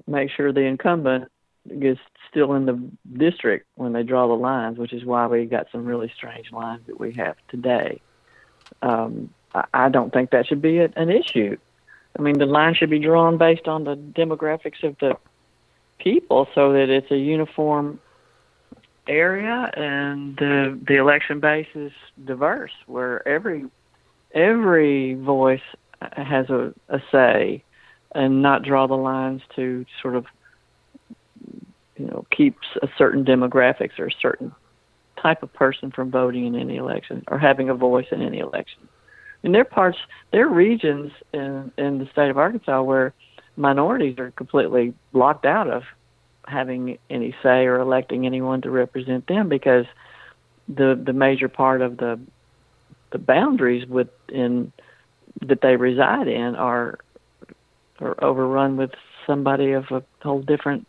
make 0.07 0.29
sure 0.31 0.51
the 0.51 0.61
incumbent 0.61 1.31
is 1.69 1.97
still 2.29 2.53
in 2.53 2.65
the 2.65 2.79
district 3.17 3.67
when 3.75 3.93
they 3.93 4.03
draw 4.03 4.27
the 4.27 4.33
lines, 4.33 4.77
which 4.77 4.93
is 4.93 5.03
why 5.03 5.27
we 5.27 5.45
got 5.45 5.67
some 5.71 5.85
really 5.85 6.11
strange 6.15 6.51
lines 6.51 6.81
that 6.87 6.99
we 6.99 7.13
have 7.13 7.35
today. 7.49 8.01
Um, 8.81 9.33
I, 9.73 9.89
don't 9.89 10.11
think 10.11 10.31
that 10.31 10.47
should 10.47 10.61
be 10.61 10.79
an 10.79 11.09
issue. 11.09 11.57
I 12.17 12.21
mean, 12.21 12.37
the 12.37 12.45
line 12.45 12.75
should 12.75 12.89
be 12.89 12.99
drawn 12.99 13.37
based 13.37 13.67
on 13.67 13.83
the 13.83 13.95
demographics 13.95 14.83
of 14.83 14.97
the 14.99 15.17
people 15.97 16.47
so 16.53 16.73
that 16.73 16.89
it's 16.89 17.09
a 17.11 17.17
uniform 17.17 17.99
area 19.07 19.71
and 19.75 20.35
the 20.37 20.79
the 20.87 20.95
election 20.95 21.39
base 21.39 21.67
is 21.75 21.91
diverse 22.25 22.71
where 22.87 23.25
every 23.27 23.65
every 24.35 25.15
voice 25.15 25.61
has 26.01 26.49
a, 26.49 26.73
a 26.89 26.99
say 27.11 27.63
and 28.13 28.41
not 28.41 28.63
draw 28.63 28.85
the 28.85 28.95
lines 28.95 29.41
to 29.55 29.85
sort 30.01 30.15
of 30.15 30.25
you 31.97 32.05
know 32.05 32.25
keep 32.35 32.57
a 32.83 32.87
certain 32.97 33.23
demographics 33.23 33.97
or 33.97 34.07
a 34.07 34.11
certain 34.21 34.53
type 35.21 35.41
of 35.41 35.51
person 35.53 35.89
from 35.89 36.11
voting 36.11 36.45
in 36.45 36.55
any 36.55 36.75
election 36.75 37.23
or 37.29 37.39
having 37.39 37.69
a 37.69 37.73
voice 37.73 38.07
in 38.11 38.21
any 38.21 38.39
election. 38.39 38.87
And 39.43 39.53
there 39.53 39.61
are 39.61 39.65
parts, 39.65 39.97
there 40.31 40.47
are 40.47 40.53
regions 40.53 41.11
in 41.33 41.71
in 41.77 41.99
the 41.99 42.07
state 42.11 42.29
of 42.29 42.37
Arkansas 42.37 42.81
where 42.81 43.13
minorities 43.55 44.19
are 44.19 44.31
completely 44.31 44.93
locked 45.13 45.45
out 45.45 45.69
of 45.69 45.83
having 46.47 46.97
any 47.09 47.33
say 47.41 47.65
or 47.65 47.79
electing 47.79 48.25
anyone 48.25 48.61
to 48.61 48.69
represent 48.69 49.27
them 49.27 49.49
because 49.49 49.85
the 50.67 50.99
the 51.01 51.13
major 51.13 51.47
part 51.47 51.81
of 51.81 51.97
the 51.97 52.19
the 53.15 53.19
boundaries 53.19 53.87
within 53.87 54.73
that 55.41 55.61
they 55.61 55.77
reside 55.77 56.27
in 56.27 56.53
are 56.55 56.99
are 58.01 58.21
overrun 58.21 58.75
with 58.75 58.91
somebody 59.25 59.71
of 59.71 59.85
a 59.89 60.03
whole 60.21 60.41
different 60.41 60.85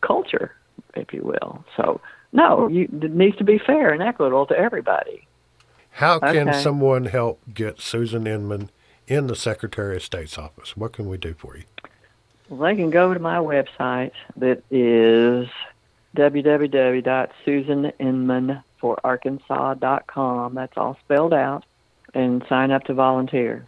culture, 0.00 0.54
if 0.94 1.12
you 1.12 1.24
will. 1.24 1.64
So 1.76 2.00
no, 2.32 2.68
you, 2.68 2.82
it 2.84 3.10
needs 3.10 3.36
to 3.38 3.44
be 3.44 3.58
fair 3.58 3.92
and 3.92 4.00
equitable 4.00 4.46
to 4.46 4.56
everybody. 4.56 5.26
How 5.90 6.20
can 6.20 6.50
okay. 6.50 6.62
someone 6.62 7.06
help 7.06 7.40
get 7.52 7.80
Susan 7.80 8.28
Inman 8.28 8.70
in 9.08 9.26
the 9.26 9.34
Secretary 9.34 9.96
of 9.96 10.04
State's 10.04 10.38
office? 10.38 10.76
What 10.76 10.92
can 10.92 11.08
we 11.08 11.16
do 11.16 11.34
for 11.34 11.56
you? 11.56 11.64
Well, 12.48 12.60
they 12.60 12.76
can 12.76 12.90
go 12.90 13.12
to 13.12 13.18
my 13.18 13.38
website 13.38 14.12
that 14.36 14.62
is 14.70 15.48
www.susaninmanforarkansas.com. 18.82 20.54
That's 20.54 20.76
all 20.76 20.96
spelled 21.04 21.32
out, 21.32 21.64
and 22.14 22.44
sign 22.48 22.70
up 22.70 22.84
to 22.84 22.94
volunteer. 22.94 23.66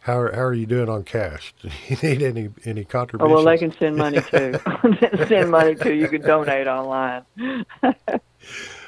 How 0.00 0.18
are, 0.18 0.32
how 0.32 0.42
are 0.42 0.54
you 0.54 0.66
doing 0.66 0.88
on 0.88 1.04
cash? 1.04 1.54
Do 1.62 1.68
you 1.88 1.96
need 2.02 2.22
any 2.22 2.50
any 2.64 2.84
contributions? 2.84 3.30
Oh 3.30 3.34
well, 3.34 3.44
they 3.44 3.58
can 3.58 3.72
send 3.78 3.96
money 3.96 4.20
too. 4.20 4.58
send 5.28 5.50
money 5.50 5.76
too. 5.76 5.94
You 5.94 6.08
can 6.08 6.22
donate 6.22 6.66
online. 6.66 7.22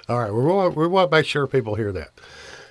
all 0.08 0.18
right, 0.18 0.32
we 0.32 0.42
want 0.42 0.76
we 0.76 0.88
want 0.88 1.10
to 1.10 1.16
make 1.16 1.26
sure 1.26 1.46
people 1.46 1.76
hear 1.76 1.92
that. 1.92 2.10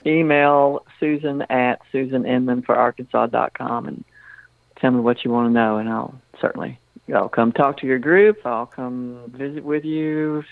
Email 0.06 0.86
Susan 1.00 1.44
at 1.44 1.80
susaninmanforarkansas.com 1.94 3.88
and 3.88 4.04
tell 4.76 4.92
me 4.92 5.00
what 5.00 5.24
you 5.24 5.32
want 5.32 5.48
to 5.48 5.54
know, 5.54 5.78
and 5.78 5.88
I'll 5.88 6.14
certainly 6.42 6.78
I'll 7.16 7.30
come 7.30 7.54
talk 7.54 7.78
to 7.78 7.88
your 7.88 8.00
group. 8.00 8.46
I'll 8.46 8.66
come 8.66 9.24
visit 9.28 9.64
with 9.64 9.86
you, 9.86 10.44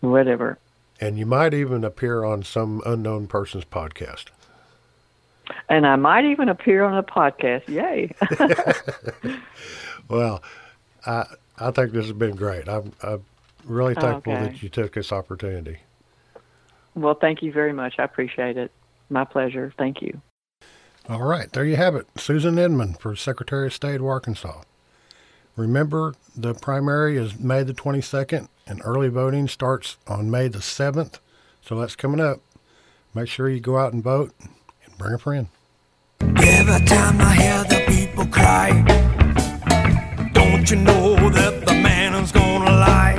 whatever. 0.00 0.58
And 1.04 1.18
you 1.18 1.26
might 1.26 1.52
even 1.52 1.84
appear 1.84 2.24
on 2.24 2.42
some 2.42 2.82
unknown 2.86 3.26
person's 3.26 3.64
podcast 3.64 4.26
and 5.68 5.86
I 5.86 5.96
might 5.96 6.24
even 6.24 6.48
appear 6.48 6.82
on 6.84 6.96
a 6.96 7.02
podcast. 7.02 7.68
Yay! 7.68 8.14
well, 10.08 10.42
I 11.06 11.26
I 11.58 11.70
think 11.70 11.92
this 11.92 12.06
has 12.06 12.12
been 12.12 12.36
great. 12.36 12.68
I'm 12.68 12.92
I'm 13.02 13.24
really 13.64 13.94
thankful 13.94 14.32
okay. 14.32 14.44
that 14.44 14.62
you 14.62 14.68
took 14.68 14.94
this 14.94 15.12
opportunity. 15.12 15.78
Well, 16.94 17.14
thank 17.14 17.42
you 17.42 17.52
very 17.52 17.72
much. 17.72 17.94
I 17.98 18.04
appreciate 18.04 18.56
it. 18.56 18.70
My 19.10 19.24
pleasure. 19.24 19.72
Thank 19.76 20.00
you. 20.00 20.20
All 21.08 21.22
right, 21.22 21.52
there 21.52 21.64
you 21.64 21.76
have 21.76 21.94
it. 21.96 22.06
Susan 22.16 22.58
Inman 22.58 22.94
for 22.94 23.14
Secretary 23.14 23.66
of 23.66 23.74
State 23.74 23.96
of 23.96 24.06
Arkansas. 24.06 24.62
Remember, 25.56 26.14
the 26.34 26.54
primary 26.54 27.16
is 27.16 27.38
May 27.38 27.62
the 27.62 27.74
22nd, 27.74 28.48
and 28.66 28.80
early 28.84 29.08
voting 29.08 29.48
starts 29.48 29.96
on 30.06 30.30
May 30.30 30.48
the 30.48 30.58
7th. 30.58 31.18
So 31.60 31.78
that's 31.78 31.96
coming 31.96 32.20
up. 32.20 32.40
Make 33.14 33.28
sure 33.28 33.48
you 33.48 33.60
go 33.60 33.78
out 33.78 33.92
and 33.92 34.02
vote 34.02 34.32
and 34.84 34.98
bring 34.98 35.14
a 35.14 35.18
friend. 35.18 35.48
Every 36.20 36.84
time 36.86 37.20
I 37.20 37.34
hear 37.34 37.64
the 37.64 37.84
people 37.86 38.26
cry, 38.26 38.70
don't 40.32 40.70
you 40.70 40.76
know 40.76 41.16
that 41.30 41.66
the 41.66 41.74
man 41.74 42.14
is 42.14 42.32
gonna 42.32 42.70
lie? 42.70 43.16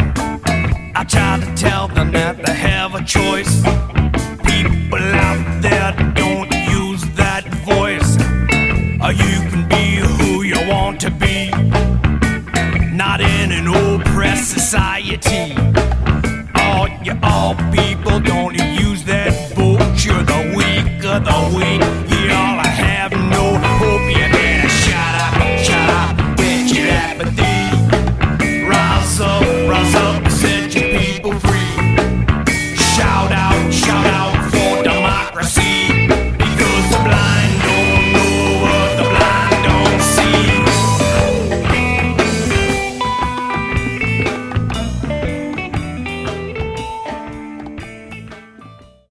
I 0.96 1.04
try 1.04 1.40
to 1.40 1.56
tell 1.56 1.88
them 1.88 2.12
that 2.12 2.46
they 2.46 2.54
have 2.54 2.96
a 2.96 3.04
choice. 3.04 3.62
People 4.44 5.00
out 5.00 5.62
there 5.62 5.94
society. 14.66 15.65